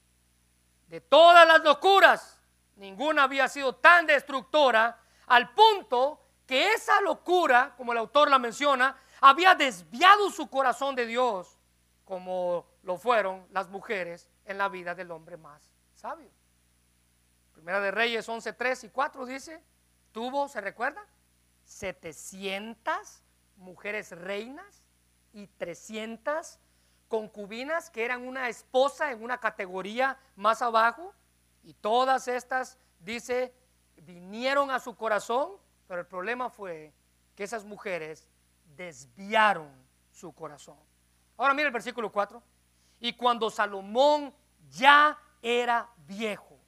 De 0.86 1.00
todas 1.00 1.46
las 1.46 1.62
locuras, 1.64 2.40
ninguna 2.76 3.24
había 3.24 3.48
sido 3.48 3.74
tan 3.74 4.06
destructora 4.06 5.00
al 5.26 5.50
punto 5.50 6.20
que 6.46 6.72
esa 6.72 7.00
locura, 7.00 7.74
como 7.76 7.92
el 7.92 7.98
autor 7.98 8.30
la 8.30 8.38
menciona, 8.38 8.96
había 9.20 9.54
desviado 9.54 10.30
su 10.30 10.48
corazón 10.48 10.94
de 10.94 11.06
Dios, 11.06 11.58
como 12.04 12.66
lo 12.88 12.96
fueron 12.96 13.46
las 13.50 13.68
mujeres 13.68 14.30
en 14.46 14.56
la 14.56 14.70
vida 14.70 14.94
del 14.94 15.10
hombre 15.10 15.36
más 15.36 15.70
sabio. 15.92 16.30
Primera 17.52 17.80
de 17.80 17.90
Reyes 17.90 18.26
11, 18.26 18.54
3 18.54 18.84
y 18.84 18.88
4 18.88 19.26
dice, 19.26 19.62
tuvo, 20.10 20.48
¿se 20.48 20.62
recuerda? 20.62 21.04
700 21.64 23.22
mujeres 23.56 24.12
reinas 24.12 24.82
y 25.34 25.48
300 25.48 26.58
concubinas 27.08 27.90
que 27.90 28.06
eran 28.06 28.26
una 28.26 28.48
esposa 28.48 29.12
en 29.12 29.22
una 29.22 29.38
categoría 29.38 30.18
más 30.34 30.62
abajo. 30.62 31.14
Y 31.62 31.74
todas 31.74 32.26
estas, 32.26 32.78
dice, 33.00 33.54
vinieron 33.96 34.70
a 34.70 34.80
su 34.80 34.96
corazón 34.96 35.58
pero 35.86 36.00
el 36.00 36.06
problema 36.06 36.48
fue 36.48 36.94
que 37.34 37.44
esas 37.44 37.66
mujeres 37.66 38.28
desviaron 38.76 39.70
su 40.10 40.32
corazón. 40.34 40.78
Ahora 41.36 41.52
mira 41.52 41.66
el 41.68 41.72
versículo 41.72 42.10
4. 42.10 42.42
Y 43.00 43.12
cuando 43.12 43.50
Salomón 43.50 44.34
ya 44.70 45.18
era 45.40 45.88
viejo, 46.06 46.58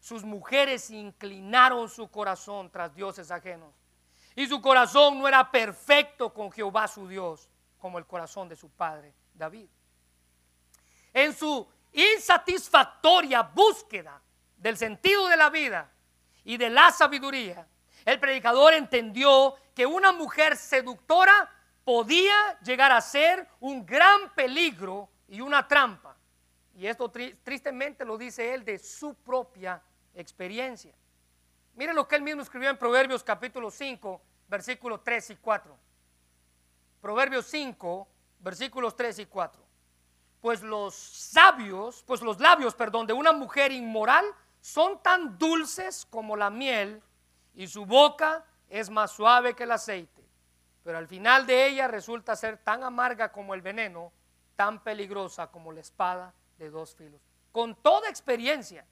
sus 0.00 0.24
mujeres 0.24 0.90
inclinaron 0.90 1.88
su 1.88 2.10
corazón 2.10 2.70
tras 2.70 2.94
dioses 2.94 3.30
ajenos. 3.30 3.74
Y 4.34 4.46
su 4.46 4.60
corazón 4.60 5.18
no 5.18 5.26
era 5.26 5.50
perfecto 5.50 6.32
con 6.32 6.50
Jehová 6.52 6.86
su 6.86 7.08
Dios, 7.08 7.48
como 7.78 7.98
el 7.98 8.06
corazón 8.06 8.48
de 8.48 8.56
su 8.56 8.70
padre 8.70 9.12
David. 9.34 9.68
En 11.12 11.34
su 11.34 11.66
insatisfactoria 11.92 13.42
búsqueda 13.42 14.22
del 14.56 14.76
sentido 14.76 15.26
de 15.26 15.36
la 15.36 15.50
vida 15.50 15.90
y 16.44 16.56
de 16.56 16.70
la 16.70 16.92
sabiduría, 16.92 17.66
el 18.04 18.20
predicador 18.20 18.74
entendió 18.74 19.56
que 19.74 19.86
una 19.86 20.12
mujer 20.12 20.56
seductora 20.56 21.50
podía 21.84 22.58
llegar 22.60 22.92
a 22.92 23.00
ser 23.00 23.48
un 23.60 23.84
gran 23.84 24.32
peligro 24.34 25.08
y 25.28 25.40
una 25.40 25.66
trampa. 25.66 26.16
Y 26.74 26.86
esto 26.86 27.10
tristemente 27.10 28.04
lo 28.04 28.16
dice 28.16 28.54
él 28.54 28.64
de 28.64 28.78
su 28.78 29.14
propia 29.14 29.82
experiencia. 30.14 30.94
Miren 31.74 31.94
lo 31.94 32.08
que 32.08 32.16
él 32.16 32.22
mismo 32.22 32.42
escribió 32.42 32.70
en 32.70 32.76
Proverbios 32.76 33.22
capítulo 33.22 33.70
5, 33.70 34.20
versículos 34.48 35.02
3 35.04 35.30
y 35.30 35.36
4. 35.36 35.76
Proverbios 37.00 37.46
5, 37.46 38.08
versículos 38.40 38.96
3 38.96 39.20
y 39.20 39.26
4. 39.26 39.62
Pues 40.40 40.62
los 40.62 40.94
sabios, 40.94 42.04
pues 42.06 42.22
los 42.22 42.40
labios, 42.40 42.74
perdón, 42.74 43.06
de 43.06 43.12
una 43.12 43.32
mujer 43.32 43.72
inmoral 43.72 44.24
son 44.60 45.02
tan 45.02 45.38
dulces 45.38 46.06
como 46.06 46.36
la 46.36 46.50
miel 46.50 47.02
y 47.54 47.66
su 47.66 47.86
boca 47.86 48.44
es 48.68 48.90
más 48.90 49.12
suave 49.12 49.54
que 49.54 49.64
el 49.64 49.72
aceite, 49.72 50.22
pero 50.84 50.98
al 50.98 51.08
final 51.08 51.46
de 51.46 51.66
ella 51.66 51.88
resulta 51.88 52.36
ser 52.36 52.58
tan 52.58 52.82
amarga 52.82 53.32
como 53.32 53.54
el 53.54 53.62
veneno, 53.62 54.12
tan 54.58 54.82
peligrosa 54.82 55.52
como 55.52 55.70
la 55.70 55.78
espada 55.78 56.34
de 56.58 56.68
dos 56.68 56.92
filos. 56.96 57.20
Con 57.52 57.76
toda 57.76 58.08
experiencia 58.08 58.84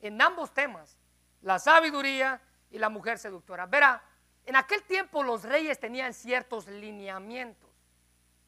en 0.00 0.18
ambos 0.22 0.54
temas, 0.54 0.96
la 1.42 1.58
sabiduría 1.58 2.40
y 2.70 2.78
la 2.78 2.88
mujer 2.88 3.18
seductora. 3.18 3.66
Verá, 3.66 4.02
en 4.46 4.56
aquel 4.56 4.82
tiempo 4.84 5.22
los 5.22 5.42
reyes 5.42 5.78
tenían 5.78 6.14
ciertos 6.14 6.66
lineamientos 6.68 7.68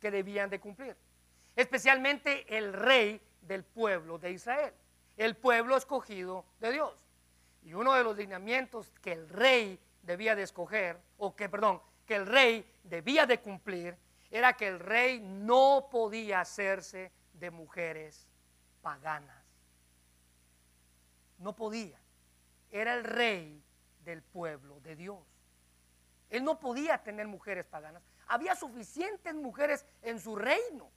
que 0.01 0.11
debían 0.11 0.49
de 0.49 0.61
cumplir, 0.61 0.97
especialmente 1.57 2.57
el 2.57 2.73
rey 2.73 3.21
del 3.43 3.65
pueblo 3.65 4.17
de 4.17 4.31
Israel, 4.31 4.73
el 5.19 5.37
pueblo 5.37 5.77
escogido 5.77 6.47
de 6.59 6.73
Dios. 6.73 7.05
Y 7.65 7.75
uno 7.75 7.93
de 7.93 8.03
los 8.03 8.17
lineamientos 8.17 8.91
que 9.03 9.13
el 9.13 9.29
rey 9.29 9.79
debía 10.01 10.35
de 10.35 10.45
escoger, 10.45 10.99
o 11.19 11.37
que, 11.37 11.51
perdón, 11.51 11.83
que 12.07 12.17
el 12.17 12.27
rey 12.27 12.67
debía 12.83 13.27
de 13.27 13.41
cumplir, 13.41 13.95
era 14.33 14.55
que 14.55 14.67
el 14.67 14.81
rey 14.81 15.21
no 15.21 15.89
podía 15.91 16.41
hacerse 16.41 17.13
de 17.35 17.51
mujeres 17.51 18.27
paganas. 18.81 19.45
No 21.37 21.55
podía. 21.55 22.01
Era 22.71 22.95
el 22.95 23.05
rey 23.05 23.63
del 24.03 24.23
pueblo 24.23 24.81
de 24.81 24.97
Dios. 24.97 25.23
Él 26.31 26.45
no 26.45 26.59
podía 26.59 26.97
tener 27.03 27.29
mujeres 27.29 27.67
paganas. 27.67 28.03
Había 28.27 28.57
suficientes 28.57 29.35
mujeres 29.35 29.85
en 30.01 30.19
su 30.19 30.35
reino. 30.35 30.91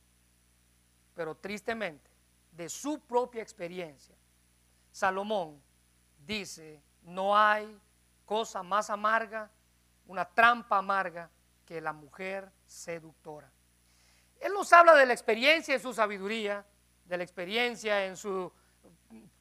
Pero 1.14 1.36
tristemente, 1.36 2.10
de 2.54 2.70
su 2.70 3.02
propia 3.02 3.42
experiencia, 3.42 4.16
Salomón 4.94 5.62
dice, 6.26 6.82
no 7.02 7.38
hay 7.38 7.78
cosa 8.26 8.64
más 8.64 8.90
amarga, 8.90 9.52
una 10.08 10.24
trampa 10.24 10.78
amarga 10.78 11.30
que 11.66 11.82
la 11.82 11.92
mujer 11.92 12.50
seductora. 12.66 13.52
Él 14.40 14.54
nos 14.54 14.72
habla 14.74 14.94
de 14.96 15.06
la 15.06 15.14
experiencia 15.14 15.74
en 15.74 15.80
su 15.80 15.94
sabiduría, 15.94 16.66
de 17.06 17.18
la 17.18 17.24
experiencia 17.24 18.06
en 18.06 18.18
su 18.18 18.52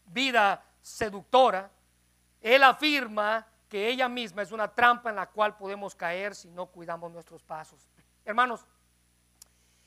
vida 0.06 0.64
seductora. 0.80 1.70
Él 2.40 2.62
afirma 2.62 3.46
que 3.68 3.88
ella 3.88 4.08
misma 4.08 4.42
es 4.42 4.52
una 4.52 4.68
trampa 4.68 5.10
en 5.10 5.16
la 5.16 5.26
cual 5.26 5.56
podemos 5.56 5.94
caer 5.94 6.34
si 6.34 6.50
no 6.50 6.66
cuidamos 6.66 7.10
nuestros 7.10 7.42
pasos. 7.42 7.88
Hermanos, 8.24 8.64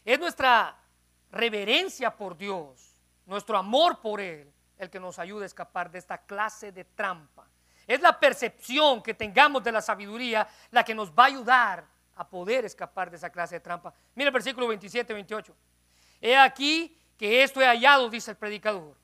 es 0.04 0.20
nuestra 0.20 0.78
reverencia 1.32 2.16
por 2.16 2.38
Dios, 2.38 2.98
nuestro 3.26 3.58
amor 3.58 4.00
por 4.00 4.20
Él, 4.20 4.52
el 4.78 4.90
que 4.90 5.00
nos 5.00 5.20
ayude 5.20 5.44
a 5.44 5.48
escapar 5.48 5.92
de 5.92 6.00
esta 6.00 6.18
clase 6.20 6.72
de 6.72 6.84
trampa. 6.84 7.48
Es 7.86 8.02
la 8.02 8.20
percepción 8.20 9.02
que 9.02 9.14
tengamos 9.14 9.64
de 9.64 9.72
la 9.72 9.82
sabiduría 9.82 10.48
la 10.72 10.84
que 10.84 10.94
nos 10.94 11.12
va 11.12 11.24
a 11.24 11.28
ayudar 11.28 11.86
a 12.18 12.28
poder 12.28 12.66
escapar 12.66 13.10
de 13.10 13.18
esa 13.18 13.30
clase 13.30 13.56
de 13.56 13.60
trampa. 13.62 13.94
Mira 14.16 14.30
el 14.30 14.34
versículo 14.34 14.68
27, 14.68 15.14
28. 15.14 15.56
He 16.20 16.36
aquí 16.36 16.98
que 17.18 17.44
esto 17.44 17.62
he 17.62 17.66
hallado, 17.66 18.10
dice 18.10 18.32
el 18.32 18.38
predicador, 18.38 18.96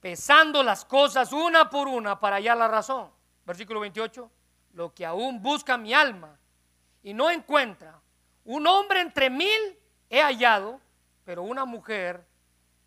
pesando 0.00 0.62
las 0.62 0.84
cosas 0.84 1.32
una 1.32 1.68
por 1.68 1.86
una 1.86 2.18
para 2.18 2.36
hallar 2.36 2.56
la 2.56 2.68
razón. 2.68 3.10
Versículo 3.44 3.80
28, 3.80 4.30
lo 4.74 4.94
que 4.94 5.04
aún 5.04 5.42
busca 5.42 5.76
mi 5.76 5.92
alma 5.92 6.38
y 7.02 7.14
no 7.14 7.30
encuentra. 7.30 8.00
Un 8.44 8.66
hombre 8.66 9.00
entre 9.00 9.28
mil 9.28 9.78
he 10.08 10.22
hallado, 10.22 10.80
pero 11.24 11.42
una 11.42 11.64
mujer 11.64 12.26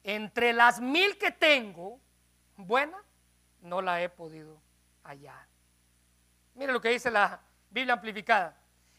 entre 0.03 0.51
las 0.53 0.81
mil 0.81 1.17
que 1.17 1.31
tengo, 1.31 1.99
buena, 2.57 2.97
no 3.61 3.81
la 3.81 4.01
he 4.01 4.09
podido 4.09 4.59
hallar. 5.03 5.47
Mire 6.55 6.73
lo 6.73 6.81
que 6.81 6.89
dice 6.89 7.09
la 7.09 7.39
Biblia 7.69 7.93
amplificada. 7.93 8.55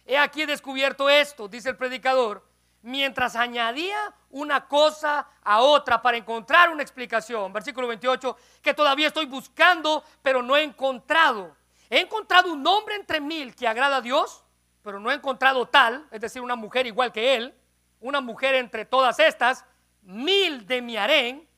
He 0.06 0.18
aquí 0.18 0.44
descubierto 0.44 1.08
esto, 1.08 1.48
dice 1.48 1.70
el 1.70 1.76
predicador, 1.76 2.46
mientras 2.82 3.36
añadía 3.36 4.14
una 4.30 4.68
cosa 4.68 5.26
a 5.42 5.60
otra 5.60 6.02
para 6.02 6.18
encontrar 6.18 6.70
una 6.70 6.82
explicación. 6.82 7.52
Versículo 7.52 7.88
28, 7.88 8.36
que 8.60 8.74
todavía 8.74 9.06
estoy 9.06 9.26
buscando, 9.26 10.04
pero 10.22 10.42
no 10.42 10.56
he 10.56 10.62
encontrado. 10.62 11.56
He 11.88 12.00
encontrado 12.00 12.52
un 12.52 12.66
hombre 12.66 12.96
entre 12.96 13.20
mil 13.20 13.54
que 13.54 13.66
agrada 13.66 13.96
a 13.96 14.00
Dios, 14.02 14.44
pero 14.82 15.00
no 15.00 15.10
he 15.10 15.14
encontrado 15.14 15.66
tal, 15.66 16.06
es 16.10 16.20
decir, 16.20 16.42
una 16.42 16.56
mujer 16.56 16.86
igual 16.86 17.10
que 17.10 17.36
él, 17.36 17.54
una 18.00 18.20
mujer 18.20 18.54
entre 18.54 18.84
todas 18.84 19.18
estas, 19.18 19.64
mil 20.02 20.66
de 20.66 20.82
Miarén, 20.82 21.48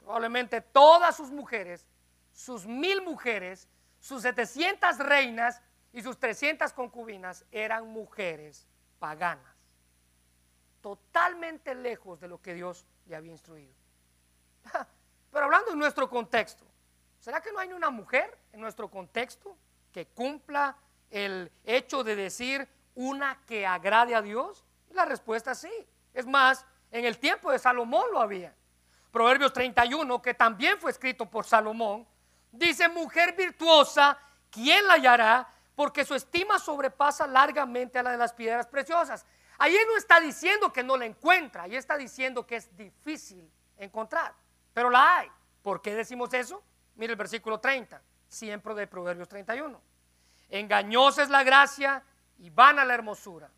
probablemente 0.00 0.60
todas 0.60 1.16
sus 1.16 1.30
mujeres, 1.30 1.86
sus 2.32 2.66
mil 2.66 3.00
mujeres, 3.00 3.68
sus 4.00 4.22
700 4.22 4.98
reinas 4.98 5.62
y 5.92 6.02
sus 6.02 6.18
300 6.18 6.72
concubinas 6.72 7.44
eran 7.50 7.88
mujeres 7.88 8.66
paganas, 8.98 9.54
totalmente 10.80 11.74
lejos 11.74 12.20
de 12.20 12.28
lo 12.28 12.40
que 12.40 12.54
Dios 12.54 12.86
le 13.06 13.16
había 13.16 13.32
instruido. 13.32 13.72
Pero 15.32 15.44
hablando 15.44 15.72
en 15.72 15.78
nuestro 15.78 16.08
contexto, 16.08 16.64
¿será 17.20 17.40
que 17.40 17.52
no 17.52 17.58
hay 17.58 17.72
una 17.72 17.90
mujer 17.90 18.36
en 18.52 18.60
nuestro 18.60 18.88
contexto 18.88 19.56
que 19.92 20.06
cumpla 20.06 20.76
el 21.10 21.50
hecho 21.64 22.04
de 22.04 22.16
decir 22.16 22.68
una 22.94 23.40
que 23.46 23.66
agrade 23.66 24.14
a 24.14 24.22
Dios? 24.22 24.64
La 24.90 25.04
respuesta 25.04 25.52
es 25.52 25.58
sí. 25.58 25.86
Es 26.14 26.26
más, 26.26 26.64
en 26.90 27.04
el 27.04 27.18
tiempo 27.18 27.50
de 27.50 27.58
Salomón 27.58 28.06
lo 28.12 28.20
había. 28.20 28.54
Proverbios 29.10 29.52
31, 29.52 30.20
que 30.20 30.34
también 30.34 30.78
fue 30.78 30.90
escrito 30.90 31.26
por 31.26 31.44
Salomón, 31.44 32.06
dice, 32.52 32.88
mujer 32.88 33.34
virtuosa 33.34 34.18
¿quién 34.50 34.86
la 34.86 34.94
hallará? 34.94 35.48
Porque 35.78 36.04
su 36.04 36.16
estima 36.16 36.58
sobrepasa 36.58 37.24
largamente 37.28 38.00
a 38.00 38.02
la 38.02 38.10
de 38.10 38.16
las 38.16 38.32
piedras 38.32 38.66
preciosas. 38.66 39.24
Ahí 39.58 39.76
no 39.86 39.96
está 39.96 40.18
diciendo 40.18 40.72
que 40.72 40.82
no 40.82 40.96
la 40.96 41.04
encuentra, 41.04 41.62
ahí 41.62 41.76
está 41.76 41.96
diciendo 41.96 42.44
que 42.44 42.56
es 42.56 42.76
difícil 42.76 43.48
encontrar, 43.76 44.34
pero 44.74 44.90
la 44.90 45.18
hay. 45.18 45.30
¿Por 45.62 45.80
qué 45.80 45.94
decimos 45.94 46.34
eso? 46.34 46.64
Mire 46.96 47.12
el 47.12 47.16
versículo 47.16 47.60
30, 47.60 48.02
siempre 48.26 48.74
de 48.74 48.88
Proverbios 48.88 49.28
31. 49.28 49.80
Engañosa 50.48 51.22
es 51.22 51.30
la 51.30 51.44
gracia 51.44 52.02
y 52.38 52.50
vana 52.50 52.84
la 52.84 52.94
hermosura. 52.94 53.48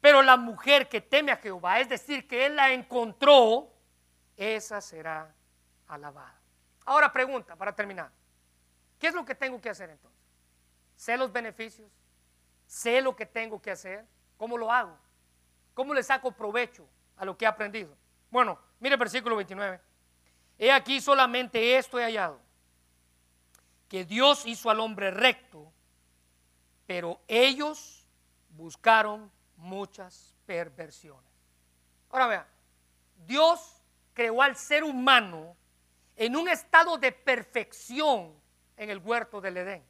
Pero 0.00 0.22
la 0.22 0.36
mujer 0.36 0.88
que 0.88 1.00
teme 1.00 1.32
a 1.32 1.36
Jehová, 1.36 1.80
es 1.80 1.88
decir, 1.88 2.28
que 2.28 2.46
él 2.46 2.54
la 2.54 2.70
encontró, 2.70 3.74
esa 4.36 4.80
será 4.80 5.34
alabada. 5.88 6.40
Ahora 6.84 7.10
pregunta, 7.10 7.56
para 7.56 7.74
terminar, 7.74 8.12
¿qué 9.00 9.08
es 9.08 9.14
lo 9.14 9.24
que 9.24 9.34
tengo 9.34 9.60
que 9.60 9.70
hacer 9.70 9.90
entonces? 9.90 10.19
Sé 11.00 11.16
los 11.16 11.32
beneficios, 11.32 11.90
sé 12.66 13.00
lo 13.00 13.16
que 13.16 13.24
tengo 13.24 13.58
que 13.62 13.70
hacer, 13.70 14.04
¿cómo 14.36 14.58
lo 14.58 14.70
hago? 14.70 14.94
¿Cómo 15.72 15.94
le 15.94 16.02
saco 16.02 16.30
provecho 16.30 16.86
a 17.16 17.24
lo 17.24 17.38
que 17.38 17.46
he 17.46 17.48
aprendido? 17.48 17.96
Bueno, 18.30 18.58
mire 18.80 18.96
el 18.96 18.98
versículo 18.98 19.34
29. 19.36 19.80
He 20.58 20.70
aquí 20.70 21.00
solamente 21.00 21.78
esto 21.78 21.98
he 21.98 22.02
hallado, 22.02 22.38
que 23.88 24.04
Dios 24.04 24.44
hizo 24.44 24.68
al 24.68 24.78
hombre 24.78 25.10
recto, 25.10 25.72
pero 26.86 27.18
ellos 27.26 28.06
buscaron 28.50 29.32
muchas 29.56 30.36
perversiones. 30.44 31.32
Ahora 32.10 32.26
vean, 32.26 32.46
Dios 33.24 33.82
creó 34.12 34.42
al 34.42 34.54
ser 34.54 34.84
humano 34.84 35.56
en 36.14 36.36
un 36.36 36.46
estado 36.46 36.98
de 36.98 37.10
perfección 37.10 38.38
en 38.76 38.90
el 38.90 38.98
huerto 38.98 39.40
del 39.40 39.56
Edén. 39.56 39.89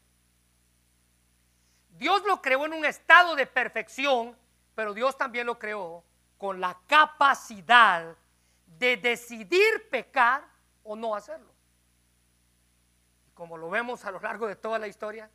Dios 2.00 2.24
lo 2.26 2.42
creó 2.42 2.66
en 2.66 2.72
un 2.72 2.84
estado 2.84 3.36
de 3.36 3.46
perfección 3.46 4.36
pero 4.80 4.94
Dios 4.94 5.14
también 5.18 5.46
lo 5.46 5.58
creó 5.58 6.02
con 6.38 6.58
la 6.58 6.78
capacidad 6.86 8.16
de 8.78 8.96
decidir 8.96 9.90
pecar 9.90 10.42
o 10.82 10.96
no 10.96 11.14
hacerlo. 11.14 11.52
Como 13.34 13.58
lo 13.58 13.68
vemos 13.68 14.06
a 14.06 14.10
lo 14.10 14.20
largo 14.20 14.46
de 14.46 14.56
toda 14.56 14.78
la 14.78 14.88
historia, 14.88 15.28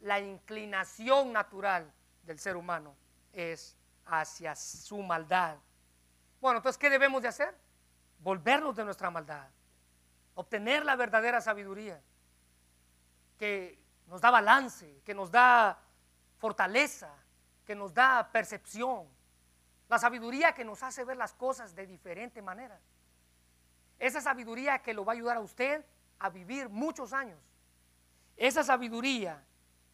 la 0.00 0.18
inclinación 0.18 1.32
natural 1.32 1.92
del 2.24 2.40
ser 2.40 2.56
humano 2.56 2.96
es 3.32 3.76
hacia 4.04 4.56
su 4.56 5.00
maldad. 5.00 5.58
Bueno, 6.40 6.56
entonces, 6.56 6.76
¿qué 6.76 6.90
debemos 6.90 7.22
de 7.22 7.28
hacer? 7.28 7.56
Volvernos 8.18 8.74
de 8.74 8.84
nuestra 8.84 9.10
maldad, 9.10 9.48
obtener 10.34 10.84
la 10.84 10.96
verdadera 10.96 11.40
sabiduría 11.40 12.02
que 13.38 13.78
nos 14.08 14.20
da 14.20 14.32
balance, 14.32 15.02
que 15.04 15.14
nos 15.14 15.30
da 15.30 15.78
fortaleza, 16.38 17.10
que 17.64 17.74
nos 17.74 17.92
da 17.92 18.30
percepción, 18.32 19.06
la 19.88 19.98
sabiduría 19.98 20.52
que 20.52 20.64
nos 20.64 20.82
hace 20.82 21.04
ver 21.04 21.16
las 21.16 21.34
cosas 21.34 21.74
de 21.74 21.86
diferente 21.86 22.42
manera. 22.42 22.78
Esa 23.98 24.20
sabiduría 24.20 24.78
que 24.80 24.94
lo 24.94 25.04
va 25.04 25.12
a 25.12 25.16
ayudar 25.16 25.36
a 25.38 25.40
usted 25.40 25.84
a 26.18 26.30
vivir 26.30 26.68
muchos 26.68 27.12
años. 27.12 27.40
Esa 28.36 28.62
sabiduría 28.62 29.42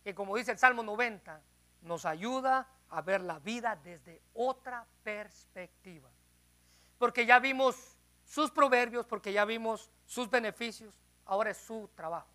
que, 0.03 0.15
como 0.15 0.37
dice 0.37 0.53
el 0.53 0.59
Salmo 0.59 0.83
90, 0.83 1.41
nos 1.83 2.05
ayuda 2.05 2.69
a 2.91 3.01
ver 3.03 3.21
la 3.23 3.39
vida 3.39 3.77
desde 3.83 4.21
otra 4.35 4.87
perspectiva. 5.03 6.11
Porque 6.99 7.27
ya 7.27 7.39
vimos 7.39 7.97
sus 8.25 8.51
proverbios, 8.51 9.07
porque 9.07 9.33
ya 9.33 9.45
vimos 9.45 9.91
sus 10.05 10.29
beneficios, 10.29 10.99
ahora 11.25 11.51
es 11.51 11.57
su 11.59 11.89
trabajo. 11.95 12.29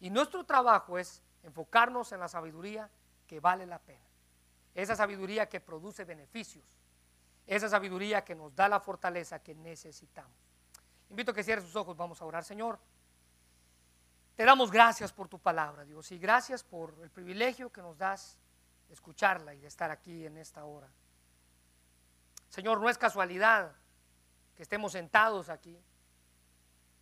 Y 0.00 0.10
nuestro 0.10 0.44
trabajo 0.44 0.98
es 0.98 1.22
enfocarnos 1.42 2.12
en 2.12 2.20
la 2.20 2.28
sabiduría 2.28 2.90
que 3.26 3.40
vale 3.40 3.66
la 3.66 3.78
pena 3.78 4.14
esa 4.74 4.96
sabiduría 4.96 5.48
que 5.48 5.60
produce 5.60 6.04
beneficios, 6.04 6.64
esa 7.46 7.68
sabiduría 7.68 8.24
que 8.24 8.34
nos 8.34 8.54
da 8.54 8.68
la 8.68 8.80
fortaleza 8.80 9.38
que 9.38 9.54
necesitamos. 9.54 10.36
Invito 11.10 11.30
a 11.30 11.34
que 11.34 11.44
cierre 11.44 11.62
sus 11.62 11.76
ojos, 11.76 11.96
vamos 11.96 12.20
a 12.20 12.24
orar, 12.24 12.44
Señor. 12.44 12.78
Te 14.34 14.44
damos 14.44 14.72
gracias 14.72 15.12
por 15.12 15.28
tu 15.28 15.38
palabra, 15.38 15.84
Dios, 15.84 16.10
y 16.10 16.18
gracias 16.18 16.64
por 16.64 16.98
el 17.02 17.10
privilegio 17.10 17.70
que 17.70 17.82
nos 17.82 17.96
das 17.96 18.36
de 18.88 18.94
escucharla 18.94 19.54
y 19.54 19.60
de 19.60 19.68
estar 19.68 19.92
aquí 19.92 20.26
en 20.26 20.38
esta 20.38 20.64
hora. 20.64 20.88
Señor, 22.48 22.80
no 22.80 22.88
es 22.88 22.98
casualidad 22.98 23.72
que 24.56 24.62
estemos 24.62 24.92
sentados 24.92 25.48
aquí. 25.48 25.78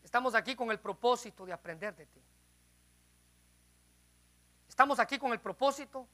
Estamos 0.02 0.34
aquí 0.34 0.54
con 0.54 0.70
el 0.70 0.78
propósito 0.78 1.46
de 1.46 1.54
aprender 1.54 1.94
de 1.96 2.06
ti. 2.06 2.22
Estamos 4.72 4.98
aquí 4.98 5.18
con 5.18 5.32
el 5.32 5.38
propósito 5.38 6.08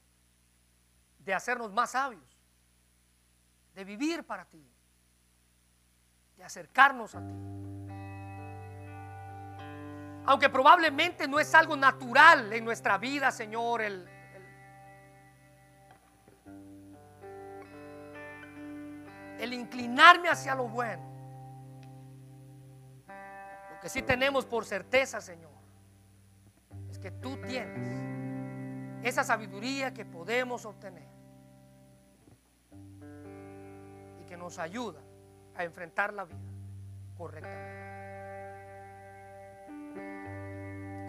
de 1.19 1.33
hacernos 1.33 1.71
más 1.71 1.91
sabios, 1.91 2.37
de 3.73 3.85
vivir 3.85 4.25
para 4.25 4.43
ti, 4.43 4.61
de 6.35 6.43
acercarnos 6.43 7.15
a 7.15 7.25
ti. 7.25 7.33
Aunque 10.25 10.49
probablemente 10.49 11.25
no 11.25 11.39
es 11.39 11.55
algo 11.55 11.77
natural 11.77 12.51
en 12.51 12.65
nuestra 12.65 12.97
vida, 12.97 13.31
Señor, 13.31 13.81
el, 13.81 14.09
inclinarme 19.39 20.27
hacia 20.27 20.53
lo 20.53 20.67
bueno. 20.67 21.09
Lo 23.71 23.79
que 23.79 23.87
sí 23.87 24.01
tenemos 24.01 24.45
por 24.45 24.65
certeza, 24.65 25.21
Señor, 25.21 25.53
es 26.91 26.99
que 26.99 27.09
tú 27.09 27.37
tienes 27.37 28.08
esa 29.03 29.23
sabiduría 29.23 29.93
que 29.93 30.05
podemos 30.05 30.65
obtener 30.65 31.07
y 34.21 34.25
que 34.25 34.37
nos 34.37 34.59
ayuda 34.59 35.01
a 35.55 35.63
enfrentar 35.63 36.13
la 36.13 36.25
vida 36.25 36.37
correctamente. 37.17 37.79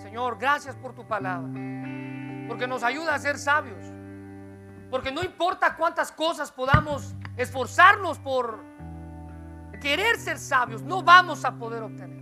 Señor, 0.00 0.38
gracias 0.38 0.76
por 0.76 0.94
tu 0.94 1.06
palabra, 1.06 1.52
porque 2.48 2.66
nos 2.66 2.82
ayuda 2.82 3.14
a 3.14 3.18
ser 3.18 3.38
sabios, 3.38 3.84
porque 4.90 5.12
no 5.12 5.22
importa 5.22 5.76
cuántas 5.76 6.10
cosas 6.10 6.50
podamos 6.50 7.14
esforzarnos 7.36 8.18
por 8.18 8.64
querer 9.80 10.16
ser 10.16 10.38
sabios, 10.38 10.82
no 10.82 11.02
vamos 11.02 11.44
a 11.44 11.52
poder 11.52 11.82
obtener. 11.82 12.20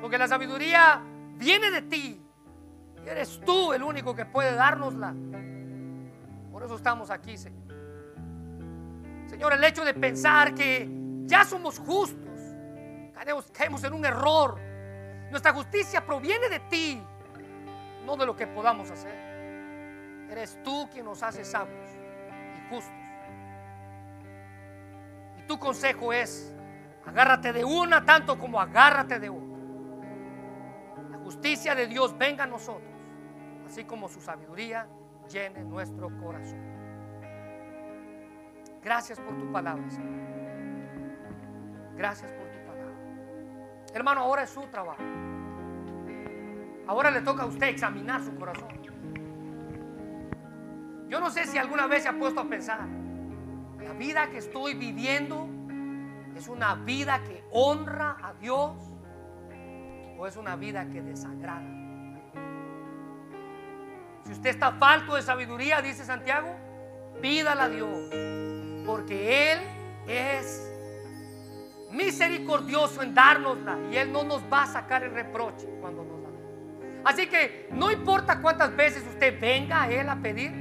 Porque 0.00 0.18
la 0.18 0.28
sabiduría 0.28 1.02
viene 1.36 1.70
de 1.70 1.82
ti 1.82 2.23
eres 3.06 3.40
tú 3.44 3.72
el 3.72 3.82
único 3.82 4.14
que 4.14 4.24
puede 4.24 4.54
dárnosla. 4.54 5.14
Por 6.50 6.62
eso 6.62 6.76
estamos 6.76 7.10
aquí, 7.10 7.36
Señor. 7.36 7.64
Señor, 9.28 9.52
el 9.52 9.64
hecho 9.64 9.84
de 9.84 9.94
pensar 9.94 10.54
que 10.54 10.88
ya 11.24 11.44
somos 11.44 11.78
justos, 11.78 12.40
caemos, 13.52 13.84
en 13.84 13.92
un 13.92 14.04
error. 14.04 14.58
Nuestra 15.30 15.52
justicia 15.52 16.04
proviene 16.04 16.48
de 16.48 16.60
ti, 16.60 17.02
no 18.06 18.16
de 18.16 18.26
lo 18.26 18.36
que 18.36 18.46
podamos 18.46 18.90
hacer. 18.90 20.28
Eres 20.30 20.58
tú 20.62 20.88
quien 20.92 21.04
nos 21.04 21.22
hace 21.22 21.44
sabios 21.44 21.90
y 22.56 22.68
justos. 22.68 22.92
Y 25.38 25.42
tu 25.46 25.58
consejo 25.58 26.12
es, 26.12 26.54
agárrate 27.04 27.52
de 27.52 27.64
una 27.64 28.04
tanto 28.04 28.38
como 28.38 28.60
agárrate 28.60 29.18
de 29.18 29.30
otra. 29.30 29.58
La 31.10 31.18
justicia 31.18 31.74
de 31.74 31.86
Dios 31.86 32.16
venga 32.16 32.44
a 32.44 32.46
nosotros 32.46 32.93
así 33.66 33.84
como 33.84 34.08
su 34.08 34.20
sabiduría 34.20 34.86
llene 35.30 35.64
nuestro 35.64 36.10
corazón. 36.20 36.60
Gracias 38.82 39.18
por 39.18 39.36
tu 39.38 39.50
palabra, 39.50 39.88
Señor. 39.90 40.24
Gracias 41.96 42.30
por 42.32 42.46
tu 42.50 42.58
palabra. 42.66 42.94
Hermano, 43.94 44.20
ahora 44.20 44.42
es 44.42 44.50
su 44.50 44.62
trabajo. 44.66 45.02
Ahora 46.86 47.10
le 47.10 47.22
toca 47.22 47.44
a 47.44 47.46
usted 47.46 47.68
examinar 47.68 48.22
su 48.22 48.34
corazón. 48.36 48.68
Yo 51.08 51.20
no 51.20 51.30
sé 51.30 51.46
si 51.46 51.58
alguna 51.58 51.86
vez 51.86 52.02
se 52.02 52.08
ha 52.08 52.18
puesto 52.18 52.40
a 52.40 52.44
pensar, 52.44 52.80
la 53.78 53.92
vida 53.92 54.28
que 54.30 54.38
estoy 54.38 54.74
viviendo 54.74 55.48
es 56.34 56.48
una 56.48 56.74
vida 56.74 57.22
que 57.22 57.44
honra 57.52 58.16
a 58.20 58.34
Dios 58.34 58.72
o 60.18 60.26
es 60.26 60.36
una 60.36 60.56
vida 60.56 60.88
que 60.90 61.02
desagrada. 61.02 61.83
Si 64.24 64.32
usted 64.32 64.50
está 64.50 64.72
falto 64.72 65.14
de 65.14 65.22
sabiduría, 65.22 65.82
dice 65.82 66.04
Santiago, 66.04 66.54
pídala 67.20 67.64
a 67.64 67.68
Dios, 67.68 68.10
porque 68.86 69.52
Él 69.52 69.58
es 70.08 70.70
misericordioso 71.90 73.02
en 73.02 73.14
dárnosla 73.14 73.78
y 73.90 73.96
Él 73.96 74.12
no 74.12 74.24
nos 74.24 74.42
va 74.52 74.64
a 74.64 74.66
sacar 74.66 75.04
el 75.04 75.12
reproche 75.12 75.68
cuando 75.80 76.04
nos 76.04 76.20
la 76.22 76.28
dé. 76.28 77.02
Así 77.04 77.26
que 77.28 77.68
no 77.72 77.90
importa 77.92 78.40
cuántas 78.40 78.74
veces 78.74 79.06
usted 79.06 79.38
venga 79.40 79.82
a 79.82 79.90
Él 79.90 80.08
a 80.08 80.16
pedir, 80.16 80.52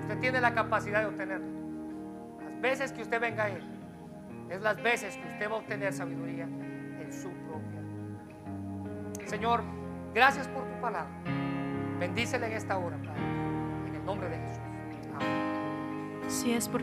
usted 0.00 0.18
tiene 0.18 0.40
la 0.40 0.52
capacidad 0.52 1.00
de 1.00 1.06
obtenerla. 1.06 1.46
Las 2.42 2.60
veces 2.60 2.92
que 2.92 3.02
usted 3.02 3.20
venga 3.20 3.44
a 3.44 3.48
Él, 3.50 3.62
es 4.50 4.60
las 4.60 4.82
veces 4.82 5.16
que 5.16 5.28
usted 5.28 5.48
va 5.48 5.54
a 5.54 5.58
obtener 5.58 5.92
sabiduría 5.92 6.44
en 6.44 7.12
su 7.12 7.30
propia 7.30 7.80
vida. 7.80 9.28
Señor, 9.28 9.62
gracias 10.12 10.48
por 10.48 10.64
tu 10.64 10.80
palabra. 10.80 11.41
Bendícele 12.02 12.46
en 12.46 12.54
esta 12.54 12.76
hora, 12.76 12.96
Padre, 12.96 13.22
en 13.86 13.94
el 13.94 14.04
nombre 14.04 14.28
de 14.28 14.36
Jesús. 14.36 14.60
Amén. 15.14 16.20
Si 16.26 16.52
es 16.52 16.66
porque 16.66 16.80